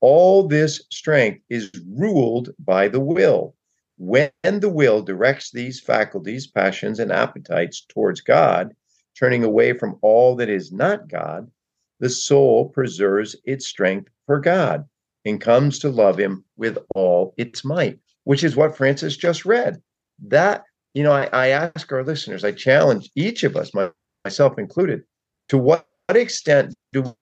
All 0.00 0.46
this 0.46 0.82
strength 0.90 1.42
is 1.48 1.70
ruled 1.88 2.50
by 2.58 2.88
the 2.88 3.00
will. 3.00 3.54
When 3.96 4.30
the 4.42 4.68
will 4.68 5.02
directs 5.02 5.50
these 5.50 5.80
faculties, 5.80 6.46
passions, 6.46 6.98
and 6.98 7.10
appetites 7.10 7.84
towards 7.88 8.20
God, 8.20 8.74
turning 9.18 9.44
away 9.44 9.72
from 9.72 9.98
all 10.02 10.36
that 10.36 10.48
is 10.48 10.72
not 10.72 11.08
God, 11.08 11.50
the 11.98 12.10
soul 12.10 12.68
preserves 12.68 13.36
its 13.44 13.66
strength 13.66 14.10
for 14.26 14.40
God 14.40 14.86
and 15.24 15.40
comes 15.40 15.78
to 15.80 15.90
love 15.90 16.18
Him 16.18 16.44
with 16.56 16.78
all 16.94 17.34
its 17.36 17.64
might, 17.64 17.98
which 18.24 18.44
is 18.44 18.56
what 18.56 18.76
Frances 18.76 19.16
just 19.16 19.44
read. 19.44 19.82
That, 20.26 20.64
you 20.94 21.02
know, 21.02 21.12
I, 21.12 21.28
I 21.32 21.48
ask 21.48 21.90
our 21.92 22.04
listeners, 22.04 22.44
I 22.44 22.52
challenge 22.52 23.10
each 23.14 23.44
of 23.44 23.56
us, 23.56 23.74
my, 23.74 23.90
myself 24.24 24.58
included, 24.58 25.02
to 25.48 25.58
what 25.58 25.86
extent 26.08 26.74
do 26.92 27.14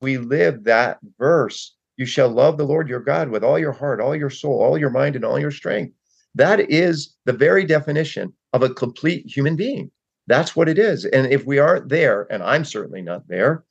we 0.00 0.18
live 0.18 0.64
that 0.64 0.98
verse? 1.18 1.74
You 1.96 2.06
shall 2.06 2.28
love 2.28 2.56
the 2.56 2.66
Lord 2.66 2.88
your 2.88 3.00
God 3.00 3.30
with 3.30 3.42
all 3.42 3.58
your 3.58 3.72
heart, 3.72 4.00
all 4.00 4.14
your 4.14 4.30
soul, 4.30 4.62
all 4.62 4.78
your 4.78 4.90
mind, 4.90 5.16
and 5.16 5.24
all 5.24 5.38
your 5.38 5.50
strength. 5.50 5.92
That 6.34 6.60
is 6.70 7.16
the 7.24 7.32
very 7.32 7.64
definition 7.64 8.32
of 8.52 8.62
a 8.62 8.72
complete 8.72 9.26
human 9.26 9.56
being. 9.56 9.90
That's 10.28 10.54
what 10.54 10.68
it 10.68 10.78
is. 10.78 11.04
And 11.06 11.32
if 11.32 11.46
we 11.46 11.58
aren't 11.58 11.88
there, 11.88 12.26
and 12.30 12.42
I'm 12.42 12.64
certainly 12.64 13.02
not 13.02 13.26
there, 13.28 13.64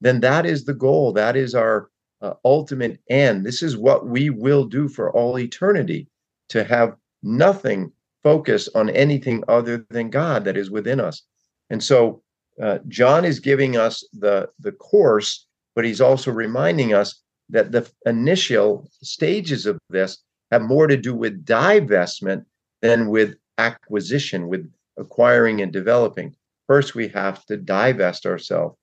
then 0.00 0.20
that 0.20 0.46
is 0.46 0.64
the 0.64 0.74
goal. 0.74 1.12
That 1.12 1.36
is 1.36 1.54
our 1.54 1.90
uh, 2.22 2.34
ultimate 2.44 3.00
end. 3.10 3.44
This 3.44 3.62
is 3.62 3.76
what 3.76 4.06
we 4.06 4.30
will 4.30 4.64
do 4.64 4.88
for 4.88 5.12
all 5.12 5.38
eternity 5.38 6.08
to 6.48 6.64
have 6.64 6.96
nothing 7.22 7.92
focus 8.22 8.68
on 8.74 8.88
anything 8.90 9.44
other 9.48 9.86
than 9.90 10.08
God 10.08 10.44
that 10.44 10.56
is 10.56 10.70
within 10.70 11.00
us. 11.00 11.22
And 11.68 11.82
so 11.82 12.22
uh, 12.60 12.78
John 12.88 13.24
is 13.24 13.40
giving 13.40 13.76
us 13.76 14.06
the, 14.12 14.48
the 14.60 14.72
course, 14.72 15.46
but 15.74 15.84
he's 15.84 16.00
also 16.00 16.30
reminding 16.30 16.94
us 16.94 17.22
that 17.50 17.72
the 17.72 17.90
initial 18.06 18.88
stages 19.02 19.66
of 19.66 19.78
this 19.90 20.18
have 20.50 20.62
more 20.62 20.86
to 20.86 20.96
do 20.96 21.14
with 21.14 21.44
divestment 21.44 22.44
than 22.80 23.08
with 23.08 23.34
acquisition, 23.58 24.48
with 24.48 24.70
acquiring 24.96 25.60
and 25.60 25.72
developing. 25.72 26.34
First, 26.66 26.94
we 26.94 27.08
have 27.08 27.44
to 27.46 27.56
divest 27.56 28.24
ourselves. 28.26 28.76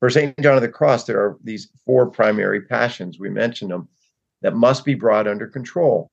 For 0.00 0.10
St. 0.10 0.34
John 0.40 0.56
of 0.56 0.62
the 0.62 0.68
Cross, 0.68 1.04
there 1.04 1.20
are 1.20 1.36
these 1.44 1.68
four 1.84 2.10
primary 2.10 2.62
passions, 2.62 3.18
we 3.18 3.30
mentioned 3.30 3.70
them, 3.70 3.88
that 4.42 4.56
must 4.56 4.84
be 4.84 4.94
brought 4.94 5.28
under 5.28 5.46
control. 5.46 6.10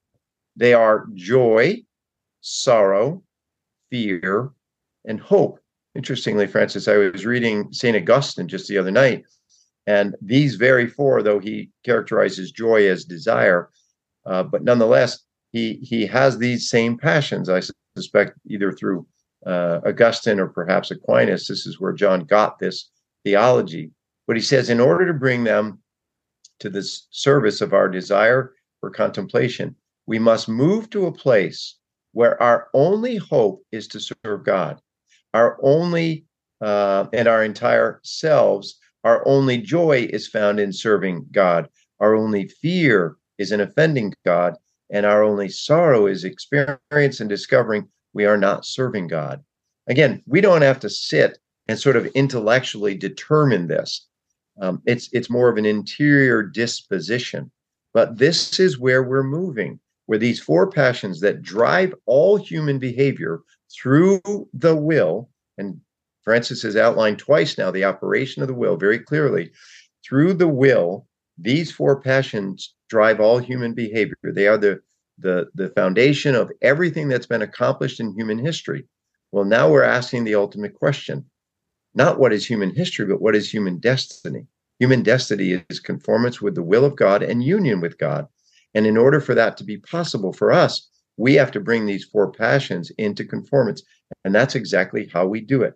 They 0.56 0.74
are 0.74 1.08
joy, 1.14 1.84
sorrow, 2.42 3.24
fear, 3.90 4.52
and 5.06 5.20
hope. 5.20 5.60
Interestingly, 6.00 6.48
Frances, 6.48 6.88
I 6.88 6.96
was 6.96 7.26
reading 7.26 7.74
St. 7.74 7.94
Augustine 7.94 8.48
just 8.48 8.70
the 8.70 8.78
other 8.78 8.90
night, 8.90 9.26
and 9.86 10.16
these 10.22 10.56
very 10.56 10.88
four, 10.88 11.22
though 11.22 11.40
he 11.40 11.72
characterizes 11.84 12.54
joy 12.54 12.88
as 12.88 13.04
desire, 13.04 13.70
uh, 14.26 14.44
but 14.44 14.64
nonetheless, 14.64 15.20
he 15.52 15.74
he 15.82 16.06
has 16.06 16.38
these 16.38 16.70
same 16.70 16.98
passions. 16.98 17.50
I 17.50 17.60
suspect 17.98 18.40
either 18.48 18.72
through 18.72 19.06
uh, 19.46 19.82
Augustine 19.86 20.40
or 20.40 20.48
perhaps 20.48 20.90
Aquinas. 20.90 21.48
This 21.48 21.66
is 21.68 21.82
where 21.82 21.92
John 21.92 22.22
got 22.22 22.60
this 22.60 22.90
theology. 23.26 23.92
But 24.26 24.38
he 24.38 24.42
says, 24.42 24.70
in 24.70 24.80
order 24.80 25.06
to 25.06 25.14
bring 25.14 25.44
them 25.44 25.80
to 26.62 26.70
the 26.70 26.84
service 27.10 27.60
of 27.60 27.74
our 27.74 27.90
desire 27.90 28.54
for 28.80 28.90
contemplation, 28.90 29.76
we 30.06 30.18
must 30.18 30.48
move 30.48 30.90
to 30.92 31.08
a 31.08 31.12
place 31.12 31.76
where 32.14 32.42
our 32.42 32.70
only 32.74 33.18
hope 33.18 33.66
is 33.74 33.90
to 33.90 34.00
serve 34.00 34.46
God. 34.46 34.80
Our 35.34 35.58
only 35.62 36.26
uh, 36.62 37.08
and 37.14 37.28
our 37.28 37.44
entire 37.44 38.00
selves, 38.04 38.78
our 39.04 39.26
only 39.28 39.58
joy 39.58 40.08
is 40.12 40.28
found 40.28 40.60
in 40.60 40.74
serving 40.74 41.28
God. 41.32 41.70
Our 42.00 42.16
only 42.16 42.48
fear 42.48 43.16
is 43.38 43.52
in 43.52 43.62
offending 43.62 44.14
God, 44.26 44.56
and 44.90 45.06
our 45.06 45.24
only 45.24 45.50
sorrow 45.50 46.08
is 46.08 46.24
experience 46.24 47.20
and 47.20 47.30
discovering 47.30 47.88
we 48.14 48.26
are 48.26 48.38
not 48.38 48.66
serving 48.66 49.08
God. 49.08 49.44
Again, 49.88 50.22
we 50.26 50.42
don't 50.42 50.62
have 50.62 50.80
to 50.82 50.90
sit 50.90 51.40
and 51.68 51.80
sort 51.80 51.96
of 51.96 52.08
intellectually 52.08 52.96
determine 52.96 53.68
this. 53.68 54.08
Um, 54.62 54.82
it's 54.86 55.10
it's 55.14 55.30
more 55.30 55.50
of 55.50 55.58
an 55.58 55.66
interior 55.66 56.44
disposition. 56.44 57.52
But 57.94 58.18
this 58.18 58.60
is 58.60 58.78
where 58.78 59.04
we're 59.04 59.24
moving, 59.24 59.80
where 60.06 60.20
these 60.20 60.40
four 60.40 60.70
passions 60.70 61.22
that 61.22 61.42
drive 61.42 61.94
all 62.06 62.38
human 62.38 62.78
behavior 62.78 63.40
through 63.72 64.22
the 64.54 64.76
will, 64.76 65.30
and 65.58 65.80
Frances 66.24 66.64
has 66.64 66.76
outlined 66.76 67.20
twice 67.20 67.58
now 67.58 67.72
the 67.72 67.86
operation 67.86 68.42
of 68.42 68.48
the 68.48 68.54
will 68.54 68.78
very 68.78 69.00
clearly. 69.00 69.52
Through 70.08 70.34
the 70.34 70.48
will, 70.48 71.08
these 71.38 71.72
four 71.72 72.02
passions 72.02 72.74
drive 72.90 73.20
all 73.20 73.40
human 73.40 73.74
behavior. 73.74 74.18
They 74.24 74.48
are 74.48 74.58
the, 74.58 74.82
the, 75.18 75.50
the 75.56 75.70
foundation 75.70 76.36
of 76.36 76.52
everything 76.62 77.08
that's 77.08 77.28
been 77.28 77.42
accomplished 77.42 78.00
in 78.00 78.14
human 78.14 78.40
history. 78.40 78.86
Well, 79.32 79.46
now 79.46 79.70
we're 79.70 79.84
asking 79.84 80.24
the 80.24 80.36
ultimate 80.36 80.74
question 80.74 81.26
not 81.96 82.20
what 82.20 82.34
is 82.34 82.46
human 82.46 82.74
history, 82.76 83.06
but 83.06 83.22
what 83.22 83.36
is 83.36 83.52
human 83.52 83.80
destiny? 83.80 84.46
Human 84.80 85.04
destiny 85.04 85.64
is 85.70 85.80
conformance 85.80 86.42
with 86.42 86.56
the 86.56 86.64
will 86.64 86.86
of 86.86 86.96
God 86.96 87.24
and 87.24 87.44
union 87.44 87.82
with 87.82 87.98
God. 87.98 88.28
And 88.74 88.86
in 88.86 88.96
order 88.96 89.20
for 89.20 89.34
that 89.36 89.58
to 89.58 89.64
be 89.64 89.78
possible 89.78 90.32
for 90.32 90.52
us, 90.52 90.88
we 91.20 91.34
have 91.34 91.52
to 91.52 91.60
bring 91.60 91.86
these 91.86 92.06
four 92.06 92.32
passions 92.32 92.92
into 92.98 93.26
conformance. 93.26 93.84
And 94.24 94.34
that's 94.34 94.56
exactly 94.56 95.10
how 95.14 95.28
we 95.28 95.42
do 95.42 95.64
it. 95.64 95.74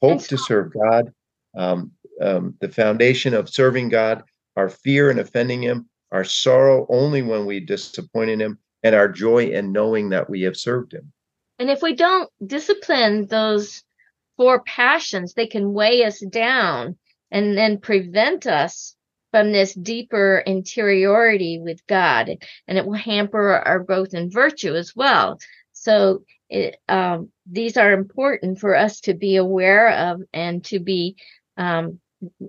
Hope 0.00 0.22
to 0.24 0.38
serve 0.38 0.72
God, 0.72 1.12
um, 1.56 1.92
um, 2.22 2.54
the 2.60 2.70
foundation 2.70 3.34
of 3.34 3.50
serving 3.50 3.90
God, 3.90 4.22
our 4.56 4.70
fear 4.70 5.10
in 5.10 5.18
offending 5.18 5.62
Him, 5.62 5.90
our 6.10 6.24
sorrow 6.24 6.86
only 6.88 7.20
when 7.20 7.44
we 7.44 7.60
disappoint 7.60 8.30
in 8.30 8.40
Him, 8.40 8.58
and 8.82 8.94
our 8.94 9.08
joy 9.08 9.50
in 9.50 9.72
knowing 9.72 10.08
that 10.08 10.30
we 10.30 10.40
have 10.42 10.56
served 10.56 10.94
Him. 10.94 11.12
And 11.58 11.68
if 11.68 11.82
we 11.82 11.94
don't 11.94 12.30
discipline 12.44 13.26
those 13.26 13.84
four 14.38 14.62
passions, 14.62 15.34
they 15.34 15.48
can 15.48 15.74
weigh 15.74 16.02
us 16.04 16.20
down 16.20 16.96
and 17.30 17.58
then 17.58 17.78
prevent 17.78 18.46
us 18.46 18.96
from 19.30 19.52
this 19.52 19.74
deeper 19.74 20.42
interiority 20.46 21.58
with 21.58 21.86
God. 21.86 22.30
And 22.66 22.78
it 22.78 22.86
will 22.86 22.94
hamper 22.94 23.52
our 23.52 23.80
growth 23.80 24.14
in 24.14 24.30
virtue 24.30 24.74
as 24.74 24.94
well. 24.96 25.38
So 25.72 26.24
it, 26.48 26.76
um, 26.88 27.30
these 27.50 27.76
are 27.76 27.92
important 27.92 28.58
for 28.58 28.74
us 28.74 29.00
to 29.02 29.14
be 29.14 29.36
aware 29.36 29.90
of 29.90 30.22
and 30.32 30.64
to 30.66 30.78
be 30.78 31.16
um, 31.56 32.00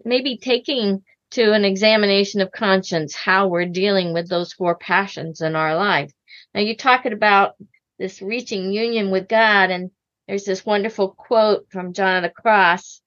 maybe 0.05 0.37
taking 0.37 1.03
to 1.31 1.53
an 1.53 1.63
examination 1.63 2.41
of 2.41 2.51
conscience 2.51 3.13
how 3.13 3.47
we're 3.47 3.65
dealing 3.65 4.13
with 4.13 4.29
those 4.29 4.53
four 4.53 4.75
passions 4.75 5.41
in 5.41 5.55
our 5.55 5.75
life. 5.75 6.11
Now, 6.53 6.61
you're 6.61 6.75
talking 6.75 7.13
about 7.13 7.55
this 7.99 8.21
reaching 8.21 8.71
union 8.71 9.11
with 9.11 9.27
God. 9.27 9.69
And 9.69 9.91
there's 10.27 10.45
this 10.45 10.65
wonderful 10.65 11.09
quote 11.09 11.67
from 11.69 11.93
John 11.93 12.17
of 12.17 12.23
the 12.23 12.29
Cross. 12.29 13.01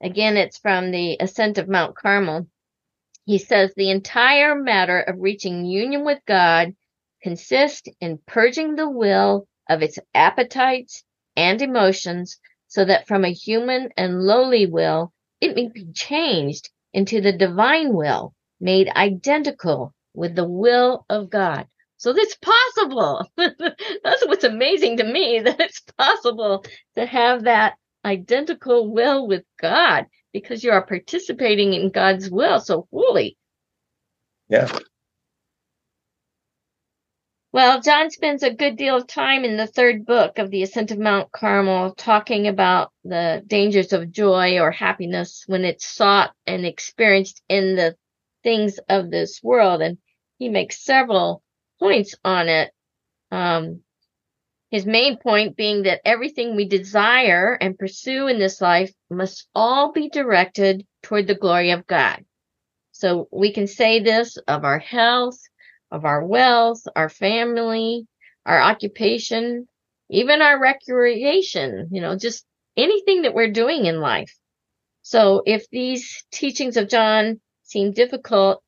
Again, 0.00 0.36
it's 0.36 0.58
from 0.58 0.90
the 0.90 1.16
Ascent 1.18 1.58
of 1.58 1.68
Mount 1.68 1.96
Carmel. 1.96 2.46
He 3.26 3.38
says, 3.38 3.74
The 3.74 3.90
entire 3.90 4.54
matter 4.54 5.00
of 5.00 5.20
reaching 5.20 5.64
union 5.64 6.04
with 6.04 6.20
God 6.26 6.76
consists 7.22 7.88
in 8.00 8.20
purging 8.24 8.76
the 8.76 8.88
will 8.88 9.48
of 9.68 9.82
its 9.82 9.98
appetites 10.14 11.02
and 11.36 11.60
emotions 11.60 12.38
so 12.68 12.84
that 12.84 13.08
from 13.08 13.24
a 13.24 13.32
human 13.32 13.90
and 13.96 14.22
lowly 14.22 14.66
will, 14.66 15.12
it 15.40 15.56
may 15.56 15.68
be 15.68 15.92
changed 15.92 16.70
into 16.92 17.20
the 17.20 17.32
divine 17.32 17.92
will, 17.92 18.32
made 18.60 18.88
identical 18.90 19.92
with 20.14 20.36
the 20.36 20.48
will 20.48 21.04
of 21.10 21.28
God. 21.28 21.66
So 21.96 22.12
it's 22.16 22.36
possible. 22.36 23.28
That's 23.36 24.24
what's 24.26 24.44
amazing 24.44 24.98
to 24.98 25.04
me 25.04 25.40
that 25.40 25.60
it's 25.60 25.80
possible 25.98 26.64
to 26.94 27.04
have 27.04 27.42
that 27.44 27.74
identical 28.06 28.90
will 28.90 29.26
with 29.26 29.44
God 29.60 30.06
because 30.32 30.62
you 30.62 30.70
are 30.70 30.86
participating 30.86 31.74
in 31.74 31.90
God's 31.90 32.30
will 32.30 32.60
so 32.60 32.86
fully. 32.90 33.36
Yeah. 34.48 34.70
Well, 37.52 37.80
John 37.80 38.10
spends 38.10 38.42
a 38.42 38.52
good 38.52 38.76
deal 38.76 38.96
of 38.96 39.06
time 39.06 39.42
in 39.42 39.56
the 39.56 39.66
third 39.66 40.04
book 40.04 40.38
of 40.38 40.50
the 40.50 40.62
Ascent 40.62 40.90
of 40.90 40.98
Mount 40.98 41.32
Carmel 41.32 41.94
talking 41.94 42.46
about 42.46 42.92
the 43.02 43.42
dangers 43.46 43.94
of 43.94 44.12
joy 44.12 44.58
or 44.60 44.70
happiness 44.70 45.44
when 45.46 45.64
it's 45.64 45.86
sought 45.86 46.34
and 46.46 46.66
experienced 46.66 47.42
in 47.48 47.74
the 47.74 47.96
things 48.42 48.78
of 48.90 49.10
this 49.10 49.42
world. 49.42 49.80
And 49.80 49.96
he 50.38 50.50
makes 50.50 50.84
several 50.84 51.42
points 51.78 52.14
on 52.24 52.50
it. 52.50 52.72
Um, 53.30 53.80
his 54.70 54.84
main 54.84 55.16
point 55.18 55.56
being 55.56 55.84
that 55.84 56.00
everything 56.04 56.56
we 56.56 56.66
desire 56.66 57.56
and 57.60 57.78
pursue 57.78 58.26
in 58.26 58.38
this 58.38 58.60
life 58.60 58.92
must 59.10 59.48
all 59.54 59.92
be 59.92 60.08
directed 60.08 60.84
toward 61.02 61.26
the 61.26 61.34
glory 61.34 61.70
of 61.70 61.86
God. 61.86 62.24
So 62.92 63.28
we 63.30 63.52
can 63.52 63.66
say 63.66 64.00
this 64.00 64.36
of 64.48 64.64
our 64.64 64.78
health, 64.78 65.38
of 65.90 66.04
our 66.04 66.24
wealth, 66.24 66.82
our 66.96 67.08
family, 67.08 68.06
our 68.44 68.60
occupation, 68.60 69.68
even 70.10 70.42
our 70.42 70.60
recreation, 70.60 71.88
you 71.92 72.00
know, 72.00 72.16
just 72.16 72.44
anything 72.76 73.22
that 73.22 73.34
we're 73.34 73.52
doing 73.52 73.86
in 73.86 74.00
life. 74.00 74.34
So 75.02 75.42
if 75.46 75.68
these 75.70 76.24
teachings 76.32 76.76
of 76.76 76.88
John 76.88 77.40
seem 77.62 77.92
difficult, 77.92 78.62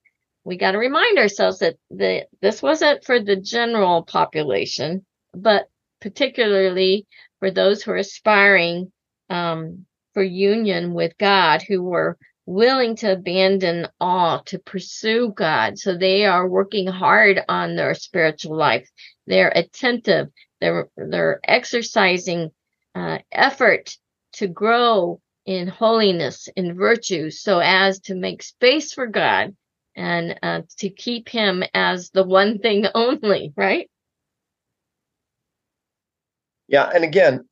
we 0.45 0.57
got 0.57 0.73
to 0.73 0.79
remind 0.79 1.19
ourselves 1.19 1.59
that 1.59 1.77
the, 1.91 2.27
this 2.41 2.63
wasn't 2.63 3.05
for 3.05 3.21
the 3.21 3.37
general 3.37 4.05
population, 4.05 5.05
but 5.35 5.69
particularly 6.01 7.07
for 7.39 7.51
those 7.51 7.83
who 7.83 7.93
are 7.93 7.97
aspiring 7.97 8.93
um, 9.31 9.87
for 10.15 10.23
union 10.23 10.95
with 10.95 11.17
God, 11.19 11.63
who 11.63 11.83
were 11.83 12.19
willing 12.47 12.97
to 12.97 13.13
abandon 13.13 13.87
all 14.01 14.43
to 14.45 14.59
pursue 14.59 15.33
God. 15.37 15.79
So 15.79 15.97
they 15.97 16.25
are 16.25 16.49
working 16.49 16.87
hard 16.87 17.41
on 17.49 17.77
their 17.77 17.95
spiritual 17.95 18.57
life. 18.57 18.89
They're 19.27 19.53
attentive. 19.55 20.29
They're 20.61 20.89
they're 20.97 21.41
exercising 21.45 22.51
uh, 22.95 23.19
effort 23.31 23.97
to 24.35 24.49
grow 24.49 25.21
in 25.45 25.69
holiness, 25.69 26.49
in 26.57 26.75
virtue, 26.75 27.31
so 27.31 27.61
as 27.61 28.01
to 28.01 28.15
make 28.15 28.43
space 28.43 28.93
for 28.93 29.07
God 29.07 29.55
and 29.95 30.39
uh, 30.43 30.63
to 30.79 30.89
keep 30.91 31.29
Him 31.29 31.63
as 31.75 32.11
the 32.11 32.25
one 32.25 32.59
thing 32.59 32.87
only. 32.95 33.53
Right? 33.57 33.91
Yeah, 36.69 36.91
and 36.95 37.03
again, 37.03 37.47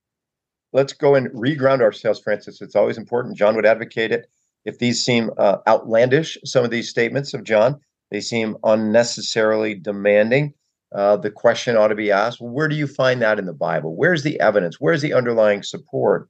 let's 0.73 0.93
go 0.93 1.15
and 1.15 1.29
reground 1.31 1.81
ourselves, 1.81 2.21
Frances. 2.21 2.61
It's 2.61 2.77
always 2.77 2.99
important. 2.99 3.37
John 3.37 3.57
would 3.57 3.67
advocate 3.67 4.13
it. 4.13 4.27
If 4.65 4.79
these 4.79 5.05
seem 5.05 5.31
uh, 5.39 5.59
outlandish, 5.67 6.37
some 6.45 6.65
of 6.65 6.71
these 6.71 6.91
statements 6.91 7.33
of 7.35 7.45
John, 7.45 7.81
they 8.11 8.21
seem 8.21 8.57
unnecessarily 8.65 9.75
demanding. 9.75 10.53
Uh, 10.95 11.17
the 11.17 11.31
question 11.31 11.77
ought 11.77 11.89
to 11.89 11.95
be 11.95 12.13
asked: 12.13 12.41
Where 12.41 12.69
do 12.69 12.77
you 12.77 12.87
find 12.87 13.23
that 13.23 13.39
in 13.39 13.47
the 13.47 13.53
Bible? 13.53 13.97
Where's 13.97 14.23
the 14.23 14.39
evidence? 14.41 14.77
Where's 14.81 15.03
the 15.03 15.15
underlying 15.15 15.63
support 15.63 16.29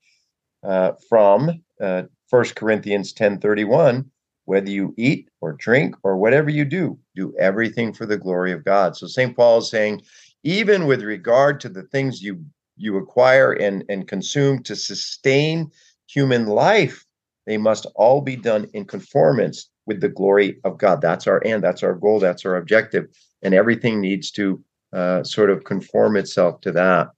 uh, 0.63 0.93
from? 1.09 1.63
Uh, 1.81 2.05
First 2.29 2.57
Corinthians 2.57 3.13
ten 3.13 3.39
thirty 3.41 3.65
one. 3.65 4.11
Whether 4.47 4.71
you 4.71 4.95
eat 4.97 5.29
or 5.41 5.55
drink 5.55 5.97
or 6.05 6.17
whatever 6.17 6.51
you 6.51 6.65
do, 6.65 6.99
do 7.17 7.35
everything 7.39 7.93
for 7.93 8.07
the 8.07 8.17
glory 8.17 8.53
of 8.53 8.65
God. 8.65 8.97
So 8.97 9.09
St. 9.09 9.37
Paul 9.37 9.59
is 9.59 9.71
saying, 9.71 10.03
even 10.45 10.87
with 10.87 11.03
regard 11.03 11.59
to 11.61 11.69
the 11.69 11.83
things 11.83 12.23
you 12.23 12.45
you 12.77 12.97
acquire 12.97 13.53
and, 13.53 13.85
and 13.89 14.09
consume 14.09 14.63
to 14.65 14.77
sustain 14.77 15.71
human 16.09 16.47
life, 16.47 17.05
they 17.47 17.57
must 17.57 17.87
all 17.95 18.21
be 18.21 18.37
done 18.37 18.69
in 18.75 18.85
conformance 18.85 19.71
with 19.87 20.01
the 20.01 20.09
glory 20.09 20.59
of 20.65 20.79
God. 20.79 21.01
That's 21.01 21.27
our 21.27 21.43
end, 21.45 21.63
that's 21.63 21.83
our 21.83 21.95
goal, 21.95 22.19
that's 22.21 22.45
our 22.45 22.57
objective. 22.57 23.07
And 23.43 23.55
everything 23.55 24.01
needs 24.01 24.31
to 24.33 24.63
uh, 24.93 25.23
sort 25.23 25.51
of 25.51 25.65
conform 25.65 26.17
itself 26.17 26.61
to 26.63 26.73
that. 26.73 27.11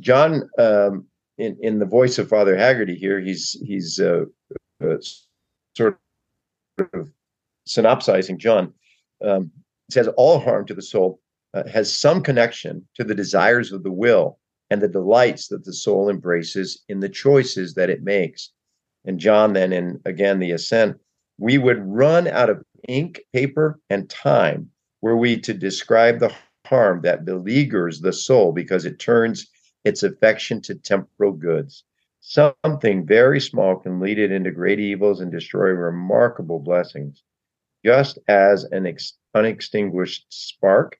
John, 0.00 0.48
um, 0.58 1.06
in, 1.38 1.56
in 1.60 1.78
the 1.78 1.86
voice 1.86 2.18
of 2.18 2.28
Father 2.28 2.56
Haggerty 2.56 2.94
here, 2.94 3.20
he's 3.20 3.56
he's 3.64 3.98
uh, 3.98 4.24
uh, 4.84 4.96
sort 5.76 5.98
of 6.92 7.10
synopsizing 7.66 8.38
John. 8.38 8.72
Um, 9.24 9.50
says 9.90 10.08
all 10.16 10.40
harm 10.40 10.66
to 10.66 10.74
the 10.74 10.82
soul 10.82 11.20
uh, 11.54 11.66
has 11.68 11.96
some 11.96 12.22
connection 12.22 12.86
to 12.94 13.04
the 13.04 13.14
desires 13.14 13.72
of 13.72 13.82
the 13.82 13.92
will 13.92 14.38
and 14.70 14.80
the 14.80 14.88
delights 14.88 15.48
that 15.48 15.64
the 15.64 15.72
soul 15.72 16.08
embraces 16.08 16.82
in 16.88 17.00
the 17.00 17.08
choices 17.08 17.74
that 17.74 17.90
it 17.90 18.02
makes. 18.02 18.50
And 19.04 19.18
John, 19.18 19.52
then, 19.52 19.72
in 19.72 20.00
again 20.04 20.38
the 20.38 20.52
ascent, 20.52 20.98
we 21.38 21.58
would 21.58 21.84
run 21.84 22.26
out 22.28 22.50
of 22.50 22.64
ink, 22.88 23.20
paper, 23.32 23.80
and 23.90 24.08
time 24.08 24.70
were 25.02 25.16
we 25.16 25.38
to 25.40 25.52
describe 25.52 26.18
the 26.18 26.34
harm 26.66 27.02
that 27.02 27.24
beleaguers 27.24 28.00
the 28.00 28.12
soul 28.12 28.52
because 28.52 28.84
it 28.86 28.98
turns 28.98 29.46
its 29.84 30.02
affection 30.02 30.60
to 30.62 30.74
temporal 30.74 31.32
goods. 31.32 31.84
Something 32.20 33.06
very 33.06 33.38
small 33.40 33.76
can 33.76 34.00
lead 34.00 34.18
it 34.18 34.32
into 34.32 34.50
great 34.50 34.80
evils 34.80 35.20
and 35.20 35.30
destroy 35.30 35.68
remarkable 35.68 36.58
blessings. 36.58 37.22
Just 37.84 38.18
as 38.28 38.64
an 38.64 38.86
ex- 38.86 39.18
unextinguished 39.34 40.24
spark 40.30 40.98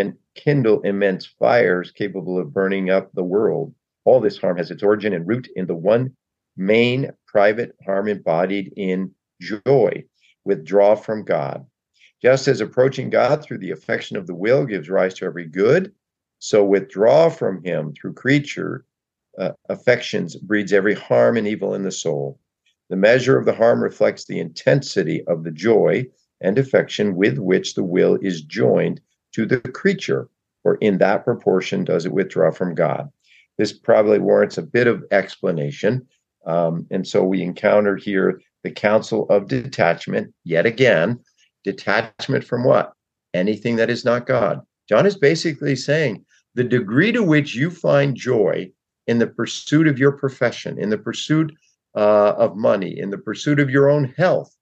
can 0.00 0.16
kindle 0.34 0.80
immense 0.80 1.26
fires 1.26 1.90
capable 1.90 2.38
of 2.38 2.54
burning 2.54 2.88
up 2.88 3.12
the 3.12 3.22
world. 3.22 3.74
All 4.06 4.18
this 4.18 4.38
harm 4.38 4.56
has 4.56 4.70
its 4.70 4.82
origin 4.82 5.12
and 5.12 5.28
root 5.28 5.46
in 5.56 5.66
the 5.66 5.74
one 5.74 6.16
main 6.56 7.10
private 7.26 7.76
harm 7.84 8.08
embodied 8.08 8.72
in 8.76 9.14
joy, 9.42 10.04
withdraw 10.46 10.94
from 10.94 11.22
God. 11.22 11.66
Just 12.22 12.48
as 12.48 12.62
approaching 12.62 13.10
God 13.10 13.42
through 13.42 13.58
the 13.58 13.72
affection 13.72 14.16
of 14.16 14.26
the 14.26 14.34
will 14.34 14.64
gives 14.64 14.88
rise 14.88 15.12
to 15.14 15.26
every 15.26 15.46
good, 15.46 15.92
so 16.38 16.64
withdraw 16.64 17.28
from 17.28 17.62
Him 17.62 17.92
through 17.92 18.14
creature 18.14 18.86
uh, 19.38 19.52
affections 19.68 20.34
breeds 20.34 20.72
every 20.72 20.94
harm 20.94 21.36
and 21.36 21.46
evil 21.46 21.74
in 21.74 21.82
the 21.82 21.92
soul. 21.92 22.40
The 22.88 22.96
measure 22.96 23.38
of 23.38 23.44
the 23.44 23.54
harm 23.54 23.82
reflects 23.82 24.24
the 24.24 24.40
intensity 24.40 25.22
of 25.26 25.44
the 25.44 25.52
joy 25.52 26.06
and 26.40 26.58
affection 26.58 27.16
with 27.16 27.38
which 27.38 27.74
the 27.74 27.84
will 27.84 28.18
is 28.22 28.40
joined 28.40 29.02
to 29.34 29.46
the 29.46 29.60
creature, 29.60 30.28
or 30.64 30.76
in 30.76 30.98
that 30.98 31.24
proportion 31.24 31.84
does 31.84 32.06
it 32.06 32.12
withdraw 32.12 32.50
from 32.50 32.74
God. 32.74 33.08
This 33.58 33.72
probably 33.72 34.18
warrants 34.18 34.58
a 34.58 34.62
bit 34.62 34.86
of 34.86 35.04
explanation. 35.10 36.06
Um, 36.46 36.86
and 36.90 37.06
so 37.06 37.22
we 37.22 37.42
encounter 37.42 37.96
here 37.96 38.40
the 38.64 38.70
counsel 38.70 39.28
of 39.28 39.48
detachment 39.48 40.32
yet 40.44 40.66
again. 40.66 41.20
Detachment 41.64 42.44
from 42.44 42.64
what? 42.64 42.92
Anything 43.34 43.76
that 43.76 43.90
is 43.90 44.04
not 44.04 44.26
God. 44.26 44.60
John 44.88 45.06
is 45.06 45.16
basically 45.16 45.76
saying 45.76 46.24
the 46.54 46.64
degree 46.64 47.12
to 47.12 47.22
which 47.22 47.54
you 47.54 47.70
find 47.70 48.16
joy 48.16 48.70
in 49.06 49.18
the 49.18 49.26
pursuit 49.26 49.86
of 49.86 49.98
your 49.98 50.12
profession, 50.12 50.78
in 50.78 50.90
the 50.90 50.98
pursuit 50.98 51.52
uh, 51.96 52.32
of 52.32 52.56
money, 52.56 52.98
in 52.98 53.10
the 53.10 53.18
pursuit 53.18 53.60
of 53.60 53.70
your 53.70 53.88
own 53.90 54.04
health, 54.16 54.54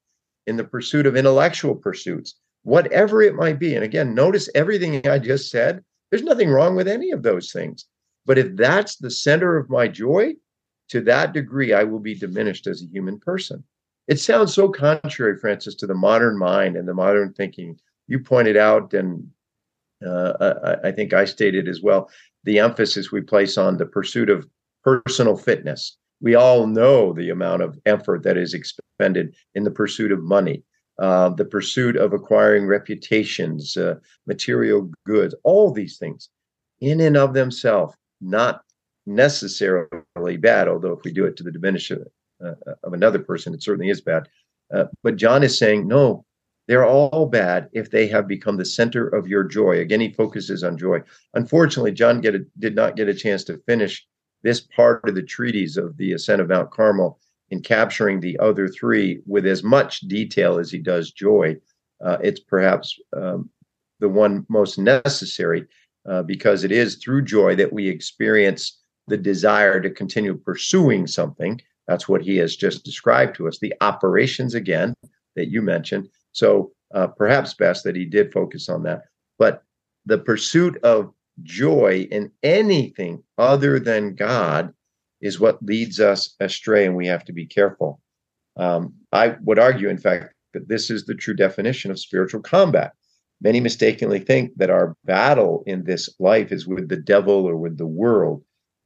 in 0.47 0.57
the 0.57 0.63
pursuit 0.63 1.05
of 1.05 1.15
intellectual 1.15 1.75
pursuits, 1.75 2.35
whatever 2.63 3.21
it 3.21 3.35
might 3.35 3.59
be. 3.59 3.75
And 3.75 3.83
again, 3.83 4.13
notice 4.13 4.49
everything 4.55 5.07
I 5.07 5.19
just 5.19 5.49
said. 5.49 5.83
There's 6.09 6.23
nothing 6.23 6.49
wrong 6.49 6.75
with 6.75 6.87
any 6.87 7.11
of 7.11 7.23
those 7.23 7.51
things. 7.51 7.85
But 8.25 8.37
if 8.37 8.55
that's 8.55 8.97
the 8.97 9.11
center 9.11 9.57
of 9.57 9.69
my 9.69 9.87
joy, 9.87 10.33
to 10.89 11.01
that 11.01 11.33
degree, 11.33 11.73
I 11.73 11.83
will 11.83 11.99
be 11.99 12.15
diminished 12.15 12.67
as 12.67 12.81
a 12.81 12.91
human 12.91 13.19
person. 13.19 13.63
It 14.07 14.19
sounds 14.19 14.53
so 14.53 14.69
contrary, 14.69 15.37
Frances, 15.37 15.75
to 15.75 15.87
the 15.87 15.93
modern 15.93 16.37
mind 16.37 16.75
and 16.75 16.87
the 16.87 16.95
modern 16.95 17.33
thinking. 17.33 17.79
You 18.07 18.19
pointed 18.19 18.57
out, 18.57 18.93
and 18.93 19.29
uh, 20.05 20.77
I, 20.83 20.87
I 20.87 20.91
think 20.91 21.13
I 21.13 21.25
stated 21.25 21.67
as 21.67 21.81
well, 21.81 22.09
the 22.43 22.59
emphasis 22.59 23.11
we 23.11 23.21
place 23.21 23.57
on 23.57 23.77
the 23.77 23.85
pursuit 23.85 24.29
of 24.29 24.47
personal 24.83 25.37
fitness. 25.37 25.97
We 26.21 26.35
all 26.35 26.65
know 26.65 27.13
the 27.13 27.29
amount 27.29 27.61
of 27.61 27.79
effort 27.85 28.23
that 28.23 28.37
is 28.37 28.53
expended 28.53 29.35
in 29.53 29.63
the 29.63 29.71
pursuit 29.71 30.11
of 30.11 30.23
money, 30.23 30.63
uh, 30.99 31.29
the 31.29 31.45
pursuit 31.45 31.95
of 31.95 32.13
acquiring 32.13 32.67
reputations, 32.67 33.77
uh, 33.77 33.95
material 34.27 34.91
goods, 35.05 35.33
all 35.43 35.71
these 35.71 35.97
things 35.97 36.29
in 36.81 36.99
and 36.99 37.17
of 37.17 37.33
themselves, 37.33 37.95
not 38.21 38.61
necessarily 39.05 40.37
bad, 40.37 40.67
although 40.67 40.93
if 40.93 41.03
we 41.03 41.11
do 41.11 41.25
it 41.25 41.35
to 41.37 41.43
the 41.43 41.51
diminishment 41.51 42.07
uh, 42.45 42.53
of 42.83 42.93
another 42.93 43.19
person, 43.19 43.53
it 43.53 43.63
certainly 43.63 43.89
is 43.89 44.01
bad. 44.01 44.27
Uh, 44.73 44.85
but 45.01 45.15
John 45.15 45.41
is 45.41 45.57
saying, 45.57 45.87
no, 45.87 46.25
they're 46.67 46.85
all 46.85 47.25
bad 47.25 47.69
if 47.73 47.89
they 47.89 48.07
have 48.07 48.27
become 48.27 48.57
the 48.57 48.65
center 48.65 49.07
of 49.07 49.27
your 49.27 49.43
joy. 49.43 49.79
Again, 49.79 50.01
he 50.01 50.13
focuses 50.13 50.63
on 50.63 50.77
joy. 50.77 51.01
Unfortunately, 51.33 51.91
John 51.91 52.23
a, 52.25 52.39
did 52.59 52.75
not 52.75 52.95
get 52.95 53.09
a 53.09 53.13
chance 53.13 53.43
to 53.45 53.61
finish 53.65 54.05
this 54.43 54.61
part 54.61 55.07
of 55.09 55.15
the 55.15 55.23
treatise 55.23 55.77
of 55.77 55.97
the 55.97 56.13
ascent 56.13 56.41
of 56.41 56.49
Mount 56.49 56.71
Carmel 56.71 57.19
in 57.51 57.61
capturing 57.61 58.19
the 58.19 58.37
other 58.39 58.67
three 58.67 59.21
with 59.25 59.45
as 59.45 59.63
much 59.63 60.01
detail 60.01 60.59
as 60.59 60.71
he 60.71 60.79
does 60.79 61.11
joy, 61.11 61.55
uh, 62.03 62.17
it's 62.21 62.39
perhaps 62.39 62.97
um, 63.15 63.49
the 63.99 64.09
one 64.09 64.45
most 64.49 64.77
necessary 64.77 65.65
uh, 66.07 66.23
because 66.23 66.63
it 66.63 66.71
is 66.71 66.95
through 66.95 67.23
joy 67.23 67.55
that 67.55 67.73
we 67.73 67.87
experience 67.87 68.79
the 69.07 69.17
desire 69.17 69.81
to 69.81 69.89
continue 69.89 70.35
pursuing 70.35 71.07
something. 71.07 71.59
That's 71.87 72.07
what 72.07 72.21
he 72.21 72.37
has 72.37 72.55
just 72.55 72.85
described 72.85 73.35
to 73.37 73.47
us. 73.47 73.59
The 73.59 73.73
operations, 73.81 74.53
again, 74.53 74.93
that 75.35 75.49
you 75.49 75.61
mentioned. 75.61 76.07
So 76.31 76.71
uh, 76.93 77.07
perhaps 77.07 77.53
best 77.53 77.83
that 77.83 77.95
he 77.95 78.05
did 78.05 78.31
focus 78.31 78.69
on 78.69 78.83
that. 78.83 79.03
But 79.37 79.63
the 80.05 80.17
pursuit 80.17 80.77
of 80.83 81.11
joy 81.43 82.07
in 82.11 82.31
anything 82.43 83.23
other 83.37 83.79
than 83.79 84.15
God 84.15 84.73
is 85.21 85.39
what 85.39 85.63
leads 85.63 85.99
us 85.99 86.35
astray, 86.39 86.85
and 86.85 86.95
we 86.95 87.07
have 87.07 87.25
to 87.25 87.33
be 87.33 87.45
careful. 87.45 88.01
Um, 88.57 88.93
I 89.11 89.35
would 89.41 89.59
argue, 89.59 89.89
in 89.89 89.97
fact, 89.97 90.33
that 90.53 90.67
this 90.67 90.89
is 90.89 91.05
the 91.05 91.15
true 91.15 91.33
definition 91.33 91.91
of 91.91 91.99
spiritual 91.99 92.41
combat. 92.41 92.93
Many 93.41 93.59
mistakenly 93.59 94.19
think 94.19 94.55
that 94.57 94.69
our 94.69 94.95
battle 95.05 95.63
in 95.65 95.83
this 95.83 96.09
life 96.19 96.51
is 96.51 96.67
with 96.67 96.89
the 96.89 96.97
devil 96.97 97.45
or 97.45 97.55
with 97.55 97.77
the 97.77 97.87
world. 97.87 98.43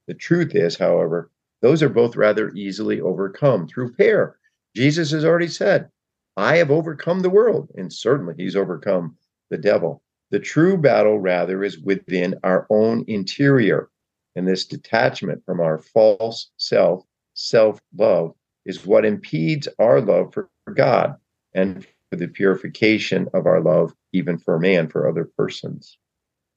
The 0.08 0.14
truth 0.14 0.54
is, 0.54 0.78
however, 0.78 1.32
those 1.62 1.82
are 1.82 1.90
both 1.90 2.16
rather 2.16 2.52
easily 2.52 3.02
overcome 3.02 3.68
through 3.68 3.94
prayer. 3.94 4.38
Jesus 4.76 5.12
has 5.12 5.24
already 5.24 5.48
said, 5.48 5.90
I 6.36 6.58
have 6.58 6.72
overcome 6.72 7.22
the 7.22 7.30
world, 7.30 7.70
and 7.76 7.92
certainly 7.92 8.34
he's 8.38 8.56
overcome 8.56 9.16
the 9.50 9.58
devil. 9.58 10.04
The 10.32 10.40
true 10.40 10.78
battle, 10.78 11.20
rather, 11.20 11.64
is 11.64 11.80
within 11.80 12.36
our 12.44 12.68
own 12.70 13.06
interior. 13.08 13.90
And 14.36 14.48
this 14.48 14.66
detachment 14.66 15.44
from 15.46 15.60
our 15.60 15.78
false 15.78 16.50
self, 16.58 17.06
self 17.34 17.80
love, 17.96 18.34
is 18.66 18.86
what 18.86 19.06
impedes 19.06 19.68
our 19.80 20.02
love 20.02 20.34
for 20.34 20.50
God 20.74 21.16
and 21.54 21.86
for 22.10 22.16
the 22.16 22.28
purification 22.28 23.28
of 23.34 23.46
our 23.46 23.62
love, 23.62 23.94
even 24.12 24.38
for 24.38 24.60
man, 24.60 24.88
for 24.88 25.08
other 25.08 25.30
persons. 25.38 25.98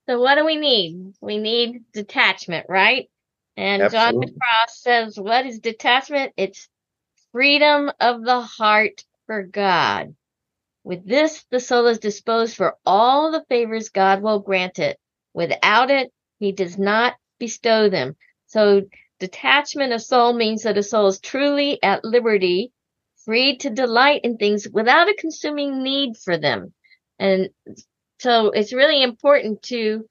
So, 0.08 0.20
what 0.20 0.36
do 0.36 0.44
we 0.44 0.56
need? 0.56 1.14
We 1.20 1.38
need 1.38 1.84
detachment, 1.92 2.66
right? 2.68 3.10
And 3.56 3.82
Absolutely. 3.82 4.26
John 4.26 4.36
Cross 4.38 4.82
says, 4.82 5.18
What 5.18 5.46
is 5.46 5.58
detachment? 5.58 6.32
It's 6.36 6.68
freedom 7.32 7.90
of 8.00 8.24
the 8.24 8.40
heart 8.40 9.04
for 9.26 9.42
God. 9.42 10.14
With 10.84 11.06
this, 11.06 11.44
the 11.50 11.58
soul 11.58 11.86
is 11.86 11.98
disposed 11.98 12.56
for 12.56 12.76
all 12.86 13.32
the 13.32 13.44
favors 13.48 13.88
God 13.88 14.22
will 14.22 14.38
grant 14.38 14.78
it. 14.78 14.98
Without 15.34 15.90
it, 15.90 16.12
he 16.38 16.52
does 16.52 16.78
not 16.78 17.14
bestow 17.38 17.88
them. 17.88 18.16
So, 18.46 18.82
detachment 19.18 19.92
of 19.92 20.02
soul 20.02 20.32
means 20.32 20.62
that 20.62 20.78
a 20.78 20.82
soul 20.82 21.08
is 21.08 21.20
truly 21.20 21.82
at 21.82 22.04
liberty 22.04 22.72
free 23.24 23.56
to 23.58 23.70
delight 23.70 24.20
in 24.24 24.36
things 24.36 24.68
without 24.72 25.08
a 25.08 25.14
consuming 25.14 25.82
need 25.82 26.16
for 26.16 26.38
them. 26.38 26.72
And 27.18 27.50
so 28.20 28.50
it's 28.50 28.72
really 28.72 29.02
important 29.02 29.62
to 29.64 30.06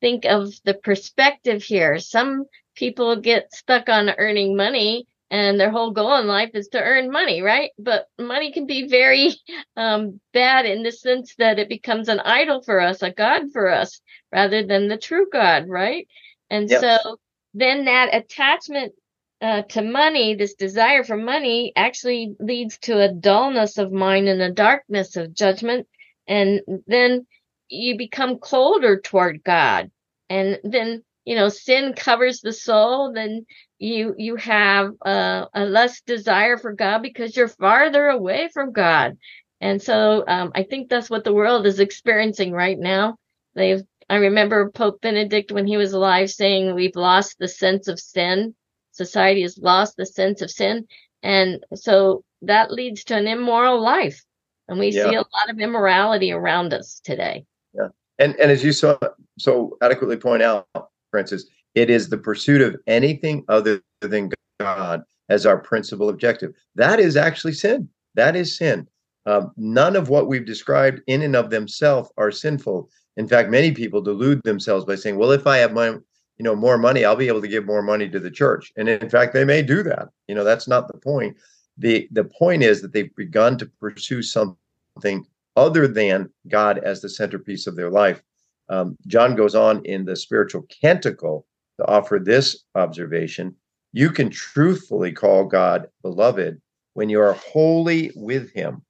think 0.00 0.24
of 0.26 0.52
the 0.64 0.74
perspective 0.74 1.62
here. 1.62 1.98
Some 1.98 2.44
people 2.74 3.16
get 3.20 3.54
stuck 3.54 3.88
on 3.88 4.10
earning 4.10 4.56
money 4.56 5.06
and 5.30 5.58
their 5.58 5.70
whole 5.70 5.90
goal 5.90 6.16
in 6.16 6.26
life 6.26 6.50
is 6.54 6.68
to 6.68 6.82
earn 6.82 7.10
money, 7.10 7.42
right? 7.42 7.70
But 7.78 8.06
money 8.18 8.52
can 8.52 8.66
be 8.66 8.88
very 8.88 9.32
um, 9.76 10.20
bad 10.32 10.66
in 10.66 10.82
the 10.82 10.92
sense 10.92 11.34
that 11.38 11.58
it 11.58 11.68
becomes 11.68 12.08
an 12.08 12.20
idol 12.20 12.62
for 12.62 12.80
us, 12.80 13.02
a 13.02 13.10
God 13.10 13.52
for 13.52 13.68
us, 13.68 14.00
rather 14.32 14.64
than 14.66 14.88
the 14.88 14.98
true 14.98 15.26
God, 15.32 15.68
right? 15.68 16.06
And 16.50 16.70
yep. 16.70 16.80
so 16.80 17.16
then 17.54 17.86
that 17.86 18.14
attachment 18.14 18.92
uh, 19.40 19.62
to 19.62 19.82
money, 19.82 20.34
this 20.34 20.54
desire 20.54 21.04
for 21.04 21.16
money 21.16 21.72
actually 21.76 22.34
leads 22.38 22.78
to 22.78 23.00
a 23.00 23.12
dullness 23.12 23.78
of 23.78 23.92
mind 23.92 24.28
and 24.28 24.40
a 24.40 24.50
darkness 24.50 25.16
of 25.16 25.34
judgment. 25.34 25.86
And 26.26 26.60
then 26.86 27.26
you 27.68 27.96
become 27.98 28.38
colder 28.38 29.00
toward 29.00 29.44
God. 29.44 29.90
And 30.28 30.58
then, 30.64 31.04
you 31.24 31.36
know, 31.36 31.48
sin 31.48 31.92
covers 31.94 32.40
the 32.40 32.52
soul. 32.52 33.12
Then 33.12 33.46
you, 33.78 34.14
you 34.16 34.36
have 34.36 34.92
uh, 35.04 35.46
a 35.54 35.64
less 35.64 36.00
desire 36.00 36.56
for 36.56 36.72
God 36.72 37.02
because 37.02 37.36
you're 37.36 37.48
farther 37.48 38.08
away 38.08 38.48
from 38.52 38.72
God. 38.72 39.18
And 39.60 39.80
so 39.80 40.24
um, 40.26 40.52
I 40.54 40.62
think 40.64 40.88
that's 40.88 41.10
what 41.10 41.24
the 41.24 41.32
world 41.32 41.66
is 41.66 41.80
experiencing 41.80 42.52
right 42.52 42.78
now. 42.78 43.16
They've, 43.54 43.82
I 44.08 44.16
remember 44.16 44.70
Pope 44.70 45.00
Benedict 45.00 45.50
when 45.50 45.66
he 45.66 45.76
was 45.76 45.92
alive 45.92 46.30
saying 46.30 46.74
we've 46.74 46.96
lost 46.96 47.36
the 47.38 47.48
sense 47.48 47.88
of 47.88 47.98
sin 47.98 48.54
society 48.96 49.42
has 49.42 49.58
lost 49.58 49.96
the 49.96 50.06
sense 50.06 50.42
of 50.42 50.50
sin. 50.50 50.86
And 51.22 51.64
so 51.74 52.24
that 52.42 52.72
leads 52.72 53.04
to 53.04 53.16
an 53.16 53.26
immoral 53.26 53.80
life. 53.80 54.22
And 54.68 54.78
we 54.78 54.88
yeah. 54.88 55.04
see 55.04 55.14
a 55.14 55.18
lot 55.18 55.50
of 55.50 55.60
immorality 55.60 56.32
around 56.32 56.72
us 56.74 57.00
today. 57.04 57.44
Yeah. 57.74 57.88
And 58.18 58.34
and 58.36 58.50
as 58.50 58.64
you 58.64 58.72
so 58.72 58.98
so 59.38 59.76
adequately 59.82 60.16
point 60.16 60.42
out, 60.42 60.66
Frances, 61.10 61.48
it 61.74 61.88
is 61.90 62.08
the 62.08 62.18
pursuit 62.18 62.62
of 62.62 62.76
anything 62.86 63.44
other 63.48 63.80
than 64.00 64.30
God 64.58 65.02
as 65.28 65.46
our 65.46 65.58
principal 65.58 66.08
objective. 66.08 66.52
That 66.74 66.98
is 66.98 67.16
actually 67.16 67.52
sin. 67.52 67.88
That 68.14 68.34
is 68.34 68.56
sin. 68.56 68.88
Um, 69.26 69.52
none 69.56 69.96
of 69.96 70.08
what 70.08 70.28
we've 70.28 70.46
described 70.46 71.00
in 71.06 71.22
and 71.22 71.36
of 71.36 71.50
themselves 71.50 72.10
are 72.16 72.30
sinful. 72.30 72.88
In 73.16 73.26
fact, 73.28 73.50
many 73.50 73.72
people 73.72 74.00
delude 74.02 74.42
themselves 74.44 74.84
by 74.84 74.96
saying, 74.96 75.16
"Well, 75.16 75.32
if 75.32 75.46
I 75.46 75.58
have 75.58 75.72
my 75.72 75.98
you 76.38 76.44
know 76.44 76.54
more 76.54 76.78
money 76.78 77.04
i'll 77.04 77.16
be 77.16 77.28
able 77.28 77.40
to 77.40 77.48
give 77.48 77.64
more 77.64 77.82
money 77.82 78.08
to 78.08 78.20
the 78.20 78.30
church. 78.30 78.72
And 78.76 78.88
in 78.88 79.08
fact 79.08 79.32
they 79.32 79.44
may 79.44 79.62
do 79.62 79.82
that. 79.84 80.08
You 80.28 80.34
know 80.34 80.44
that's 80.44 80.68
not 80.68 80.88
the 80.88 80.98
point. 80.98 81.36
The 81.78 82.08
the 82.12 82.24
point 82.24 82.62
is 82.62 82.82
that 82.82 82.92
they've 82.92 83.14
begun 83.16 83.58
to 83.58 83.66
pursue 83.80 84.22
something 84.22 85.26
other 85.56 85.88
than 85.88 86.30
god 86.48 86.78
as 86.78 87.00
the 87.00 87.08
centerpiece 87.08 87.66
of 87.66 87.76
their 87.76 87.90
life. 87.90 88.22
Um, 88.68 88.96
john 89.06 89.34
goes 89.34 89.54
on 89.54 89.84
in 89.84 90.04
the 90.04 90.16
spiritual 90.16 90.62
canticle 90.62 91.46
to 91.78 91.86
offer 91.86 92.18
this 92.18 92.64
observation. 92.74 93.54
You 93.92 94.10
can 94.10 94.30
truthfully 94.30 95.12
call 95.12 95.44
god 95.44 95.88
beloved 96.02 96.60
when 96.94 97.08
you 97.08 97.20
are 97.20 97.34
wholly 97.34 98.12
with 98.14 98.50
him. 98.52 98.82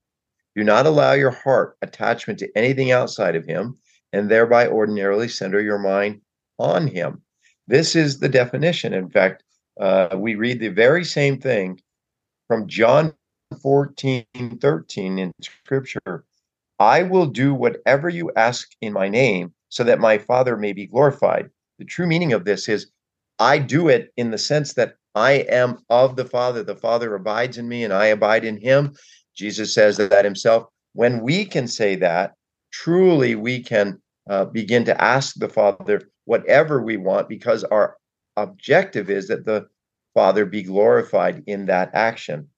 Do 0.57 0.65
not 0.65 0.87
allow 0.87 1.13
your 1.13 1.31
heart 1.31 1.77
attachment 1.83 2.39
to 2.39 2.49
anything 2.57 2.91
outside 2.91 3.37
of 3.37 3.45
him 3.45 3.77
and 4.17 4.31
thereby 4.31 4.67
ordinarily 4.67 5.29
center 5.29 5.61
your 5.61 5.79
mind 5.79 6.21
on 6.59 6.87
him 6.87 7.23
this 7.67 7.97
is 7.97 8.19
the 8.19 8.29
definition. 8.29 8.95
In 8.95 9.11
fact, 9.11 9.43
uh, 9.81 10.17
we 10.17 10.35
read 10.35 10.61
the 10.61 10.69
very 10.69 11.05
same 11.05 11.39
thing 11.39 11.81
from 12.49 12.69
John 12.69 13.13
14, 13.61 14.25
13 14.61 15.19
in 15.19 15.33
scripture. 15.41 16.25
I 16.79 17.03
will 17.03 17.27
do 17.27 17.55
whatever 17.55 18.09
you 18.09 18.31
ask 18.37 18.69
in 18.81 18.93
my 18.93 19.09
name 19.09 19.53
so 19.69 19.83
that 19.85 19.99
my 19.99 20.19
Father 20.19 20.57
may 20.57 20.73
be 20.73 20.87
glorified. 20.87 21.51
The 21.79 21.85
true 21.85 22.07
meaning 22.07 22.33
of 22.33 22.45
this 22.45 22.69
is 22.69 22.91
I 23.39 23.59
do 23.59 23.89
it 23.89 24.13
in 24.17 24.31
the 24.31 24.39
sense 24.39 24.75
that 24.75 24.95
I 25.15 25.33
am 25.33 25.79
of 25.91 26.17
the 26.17 26.25
Father. 26.25 26.63
The 26.63 26.77
Father 26.77 27.15
abides 27.15 27.59
in 27.59 27.69
me 27.69 27.83
and 27.85 27.93
I 27.93 28.07
abide 28.07 28.45
in 28.45 28.59
him. 28.59 28.95
Jesus 29.35 29.75
says 29.75 29.97
that 29.97 30.25
himself. 30.25 30.69
When 30.93 31.21
we 31.21 31.45
can 31.45 31.67
say 31.67 31.97
that, 31.97 32.35
truly 32.71 33.35
we 33.35 33.63
can 33.63 34.01
uh, 34.29 34.45
begin 34.47 34.85
to 34.85 35.03
ask 35.03 35.37
the 35.37 35.49
Father 35.49 36.03
whatever 36.25 36.83
we 36.83 36.97
want 36.97 37.29
because 37.29 37.65
our 37.65 37.97
objective 38.37 39.11
is 39.11 39.29
that 39.29 39.45
the 39.47 39.67
Father 40.15 40.45
be 40.47 40.63
glorified 40.63 41.43
in 41.47 41.67
that 41.67 41.91
action. 41.95 42.49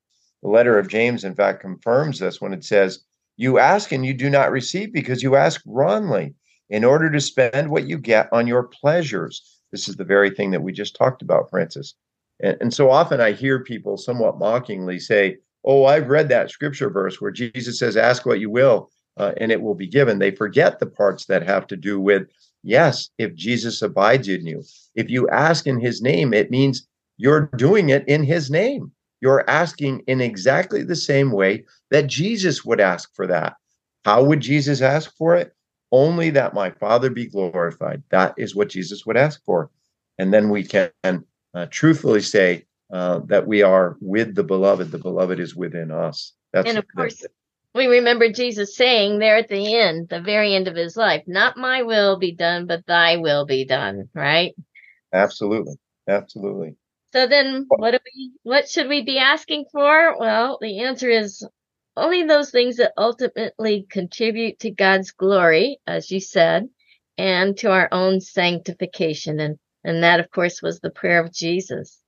The 0.42 0.48
letter 0.48 0.78
of 0.78 0.88
James, 0.88 1.24
in 1.24 1.34
fact, 1.34 1.60
confirms 1.60 2.18
this 2.18 2.40
when 2.40 2.52
it 2.52 2.64
says, 2.64 3.00
You 3.36 3.58
ask 3.58 3.92
and 3.92 4.06
you 4.06 4.14
do 4.14 4.30
not 4.30 4.52
receive 4.52 4.92
because 4.92 5.22
you 5.22 5.36
ask 5.36 5.60
wrongly 5.66 6.34
in 6.70 6.84
order 6.84 7.10
to 7.10 7.20
spend 7.20 7.70
what 7.70 7.88
you 7.88 7.98
get 7.98 8.28
on 8.32 8.46
your 8.46 8.64
pleasures. 8.64 9.60
This 9.72 9.88
is 9.88 9.96
the 9.96 10.04
very 10.04 10.30
thing 10.30 10.50
that 10.52 10.62
we 10.62 10.72
just 10.72 10.96
talked 10.96 11.22
about, 11.22 11.50
Frances. 11.50 11.94
And, 12.40 12.56
and 12.60 12.74
so 12.74 12.90
often 12.90 13.20
I 13.20 13.32
hear 13.32 13.62
people 13.62 13.96
somewhat 13.96 14.38
mockingly 14.38 14.98
say, 14.98 15.38
Oh, 15.64 15.84
I've 15.84 16.08
read 16.08 16.28
that 16.28 16.50
scripture 16.50 16.88
verse 16.88 17.20
where 17.20 17.32
Jesus 17.32 17.78
says, 17.78 17.96
Ask 17.96 18.24
what 18.24 18.40
you 18.40 18.48
will 18.48 18.90
uh, 19.18 19.32
and 19.38 19.52
it 19.52 19.60
will 19.60 19.74
be 19.74 19.86
given. 19.86 20.18
They 20.18 20.30
forget 20.30 20.78
the 20.78 20.86
parts 20.86 21.26
that 21.26 21.42
have 21.42 21.66
to 21.68 21.76
do 21.76 22.00
with, 22.00 22.28
yes, 22.62 23.10
if 23.18 23.34
Jesus 23.34 23.82
abides 23.82 24.28
in 24.28 24.46
you. 24.46 24.62
If 24.94 25.10
you 25.10 25.28
ask 25.28 25.66
in 25.66 25.80
his 25.80 26.00
name, 26.02 26.32
it 26.32 26.50
means 26.50 26.86
you're 27.16 27.50
doing 27.56 27.88
it 27.88 28.06
in 28.08 28.22
his 28.22 28.50
name. 28.50 28.92
You're 29.20 29.48
asking 29.50 30.04
in 30.06 30.20
exactly 30.20 30.82
the 30.82 30.96
same 30.96 31.32
way 31.32 31.64
that 31.90 32.06
Jesus 32.06 32.64
would 32.64 32.80
ask 32.80 33.14
for 33.14 33.26
that. 33.26 33.56
How 34.04 34.22
would 34.22 34.40
Jesus 34.40 34.80
ask 34.80 35.14
for 35.16 35.34
it? 35.34 35.52
Only 35.90 36.30
that 36.30 36.54
my 36.54 36.70
Father 36.70 37.10
be 37.10 37.26
glorified. 37.26 38.02
That 38.10 38.34
is 38.36 38.54
what 38.54 38.68
Jesus 38.68 39.04
would 39.06 39.16
ask 39.16 39.42
for. 39.44 39.70
And 40.18 40.32
then 40.32 40.50
we 40.50 40.62
can 40.64 40.90
uh, 41.54 41.66
truthfully 41.70 42.20
say 42.20 42.66
uh, 42.92 43.20
that 43.26 43.46
we 43.46 43.62
are 43.62 43.96
with 44.00 44.34
the 44.34 44.44
beloved. 44.44 44.90
The 44.90 44.98
beloved 44.98 45.40
is 45.40 45.56
within 45.56 45.90
us. 45.90 46.34
That's 46.52 46.68
and 46.68 46.78
of 46.78 46.84
course, 46.94 47.24
we 47.78 47.86
remember 47.86 48.30
Jesus 48.30 48.76
saying 48.76 49.18
there 49.18 49.36
at 49.36 49.48
the 49.48 49.76
end, 49.76 50.08
the 50.10 50.20
very 50.20 50.54
end 50.54 50.68
of 50.68 50.76
his 50.76 50.96
life, 50.96 51.24
not 51.26 51.56
my 51.56 51.82
will 51.82 52.18
be 52.18 52.34
done, 52.34 52.66
but 52.66 52.86
thy 52.86 53.16
will 53.16 53.46
be 53.46 53.64
done, 53.64 54.10
right? 54.14 54.54
Absolutely. 55.12 55.76
Absolutely. 56.08 56.76
So 57.12 57.26
then 57.26 57.66
what 57.68 57.92
do 57.92 57.98
we 58.04 58.32
what 58.42 58.68
should 58.68 58.88
we 58.88 59.02
be 59.02 59.18
asking 59.18 59.66
for? 59.72 60.18
Well, 60.18 60.58
the 60.60 60.80
answer 60.80 61.08
is 61.08 61.46
only 61.96 62.24
those 62.24 62.50
things 62.50 62.76
that 62.76 62.92
ultimately 62.98 63.86
contribute 63.90 64.58
to 64.60 64.70
God's 64.70 65.12
glory, 65.12 65.80
as 65.86 66.10
you 66.10 66.20
said, 66.20 66.68
and 67.16 67.56
to 67.58 67.70
our 67.70 67.88
own 67.92 68.20
sanctification. 68.20 69.40
And 69.40 69.58
and 69.84 70.02
that 70.02 70.20
of 70.20 70.30
course 70.30 70.60
was 70.62 70.80
the 70.80 70.90
prayer 70.90 71.22
of 71.22 71.32
Jesus. 71.32 71.98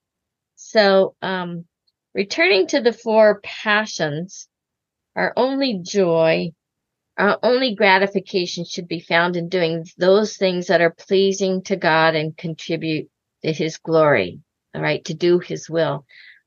So 0.57 1.15
um 1.23 1.65
returning 2.15 2.67
to 2.69 2.81
the 2.83 2.93
four 2.93 3.41
passions, 3.43 4.49
our 5.17 5.33
only 5.37 5.81
joy, 5.83 6.51
our 7.19 7.39
only 7.43 7.75
gratification 7.75 8.65
should 8.65 8.89
be 8.89 9.01
found 9.01 9.37
in 9.37 9.49
doing 9.49 9.85
those 9.99 10.37
things 10.37 10.69
that 10.69 10.81
are 10.81 10.95
pleasing 10.97 11.63
to 11.65 11.77
God 11.77 12.15
and 12.15 12.37
contribute 12.37 13.09
to 13.43 13.53
his 13.53 13.79
glory, 13.79 14.41
all 14.75 14.83
right, 14.83 15.05
to 15.07 15.15
do 15.15 15.39
his 15.39 15.69
will. 15.69 16.07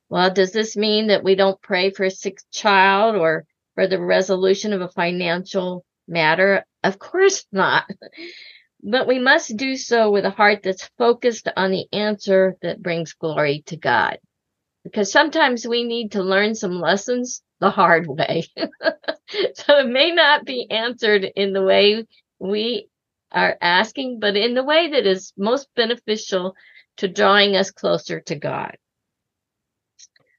Well, 0.09 0.33
does 0.33 0.51
this 0.51 0.75
mean 0.77 1.07
that 1.07 1.23
we 1.23 1.35
don't 1.35 1.61
pray 1.61 1.91
for 1.91 2.03
a 2.03 2.11
sick 2.11 2.37
child 2.51 3.15
or 3.15 3.45
for 3.75 3.87
the 3.87 3.99
resolution 3.99 4.73
of 4.73 4.81
a 4.81 4.87
financial 4.87 5.85
matter? 6.07 6.65
Of 6.83 6.99
course 6.99 7.45
not. 7.51 7.85
But 8.83 9.07
we 9.07 9.17
must 9.17 9.55
do 9.55 9.77
so 9.77 10.11
with 10.11 10.25
a 10.25 10.29
heart 10.29 10.61
that's 10.63 10.89
focused 10.97 11.49
on 11.55 11.71
the 11.71 11.87
answer 11.93 12.57
that 12.61 12.81
brings 12.81 13.13
glory 13.13 13.63
to 13.67 13.77
God. 13.77 14.17
Because 14.83 15.11
sometimes 15.11 15.65
we 15.65 15.85
need 15.85 16.11
to 16.11 16.23
learn 16.23 16.55
some 16.55 16.81
lessons 16.81 17.41
the 17.63 17.69
hard 17.69 18.07
way. 18.07 18.43
so 18.57 19.79
it 19.79 19.87
may 19.87 20.11
not 20.11 20.45
be 20.45 20.69
answered 20.69 21.23
in 21.23 21.53
the 21.53 21.63
way 21.63 22.05
we 22.39 22.89
are 23.31 23.57
asking, 23.61 24.19
but 24.19 24.35
in 24.35 24.53
the 24.53 24.65
way 24.65 24.89
that 24.89 25.07
is 25.07 25.31
most 25.37 25.69
beneficial 25.73 26.55
to 26.97 27.07
drawing 27.07 27.55
us 27.55 27.71
closer 27.71 28.19
to 28.19 28.35
God. 28.35 28.75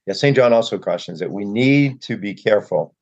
Yeah, 0.06 0.12
St. 0.12 0.36
John 0.36 0.52
also 0.52 0.78
cautions 0.78 1.18
that 1.20 1.30
we 1.30 1.46
need 1.46 2.02
to 2.02 2.18
be 2.18 2.34
careful 2.34 2.94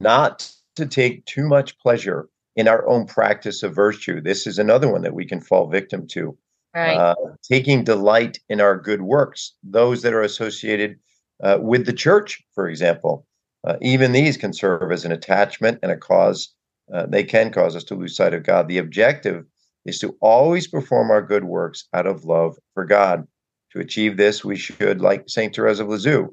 not 0.00 0.50
to 0.74 0.84
take 0.84 1.24
too 1.24 1.46
much 1.46 1.78
pleasure 1.78 2.28
in 2.56 2.66
our 2.66 2.84
own 2.88 3.06
practice 3.06 3.62
of 3.62 3.76
virtue. 3.76 4.20
This 4.20 4.44
is 4.48 4.58
another 4.58 4.90
one 4.90 5.02
that 5.02 5.14
we 5.14 5.24
can 5.24 5.40
fall 5.40 5.68
victim 5.68 6.08
to. 6.08 6.36
Right. 6.74 6.96
Uh, 6.96 7.14
taking 7.48 7.84
delight 7.84 8.40
in 8.48 8.60
our 8.60 8.76
good 8.76 9.02
works, 9.02 9.54
those 9.62 10.02
that 10.02 10.12
are 10.12 10.22
associated 10.22 10.98
uh, 11.44 11.58
with 11.60 11.86
the 11.86 11.92
church, 11.92 12.42
for 12.54 12.68
example. 12.68 13.24
Uh, 13.66 13.76
even 13.82 14.12
these 14.12 14.36
can 14.36 14.52
serve 14.52 14.92
as 14.92 15.04
an 15.04 15.12
attachment 15.12 15.78
and 15.82 15.90
a 15.90 15.96
cause. 15.96 16.54
Uh, 16.92 17.04
they 17.06 17.24
can 17.24 17.50
cause 17.50 17.74
us 17.74 17.84
to 17.84 17.96
lose 17.96 18.16
sight 18.16 18.32
of 18.32 18.44
God. 18.44 18.68
The 18.68 18.78
objective 18.78 19.44
is 19.84 19.98
to 19.98 20.16
always 20.20 20.68
perform 20.68 21.10
our 21.10 21.22
good 21.22 21.44
works 21.44 21.88
out 21.92 22.06
of 22.06 22.24
love 22.24 22.56
for 22.74 22.84
God. 22.84 23.26
To 23.72 23.80
achieve 23.80 24.16
this, 24.16 24.44
we 24.44 24.56
should, 24.56 25.00
like 25.00 25.28
St. 25.28 25.54
Therese 25.54 25.80
of 25.80 25.88
Lisieux, 25.88 26.28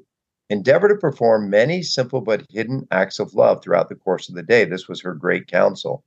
endeavor 0.48 0.88
to 0.88 0.94
perform 0.94 1.50
many 1.50 1.82
simple 1.82 2.20
but 2.20 2.46
hidden 2.50 2.86
acts 2.90 3.18
of 3.18 3.34
love 3.34 3.62
throughout 3.62 3.88
the 3.88 3.96
course 3.96 4.28
of 4.28 4.36
the 4.36 4.42
day. 4.42 4.64
This 4.64 4.88
was 4.88 5.00
her 5.00 5.14
great 5.14 5.48
counsel. 5.48 6.04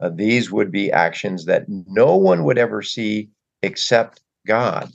Uh, 0.00 0.08
these 0.08 0.50
would 0.50 0.72
be 0.72 0.90
actions 0.90 1.44
that 1.44 1.66
no 1.68 2.16
one 2.16 2.44
would 2.44 2.58
ever 2.58 2.82
see 2.82 3.28
except 3.62 4.20
God. 4.46 4.90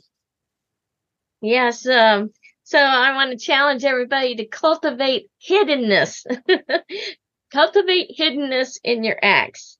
Yes. 1.42 1.88
Um, 1.88 2.32
so 2.68 2.80
I 2.80 3.14
want 3.14 3.32
to 3.32 3.38
challenge 3.38 3.86
everybody 3.86 4.36
to 4.36 4.46
cultivate 4.46 5.32
hiddenness. 5.42 6.26
cultivate 7.54 8.14
hiddenness 8.20 8.78
in 8.84 9.06
your 9.06 9.18
acts. 9.24 9.78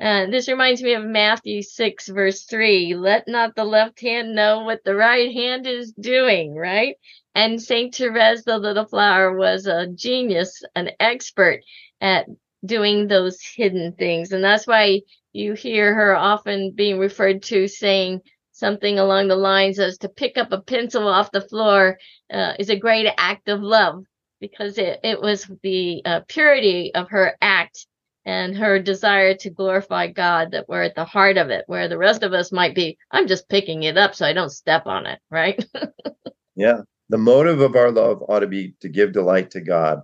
Uh, 0.00 0.24
this 0.30 0.48
reminds 0.48 0.82
me 0.82 0.94
of 0.94 1.04
Matthew 1.04 1.60
6, 1.60 2.08
verse 2.08 2.44
3. 2.44 2.94
Let 2.94 3.28
not 3.28 3.54
the 3.54 3.66
left 3.66 4.00
hand 4.00 4.34
know 4.34 4.60
what 4.64 4.82
the 4.82 4.94
right 4.94 5.30
hand 5.30 5.66
is 5.66 5.92
doing, 5.92 6.54
right? 6.54 6.96
And 7.34 7.60
St. 7.60 7.94
Therese, 7.94 8.44
the 8.44 8.56
little 8.56 8.86
flower, 8.86 9.36
was 9.36 9.66
a 9.66 9.88
genius, 9.88 10.62
an 10.74 10.92
expert 10.98 11.60
at 12.00 12.28
doing 12.64 13.08
those 13.08 13.42
hidden 13.42 13.92
things. 13.92 14.32
And 14.32 14.42
that's 14.42 14.66
why 14.66 15.02
you 15.34 15.52
hear 15.52 15.94
her 15.94 16.16
often 16.16 16.72
being 16.74 16.98
referred 16.98 17.42
to 17.42 17.68
saying 17.68 18.22
something 18.62 19.00
along 19.00 19.26
the 19.26 19.34
lines 19.34 19.80
as 19.80 19.98
to 19.98 20.08
pick 20.08 20.38
up 20.38 20.52
a 20.52 20.60
pencil 20.60 21.08
off 21.08 21.32
the 21.32 21.40
floor 21.40 21.98
uh, 22.32 22.52
is 22.60 22.70
a 22.70 22.78
great 22.78 23.12
act 23.18 23.48
of 23.48 23.60
love 23.60 24.04
because 24.40 24.78
it, 24.78 25.00
it 25.02 25.20
was 25.20 25.50
the 25.64 26.00
uh, 26.04 26.20
purity 26.28 26.94
of 26.94 27.10
her 27.10 27.36
act 27.42 27.88
and 28.24 28.56
her 28.56 28.78
desire 28.78 29.34
to 29.34 29.50
glorify 29.50 30.06
God 30.06 30.52
that 30.52 30.68
were 30.68 30.82
at 30.82 30.94
the 30.94 31.04
heart 31.04 31.38
of 31.38 31.50
it, 31.50 31.64
where 31.66 31.88
the 31.88 31.98
rest 31.98 32.22
of 32.22 32.32
us 32.32 32.52
might 32.52 32.72
be, 32.72 32.96
I'm 33.10 33.26
just 33.26 33.48
picking 33.48 33.82
it 33.82 33.98
up 33.98 34.14
so 34.14 34.24
I 34.24 34.32
don't 34.32 34.50
step 34.50 34.86
on 34.86 35.06
it, 35.06 35.18
right? 35.28 35.64
yeah. 36.54 36.82
The 37.08 37.18
motive 37.18 37.60
of 37.60 37.74
our 37.74 37.90
love 37.90 38.22
ought 38.28 38.40
to 38.40 38.46
be 38.46 38.74
to 38.80 38.88
give 38.88 39.12
delight 39.12 39.50
to 39.50 39.60
God. 39.60 40.02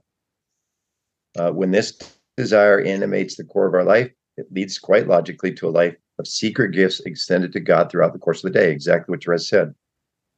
Uh, 1.39 1.53
when 1.53 1.71
this 1.71 1.97
desire 2.37 2.81
animates 2.81 3.37
the 3.37 3.45
core 3.45 3.69
of 3.69 3.75
our 3.75 3.85
life, 3.85 4.11
it 4.37 4.47
leads 4.51 4.81
quite 4.81 5.07
logically 5.07 5.55
to 5.55 5.69
a 5.69 5.71
life 5.71 5.95
of 6.19 6.27
secret 6.27 6.73
gifts 6.73 7.01
extended 7.01 7.53
to 7.53 7.61
God 7.61 7.91
throughout 7.91 8.13
the 8.13 8.19
course 8.19 8.45
of 8.45 8.53
the 8.53 8.59
day, 8.59 8.71
exactly 8.71 9.13
what 9.13 9.25
Therese 9.25 9.49
said. 9.49 9.75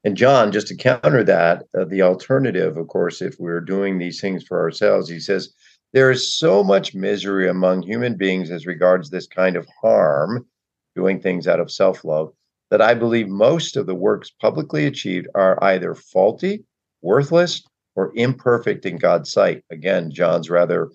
And 0.04 0.16
John, 0.16 0.50
just 0.50 0.68
to 0.68 0.76
counter 0.76 1.22
that, 1.24 1.64
uh, 1.78 1.84
the 1.84 2.02
alternative, 2.02 2.76
of 2.76 2.88
course, 2.88 3.20
if 3.20 3.38
we're 3.38 3.60
doing 3.60 3.98
these 3.98 4.20
things 4.20 4.42
for 4.42 4.58
ourselves, 4.58 5.08
he 5.08 5.20
says, 5.20 5.54
there 5.92 6.10
is 6.10 6.36
so 6.36 6.62
much 6.62 6.94
misery 6.94 7.48
among 7.48 7.82
human 7.82 8.16
beings 8.16 8.50
as 8.50 8.66
regards 8.66 9.10
this 9.10 9.26
kind 9.26 9.56
of 9.56 9.66
harm, 9.82 10.46
doing 10.94 11.20
things 11.20 11.48
out 11.48 11.60
of 11.60 11.70
self 11.70 12.04
love, 12.04 12.32
that 12.70 12.80
I 12.80 12.94
believe 12.94 13.28
most 13.28 13.76
of 13.76 13.86
the 13.86 13.94
works 13.94 14.30
publicly 14.30 14.86
achieved 14.86 15.26
are 15.34 15.62
either 15.62 15.94
faulty, 15.94 16.64
worthless, 17.02 17.62
or 17.96 18.12
imperfect 18.14 18.86
in 18.86 18.96
God's 18.96 19.32
sight. 19.32 19.64
Again, 19.70 20.10
John's 20.10 20.48
rather 20.48 20.90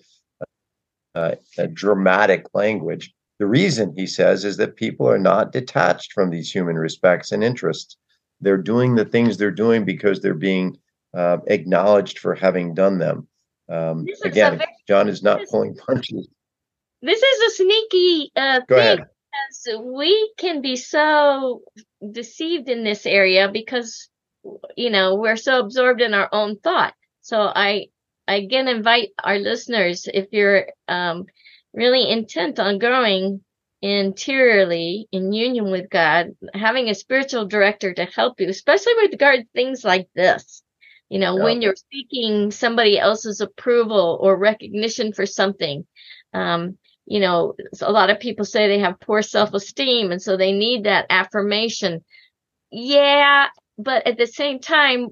uh, 1.14 1.36
dramatic 1.72 2.46
language. 2.54 3.12
The 3.38 3.46
reason, 3.46 3.92
he 3.96 4.06
says, 4.06 4.44
is 4.44 4.56
that 4.56 4.76
people 4.76 5.08
are 5.08 5.18
not 5.18 5.52
detached 5.52 6.12
from 6.12 6.30
these 6.30 6.50
human 6.50 6.76
respects 6.76 7.32
and 7.32 7.44
interests. 7.44 7.96
They're 8.40 8.56
doing 8.56 8.94
the 8.94 9.04
things 9.04 9.36
they're 9.36 9.50
doing 9.50 9.84
because 9.84 10.20
they're 10.20 10.34
being 10.34 10.78
uh, 11.14 11.38
acknowledged 11.46 12.18
for 12.18 12.34
having 12.34 12.74
done 12.74 12.98
them. 12.98 13.28
Um, 13.68 14.06
again, 14.24 14.58
very, 14.58 14.70
John 14.86 15.08
is 15.08 15.22
not 15.22 15.40
pulling 15.50 15.74
punches. 15.74 16.28
This 17.02 17.22
is 17.22 17.52
a 17.52 17.56
sneaky 17.56 18.32
uh, 18.36 18.60
thing 18.68 18.98
because 18.98 19.82
we 19.84 20.32
can 20.38 20.60
be 20.60 20.76
so 20.76 21.62
deceived 22.12 22.68
in 22.68 22.84
this 22.84 23.06
area 23.06 23.50
because 23.50 24.08
you 24.76 24.90
know 24.90 25.16
we're 25.16 25.36
so 25.36 25.58
absorbed 25.58 26.00
in 26.00 26.14
our 26.14 26.28
own 26.32 26.58
thought. 26.60 26.94
So 27.20 27.40
I 27.54 27.88
I 28.28 28.36
again 28.36 28.68
invite 28.68 29.10
our 29.22 29.38
listeners, 29.38 30.08
if 30.12 30.26
you're 30.32 30.68
um, 30.88 31.26
really 31.76 32.10
intent 32.10 32.58
on 32.58 32.78
growing 32.78 33.42
interiorly 33.82 35.06
in 35.12 35.32
union 35.32 35.70
with 35.70 35.90
God, 35.90 36.34
having 36.54 36.88
a 36.88 36.94
spiritual 36.94 37.46
director 37.46 37.92
to 37.94 38.06
help 38.06 38.40
you, 38.40 38.48
especially 38.48 38.94
with 38.96 39.12
regard 39.12 39.40
to 39.40 39.46
things 39.54 39.84
like 39.84 40.08
this. 40.14 40.62
You 41.08 41.20
know, 41.20 41.36
yeah. 41.36 41.44
when 41.44 41.62
you're 41.62 41.76
seeking 41.92 42.50
somebody 42.50 42.98
else's 42.98 43.40
approval 43.40 44.18
or 44.20 44.36
recognition 44.36 45.12
for 45.12 45.24
something, 45.24 45.86
um, 46.32 46.78
you 47.04 47.20
know, 47.20 47.54
a 47.80 47.92
lot 47.92 48.10
of 48.10 48.18
people 48.18 48.44
say 48.44 48.66
they 48.66 48.80
have 48.80 48.98
poor 48.98 49.22
self 49.22 49.54
esteem 49.54 50.10
and 50.10 50.20
so 50.20 50.36
they 50.36 50.52
need 50.52 50.84
that 50.84 51.06
affirmation. 51.10 52.04
Yeah, 52.72 53.46
but 53.78 54.06
at 54.06 54.18
the 54.18 54.26
same 54.26 54.58
time, 54.58 55.10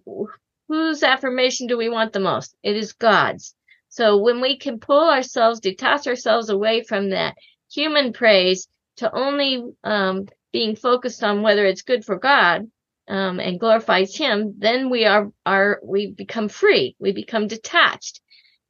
whose 0.66 1.02
affirmation 1.04 1.68
do 1.68 1.76
we 1.76 1.88
want 1.88 2.12
the 2.12 2.20
most? 2.20 2.56
It 2.64 2.76
is 2.76 2.94
God's. 2.94 3.54
So 3.94 4.16
when 4.16 4.40
we 4.40 4.58
can 4.58 4.80
pull 4.80 5.08
ourselves, 5.08 5.60
detach 5.60 6.08
ourselves 6.08 6.48
away 6.48 6.82
from 6.82 7.10
that 7.10 7.36
human 7.72 8.12
praise 8.12 8.66
to 8.96 9.14
only 9.14 9.62
um, 9.84 10.26
being 10.52 10.74
focused 10.74 11.22
on 11.22 11.42
whether 11.42 11.64
it's 11.64 11.82
good 11.82 12.04
for 12.04 12.18
God 12.18 12.68
um, 13.06 13.38
and 13.38 13.60
glorifies 13.60 14.16
Him, 14.16 14.54
then 14.58 14.90
we 14.90 15.04
are 15.04 15.30
are 15.46 15.78
we 15.84 16.10
become 16.10 16.48
free. 16.48 16.96
We 16.98 17.12
become 17.12 17.46
detached, 17.46 18.20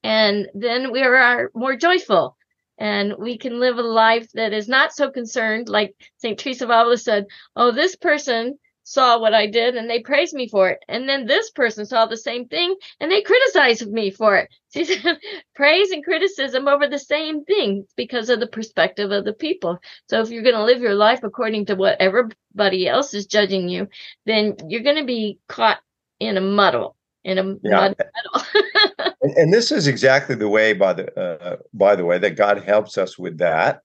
and 0.02 0.50
then 0.52 0.92
we 0.92 1.00
are 1.00 1.50
more 1.54 1.74
joyful 1.74 2.36
and 2.76 3.14
we 3.18 3.38
can 3.38 3.60
live 3.60 3.78
a 3.78 3.82
life 3.82 4.30
that 4.32 4.52
is 4.52 4.68
not 4.68 4.92
so 4.92 5.10
concerned 5.10 5.68
like 5.68 5.94
st 6.18 6.38
teresa 6.38 6.64
of 6.64 6.70
avila 6.70 6.98
said 6.98 7.24
oh 7.54 7.70
this 7.70 7.94
person 7.94 8.58
saw 8.84 9.18
what 9.18 9.34
I 9.34 9.46
did 9.46 9.76
and 9.76 9.90
they 9.90 10.00
praised 10.00 10.34
me 10.34 10.46
for 10.46 10.68
it. 10.68 10.78
And 10.88 11.08
then 11.08 11.26
this 11.26 11.50
person 11.50 11.86
saw 11.86 12.06
the 12.06 12.16
same 12.16 12.46
thing 12.46 12.76
and 13.00 13.10
they 13.10 13.22
criticized 13.22 13.90
me 13.90 14.10
for 14.10 14.36
it. 14.36 14.48
She 14.74 14.84
said 14.84 15.18
praise 15.54 15.92
and 15.92 16.02
criticism 16.02 16.66
over 16.66 16.88
the 16.88 16.98
same 16.98 17.44
thing 17.44 17.86
because 17.96 18.28
of 18.28 18.40
the 18.40 18.48
perspective 18.48 19.12
of 19.12 19.24
the 19.24 19.32
people. 19.32 19.78
So 20.08 20.20
if 20.20 20.30
you're 20.30 20.42
going 20.42 20.56
to 20.56 20.64
live 20.64 20.80
your 20.80 20.96
life 20.96 21.20
according 21.22 21.66
to 21.66 21.76
what 21.76 22.00
everybody 22.00 22.88
else 22.88 23.14
is 23.14 23.26
judging 23.26 23.68
you, 23.68 23.86
then 24.26 24.56
you're 24.66 24.82
going 24.82 24.96
to 24.96 25.04
be 25.04 25.38
caught 25.48 25.78
in 26.18 26.36
a 26.36 26.40
muddle. 26.40 26.96
In 27.22 27.38
a 27.38 27.54
yeah. 27.62 27.70
mud 27.70 27.96
and, 29.22 29.32
and, 29.36 29.54
this 29.54 29.70
is 29.70 29.86
exactly 29.86 30.34
the 30.34 30.48
way, 30.48 30.74
by 30.74 30.92
the 30.92 31.18
uh, 31.18 31.56
by 31.72 31.96
the 31.96 32.04
way, 32.04 32.18
that 32.18 32.36
God 32.36 32.62
helps 32.62 32.98
us 32.98 33.18
with 33.18 33.38
that. 33.38 33.80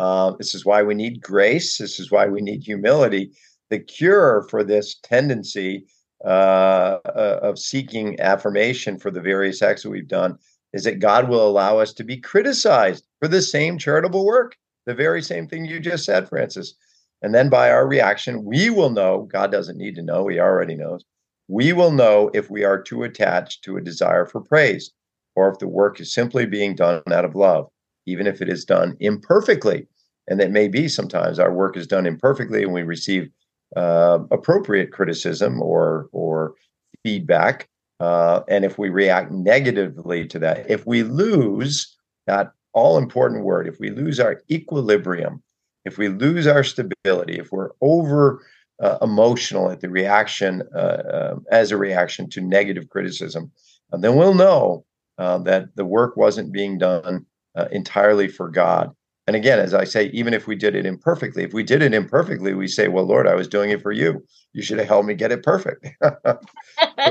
Uh, 0.00 0.32
this 0.38 0.56
is 0.56 0.64
why 0.64 0.82
we 0.82 0.94
need 0.94 1.22
grace. 1.22 1.76
This 1.76 2.00
is 2.00 2.10
why 2.10 2.26
we 2.26 2.40
need 2.40 2.64
humility 2.64 3.30
the 3.70 3.78
cure 3.78 4.46
for 4.50 4.62
this 4.62 4.96
tendency 5.02 5.86
uh, 6.24 6.98
uh, 7.06 7.38
of 7.42 7.58
seeking 7.58 8.20
affirmation 8.20 8.98
for 8.98 9.10
the 9.10 9.20
various 9.20 9.62
acts 9.62 9.84
that 9.84 9.90
we've 9.90 10.08
done 10.08 10.36
is 10.72 10.84
that 10.84 11.00
God 11.00 11.28
will 11.28 11.48
allow 11.48 11.78
us 11.78 11.92
to 11.94 12.04
be 12.04 12.16
criticized 12.16 13.06
for 13.20 13.28
the 13.28 13.42
same 13.42 13.78
charitable 13.78 14.26
work, 14.26 14.56
the 14.86 14.94
very 14.94 15.22
same 15.22 15.48
thing 15.48 15.64
you 15.64 15.80
just 15.80 16.04
said, 16.04 16.28
Frances. 16.28 16.74
And 17.22 17.34
then 17.34 17.48
by 17.48 17.70
our 17.70 17.86
reaction, 17.86 18.44
we 18.44 18.70
will 18.70 18.90
know, 18.90 19.28
God 19.32 19.50
doesn't 19.50 19.78
need 19.78 19.94
to 19.96 20.02
know, 20.02 20.28
He 20.28 20.38
already 20.38 20.74
knows. 20.74 21.04
We 21.48 21.72
will 21.72 21.90
know 21.90 22.30
if 22.34 22.50
we 22.50 22.64
are 22.64 22.80
too 22.80 23.02
attached 23.02 23.64
to 23.64 23.76
a 23.76 23.82
desire 23.82 24.26
for 24.26 24.40
praise 24.40 24.92
or 25.34 25.50
if 25.50 25.58
the 25.58 25.68
work 25.68 26.00
is 26.00 26.12
simply 26.12 26.46
being 26.46 26.74
done 26.74 27.02
out 27.10 27.24
of 27.24 27.34
love, 27.34 27.68
even 28.06 28.26
if 28.26 28.40
it 28.40 28.48
is 28.48 28.64
done 28.64 28.96
imperfectly. 29.00 29.86
And 30.28 30.40
it 30.40 30.50
may 30.50 30.68
be 30.68 30.86
sometimes 30.86 31.38
our 31.38 31.52
work 31.52 31.76
is 31.76 31.86
done 31.86 32.06
imperfectly 32.06 32.62
and 32.62 32.72
we 32.72 32.82
receive 32.82 33.30
uh, 33.76 34.20
appropriate 34.30 34.92
criticism 34.92 35.60
or 35.62 36.08
or 36.12 36.54
feedback, 37.02 37.68
uh, 38.00 38.40
and 38.48 38.64
if 38.64 38.78
we 38.78 38.88
react 38.88 39.30
negatively 39.30 40.26
to 40.26 40.38
that, 40.38 40.70
if 40.70 40.86
we 40.86 41.02
lose 41.02 41.96
that 42.26 42.52
all 42.72 42.98
important 42.98 43.44
word. 43.44 43.66
If 43.66 43.80
we 43.80 43.90
lose 43.90 44.20
our 44.20 44.42
equilibrium, 44.50 45.42
if 45.84 45.98
we 45.98 46.08
lose 46.08 46.46
our 46.46 46.64
stability, 46.64 47.38
if 47.38 47.52
we're 47.52 47.70
over 47.80 48.44
uh, 48.82 48.98
emotional 49.02 49.70
at 49.70 49.80
the 49.80 49.90
reaction 49.90 50.62
uh, 50.74 50.78
uh, 50.78 51.36
as 51.50 51.70
a 51.70 51.76
reaction 51.76 52.28
to 52.30 52.40
negative 52.40 52.88
criticism, 52.88 53.50
then 53.92 54.16
we'll 54.16 54.34
know 54.34 54.84
uh, 55.18 55.38
that 55.38 55.74
the 55.74 55.84
work 55.84 56.16
wasn't 56.16 56.52
being 56.52 56.78
done 56.78 57.26
uh, 57.56 57.66
entirely 57.72 58.28
for 58.28 58.48
God. 58.48 58.94
And 59.30 59.36
again, 59.36 59.60
as 59.60 59.74
I 59.74 59.84
say, 59.84 60.06
even 60.06 60.34
if 60.34 60.48
we 60.48 60.56
did 60.56 60.74
it 60.74 60.84
imperfectly, 60.84 61.44
if 61.44 61.52
we 61.54 61.62
did 61.62 61.82
it 61.82 61.94
imperfectly, 61.94 62.52
we 62.52 62.66
say, 62.66 62.88
"Well, 62.88 63.04
Lord, 63.04 63.28
I 63.28 63.36
was 63.36 63.46
doing 63.46 63.70
it 63.70 63.80
for 63.80 63.92
you. 63.92 64.26
You 64.54 64.60
should 64.60 64.78
have 64.80 64.88
helped 64.88 65.06
me 65.06 65.14
get 65.14 65.30
it 65.30 65.44
perfect." 65.44 65.86
but 66.00 66.40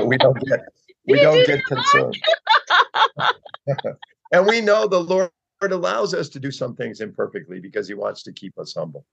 we 0.04 0.18
don't 0.18 0.38
get 0.46 0.60
we 1.06 1.16
You 1.16 1.22
don't 1.22 1.46
get 1.46 1.64
concerned, 1.64 2.22
and 4.32 4.46
we 4.46 4.60
know 4.60 4.86
the 4.86 5.00
Lord 5.00 5.30
allows 5.62 6.12
us 6.12 6.28
to 6.28 6.38
do 6.38 6.50
some 6.50 6.76
things 6.76 7.00
imperfectly 7.00 7.58
because 7.58 7.88
He 7.88 7.94
wants 7.94 8.22
to 8.24 8.34
keep 8.34 8.58
us 8.58 8.74
humble. 8.74 9.06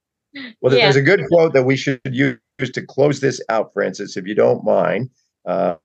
Well, 0.60 0.76
Yeah. 0.76 0.84
there's 0.84 0.98
a 0.98 1.02
good 1.02 1.26
quote 1.30 1.54
that 1.54 1.64
we 1.64 1.78
should 1.78 2.02
use 2.12 2.40
to 2.60 2.86
close 2.86 3.22
this 3.22 3.42
out, 3.48 3.72
Frances, 3.74 4.18
if 4.18 4.28
you 4.28 4.36
don't 4.36 4.66
mind. 4.66 5.12
Uh, 5.46 5.76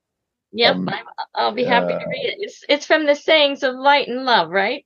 Yep, 0.53 0.75
Um, 0.77 0.89
I'm, 0.89 1.07
I'll 1.37 1.53
be 1.53 1.65
happy 1.65 1.95
to 1.95 2.05
uh, 2.05 2.09
read 2.09 2.27
it. 2.27 2.37
It's 2.41 2.65
it's 2.69 2.87
from 2.87 3.07
the 3.07 3.15
sayings 3.15 3.63
of 3.63 3.77
light 3.77 4.09
and 4.09 4.25
love, 4.25 4.51
right? 4.51 4.85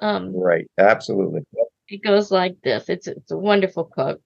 Um, 0.00 0.34
right, 0.36 0.66
absolutely. 0.78 1.42
it 1.88 2.02
goes 2.02 2.30
like 2.30 2.56
this. 2.62 2.88
It's 2.88 3.06
it's 3.06 3.30
a 3.30 3.36
wonderful 3.36 3.84
quote. 3.84 4.20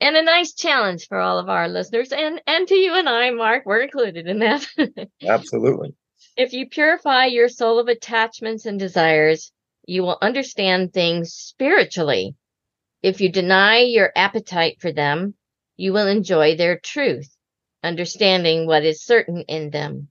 And 0.00 0.16
a 0.16 0.22
nice 0.22 0.54
challenge 0.54 1.06
for 1.06 1.18
all 1.18 1.38
of 1.38 1.48
our 1.48 1.68
listeners 1.68 2.12
and 2.12 2.40
and 2.46 2.66
to 2.68 2.74
you 2.74 2.94
and 2.94 3.08
I, 3.08 3.30
Mark, 3.30 3.64
we're 3.64 3.82
included 3.82 4.26
in 4.26 4.40
that. 4.40 4.66
Absolutely. 5.26 5.94
if 6.36 6.52
you 6.52 6.68
purify 6.68 7.26
your 7.26 7.48
soul 7.48 7.78
of 7.78 7.88
attachments 7.88 8.66
and 8.66 8.78
desires, 8.78 9.52
you 9.86 10.02
will 10.02 10.18
understand 10.20 10.92
things 10.92 11.32
spiritually. 11.32 12.34
If 13.02 13.20
you 13.20 13.30
deny 13.30 13.80
your 13.80 14.10
appetite 14.16 14.80
for 14.80 14.90
them, 14.90 15.34
you 15.76 15.92
will 15.92 16.08
enjoy 16.08 16.56
their 16.56 16.78
truth, 16.78 17.28
understanding 17.82 18.66
what 18.66 18.84
is 18.84 19.04
certain 19.04 19.42
in 19.42 19.70
them. 19.70 20.08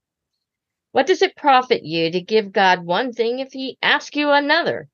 What 0.93 1.07
does 1.07 1.23
it 1.23 1.35
profit 1.35 1.83
you 1.83 2.11
to 2.11 2.21
give 2.21 2.51
God 2.51 2.85
one 2.85 3.13
thing 3.13 3.39
if 3.39 3.51
he 3.51 3.79
asks 3.81 4.15
you 4.15 4.29
another? 4.29 4.87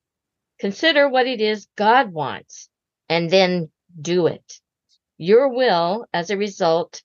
Consider 0.58 1.06
what 1.06 1.26
it 1.26 1.42
is 1.42 1.68
God 1.76 2.10
wants 2.10 2.70
and 3.10 3.28
then 3.28 3.70
do 4.00 4.26
it. 4.26 4.60
Your 5.18 5.50
will, 5.50 6.06
as 6.14 6.30
a 6.30 6.38
result, 6.38 7.02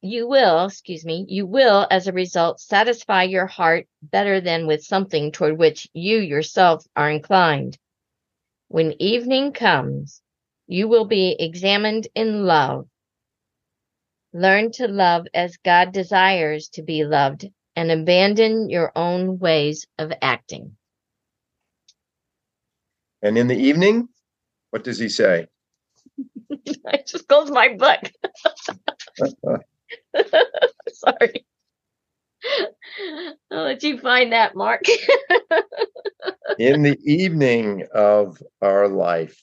you 0.00 0.26
will, 0.26 0.64
excuse 0.64 1.04
me, 1.04 1.26
you 1.28 1.44
will, 1.44 1.86
as 1.90 2.08
a 2.08 2.14
result, 2.14 2.60
satisfy 2.60 3.24
your 3.24 3.46
heart 3.46 3.86
better 4.02 4.40
than 4.40 4.66
with 4.66 4.82
something 4.84 5.32
toward 5.32 5.58
which 5.58 5.86
you 5.92 6.16
yourself 6.16 6.86
are 6.96 7.10
inclined. 7.10 7.76
When 8.68 9.02
evening 9.02 9.52
comes, 9.52 10.22
you 10.66 10.88
will 10.88 11.04
be 11.04 11.36
examined 11.38 12.08
in 12.14 12.46
love. 12.46 12.88
Learn 14.32 14.72
to 14.72 14.88
love 14.88 15.26
as 15.34 15.58
God 15.58 15.92
desires 15.92 16.70
to 16.70 16.82
be 16.82 17.04
loved 17.04 17.50
and 17.76 17.90
abandon 17.90 18.70
your 18.70 18.92
own 18.96 19.38
ways 19.38 19.86
of 19.98 20.12
acting. 20.22 20.76
And 23.22 23.36
in 23.36 23.48
the 23.48 23.56
evening, 23.56 24.08
what 24.70 24.84
does 24.84 24.98
he 24.98 25.08
say? 25.08 25.46
I 26.86 27.02
just 27.06 27.28
closed 27.28 27.52
my 27.52 27.74
book. 27.74 28.00
Sorry. 30.92 31.44
I'll 33.50 33.64
let 33.64 33.82
you 33.82 33.98
find 33.98 34.32
that, 34.32 34.54
Mark. 34.54 34.82
In 36.58 36.82
the 36.82 36.98
evening 37.04 37.86
of 37.94 38.42
our 38.62 38.88
life, 38.88 39.40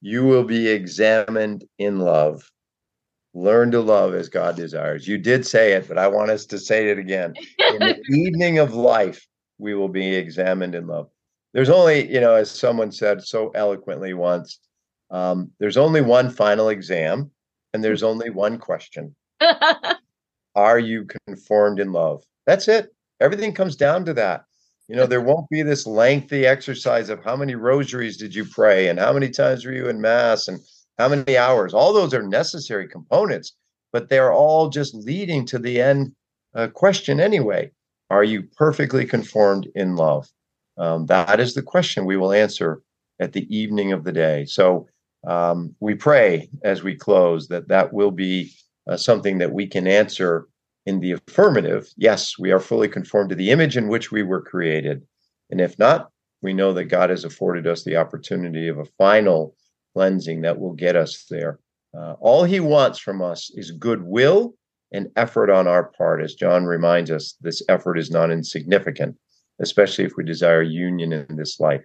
you 0.00 0.24
will 0.24 0.44
be 0.44 0.68
examined 0.68 1.64
in 1.78 1.98
love. 2.00 2.50
Learn 3.34 3.72
to 3.72 3.80
love 3.80 4.14
as 4.14 4.28
God 4.28 4.54
desires. 4.54 5.08
You 5.08 5.18
did 5.18 5.44
say 5.44 5.72
it, 5.72 5.88
but 5.88 5.98
I 5.98 6.06
want 6.06 6.30
us 6.30 6.46
to 6.46 6.58
say 6.58 6.88
it 6.90 6.98
again. 6.98 7.34
In 7.58 7.78
the 7.80 8.00
evening 8.10 8.58
of 8.58 8.74
life, 8.74 9.26
we 9.58 9.74
will 9.74 9.88
be 9.88 10.14
examined 10.14 10.74
in 10.74 10.86
love. 10.86 11.08
There's 11.52 11.70
only, 11.70 12.12
you 12.12 12.20
know, 12.20 12.34
as 12.34 12.50
someone 12.50 12.92
said 12.92 13.22
so 13.22 13.50
eloquently 13.50 14.14
once, 14.14 14.60
um, 15.10 15.50
there's 15.58 15.76
only 15.76 16.00
one 16.00 16.30
final 16.30 16.68
exam, 16.68 17.30
and 17.72 17.82
there's 17.82 18.02
only 18.02 18.30
one 18.30 18.58
question 18.58 19.14
Are 20.54 20.78
you 20.78 21.06
conformed 21.26 21.80
in 21.80 21.92
love? 21.92 22.22
That's 22.46 22.68
it. 22.68 22.94
Everything 23.20 23.52
comes 23.52 23.74
down 23.74 24.04
to 24.04 24.14
that. 24.14 24.44
You 24.88 24.96
know, 24.96 25.06
there 25.06 25.20
won't 25.28 25.48
be 25.50 25.62
this 25.62 25.86
lengthy 25.86 26.46
exercise 26.46 27.08
of 27.10 27.22
how 27.24 27.34
many 27.34 27.56
rosaries 27.56 28.16
did 28.16 28.34
you 28.34 28.44
pray 28.44 28.88
and 28.88 28.98
how 28.98 29.12
many 29.12 29.30
times 29.30 29.64
were 29.64 29.72
you 29.72 29.88
in 29.88 30.00
mass 30.00 30.46
and 30.46 30.60
how 30.98 31.08
many 31.08 31.36
hours. 31.36 31.74
All 31.74 31.92
those 31.92 32.14
are 32.14 32.22
necessary 32.22 32.88
components, 32.88 33.54
but 33.92 34.08
they're 34.08 34.32
all 34.32 34.68
just 34.68 34.94
leading 34.94 35.44
to 35.46 35.58
the 35.58 35.80
end 35.80 36.12
uh, 36.54 36.68
question 36.68 37.20
anyway. 37.20 37.70
Are 38.10 38.24
you 38.24 38.44
perfectly 38.56 39.06
conformed 39.06 39.68
in 39.74 39.96
love? 39.96 40.28
Um, 40.76 41.06
that 41.06 41.40
is 41.40 41.54
the 41.54 41.62
question 41.62 42.04
we 42.04 42.16
will 42.16 42.32
answer 42.32 42.82
at 43.20 43.32
the 43.32 43.46
evening 43.54 43.92
of 43.92 44.04
the 44.04 44.12
day. 44.12 44.44
So 44.44 44.86
um, 45.26 45.74
we 45.80 45.94
pray 45.94 46.48
as 46.62 46.82
we 46.82 46.96
close 46.96 47.48
that 47.48 47.68
that 47.68 47.92
will 47.92 48.10
be 48.10 48.52
uh, 48.88 48.96
something 48.96 49.38
that 49.38 49.52
we 49.52 49.66
can 49.66 49.86
answer 49.86 50.46
in 50.86 51.00
the 51.00 51.12
affirmative. 51.12 51.88
Yes, 51.96 52.38
we 52.38 52.52
are 52.52 52.60
fully 52.60 52.88
conformed 52.88 53.30
to 53.30 53.34
the 53.34 53.50
image 53.50 53.76
in 53.76 53.88
which 53.88 54.12
we 54.12 54.22
were 54.22 54.42
created. 54.42 55.02
And 55.50 55.60
if 55.60 55.78
not, 55.78 56.10
we 56.42 56.52
know 56.52 56.74
that 56.74 56.84
God 56.84 57.08
has 57.10 57.24
afforded 57.24 57.66
us 57.66 57.84
the 57.84 57.96
opportunity 57.96 58.68
of 58.68 58.78
a 58.78 58.84
final 58.98 59.54
cleansing 59.94 60.42
that 60.42 60.58
will 60.58 60.72
get 60.72 60.96
us 60.96 61.24
there. 61.30 61.58
Uh, 61.96 62.14
all 62.20 62.44
he 62.44 62.60
wants 62.60 62.98
from 62.98 63.22
us 63.22 63.50
is 63.54 63.70
goodwill 63.70 64.54
and 64.92 65.10
effort 65.16 65.50
on 65.50 65.66
our 65.66 65.84
part. 65.84 66.22
As 66.22 66.34
John 66.34 66.64
reminds 66.64 67.10
us, 67.10 67.36
this 67.40 67.62
effort 67.68 67.98
is 67.98 68.10
not 68.10 68.30
insignificant, 68.30 69.16
especially 69.60 70.04
if 70.04 70.12
we 70.16 70.24
desire 70.24 70.62
union 70.62 71.12
in 71.12 71.36
this 71.36 71.60
life. 71.60 71.84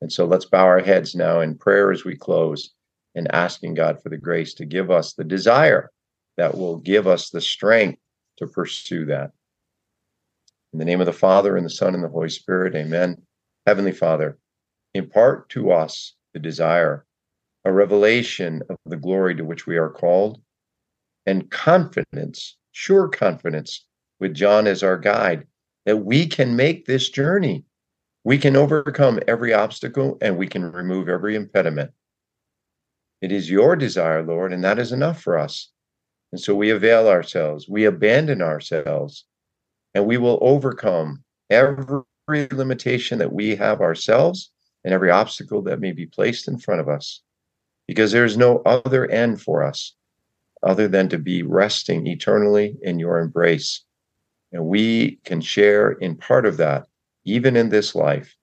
And 0.00 0.12
so 0.12 0.24
let's 0.24 0.46
bow 0.46 0.64
our 0.64 0.80
heads 0.80 1.14
now 1.14 1.40
in 1.40 1.56
prayer 1.56 1.92
as 1.92 2.04
we 2.04 2.16
close 2.16 2.70
and 3.14 3.32
asking 3.34 3.74
God 3.74 4.02
for 4.02 4.08
the 4.08 4.16
grace 4.16 4.54
to 4.54 4.64
give 4.64 4.90
us 4.90 5.12
the 5.12 5.24
desire 5.24 5.90
that 6.36 6.56
will 6.56 6.78
give 6.78 7.06
us 7.06 7.30
the 7.30 7.40
strength 7.40 8.00
to 8.38 8.46
pursue 8.46 9.04
that. 9.06 9.30
In 10.72 10.78
the 10.78 10.84
name 10.84 11.00
of 11.00 11.06
the 11.06 11.12
Father, 11.12 11.56
and 11.56 11.66
the 11.66 11.70
Son, 11.70 11.94
and 11.94 12.02
the 12.02 12.08
Holy 12.08 12.30
Spirit, 12.30 12.74
amen. 12.74 13.16
Heavenly 13.66 13.92
Father, 13.92 14.38
impart 14.94 15.50
to 15.50 15.70
us 15.70 16.14
the 16.32 16.40
desire, 16.40 17.04
a 17.64 17.72
revelation 17.72 18.62
of 18.68 18.76
the 18.86 18.96
glory 18.96 19.34
to 19.36 19.44
which 19.44 19.66
we 19.66 19.76
are 19.76 19.90
called, 19.90 20.40
and 21.26 21.50
confidence, 21.50 22.56
sure 22.72 23.08
confidence, 23.08 23.86
with 24.18 24.34
John 24.34 24.66
as 24.66 24.82
our 24.82 24.98
guide, 24.98 25.46
that 25.86 25.98
we 25.98 26.26
can 26.26 26.56
make 26.56 26.86
this 26.86 27.08
journey. 27.10 27.64
We 28.24 28.38
can 28.38 28.56
overcome 28.56 29.20
every 29.26 29.52
obstacle 29.52 30.18
and 30.20 30.36
we 30.36 30.46
can 30.46 30.70
remove 30.70 31.08
every 31.08 31.34
impediment. 31.34 31.90
It 33.20 33.32
is 33.32 33.50
your 33.50 33.76
desire, 33.76 34.22
Lord, 34.22 34.52
and 34.52 34.64
that 34.64 34.78
is 34.78 34.92
enough 34.92 35.22
for 35.22 35.38
us. 35.38 35.70
And 36.32 36.40
so 36.40 36.54
we 36.54 36.70
avail 36.70 37.08
ourselves, 37.08 37.68
we 37.68 37.84
abandon 37.84 38.42
ourselves, 38.42 39.26
and 39.94 40.06
we 40.06 40.16
will 40.18 40.38
overcome 40.40 41.22
every 41.50 42.02
limitation 42.28 43.18
that 43.18 43.32
we 43.32 43.54
have 43.56 43.80
ourselves 43.80 44.50
and 44.84 44.94
every 44.94 45.10
obstacle 45.10 45.62
that 45.62 45.80
may 45.80 45.92
be 45.92 46.06
placed 46.06 46.48
in 46.48 46.58
front 46.58 46.80
of 46.80 46.88
us. 46.88 47.22
Because 47.92 48.10
there 48.10 48.24
is 48.24 48.38
no 48.38 48.62
other 48.64 49.06
end 49.10 49.42
for 49.42 49.62
us 49.62 49.94
other 50.62 50.88
than 50.88 51.10
to 51.10 51.18
be 51.18 51.42
resting 51.42 52.06
eternally 52.06 52.74
in 52.80 52.98
your 52.98 53.18
embrace. 53.18 53.84
And 54.50 54.64
we 54.64 55.18
can 55.26 55.42
share 55.42 55.92
in 55.92 56.16
part 56.16 56.46
of 56.46 56.56
that, 56.56 56.86
even 57.26 57.54
in 57.54 57.68
this 57.68 57.94
life. 57.94 58.34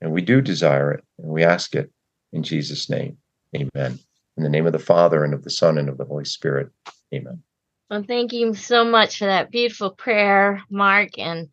And 0.00 0.10
we 0.10 0.22
do 0.22 0.40
desire 0.40 0.90
it, 0.90 1.04
and 1.18 1.28
we 1.28 1.44
ask 1.44 1.74
it 1.74 1.90
in 2.32 2.42
Jesus' 2.42 2.88
name. 2.88 3.18
Amen. 3.54 3.98
In 4.38 4.42
the 4.42 4.48
name 4.48 4.66
of 4.66 4.72
the 4.72 4.78
Father, 4.78 5.22
and 5.22 5.34
of 5.34 5.44
the 5.44 5.50
Son, 5.50 5.76
and 5.76 5.90
of 5.90 5.98
the 5.98 6.06
Holy 6.06 6.24
Spirit. 6.24 6.70
Amen. 7.12 7.42
Well, 7.90 8.04
thank 8.08 8.32
you 8.32 8.54
so 8.54 8.86
much 8.86 9.18
for 9.18 9.26
that 9.26 9.50
beautiful 9.50 9.90
prayer, 9.90 10.62
Mark. 10.70 11.18
And 11.18 11.48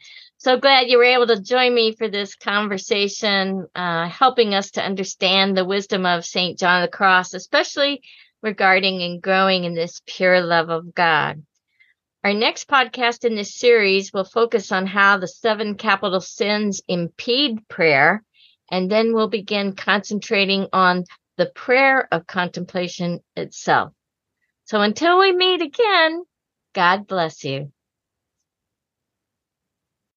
so 0.46 0.60
glad 0.60 0.88
you 0.88 1.00
were 1.00 1.04
able 1.04 1.26
to 1.26 1.41
join 1.41 1.74
me 1.74 1.96
for 1.96 2.08
this 2.08 2.36
conversation, 2.36 3.66
uh, 3.74 4.08
helping 4.08 4.54
us 4.54 4.70
to 4.70 4.86
understand 4.86 5.58
the 5.58 5.66
wisdom 5.66 6.06
of 6.06 6.24
St. 6.24 6.60
John 6.60 6.84
of 6.84 6.91
the 6.91 6.96
Cross, 6.96 7.34
especially 7.34 8.04
regarding 8.43 9.02
and 9.02 9.20
growing 9.20 9.64
in 9.64 9.74
this 9.74 10.04
pure 10.06 10.41
love 10.41 10.70
of 10.70 10.93
God. 10.93 11.41
Our 12.24 12.36
next 12.36 12.68
podcast 12.68 13.26
in 13.26 13.36
this 13.36 13.56
series 13.56 14.14
will 14.14 14.24
focus 14.24 14.72
on 14.72 14.86
how 14.86 15.18
the 15.18 15.28
seven 15.28 15.78
capital 15.78 16.22
sins 16.22 16.80
impede 16.88 17.68
prayer, 17.68 18.24
and 18.70 18.91
then 18.91 19.16
we'll 19.16 19.30
begin 19.30 19.74
concentrating 19.74 20.68
on 20.72 21.06
the 21.38 21.48
prayer 21.48 22.08
of 22.12 22.28
contemplation 22.28 23.20
itself. 23.36 23.93
So 24.66 24.80
until 24.80 25.18
we 25.18 25.32
meet 25.32 25.64
again, 25.64 26.24
God 26.76 27.08
bless 27.08 27.43
you. 27.43 27.72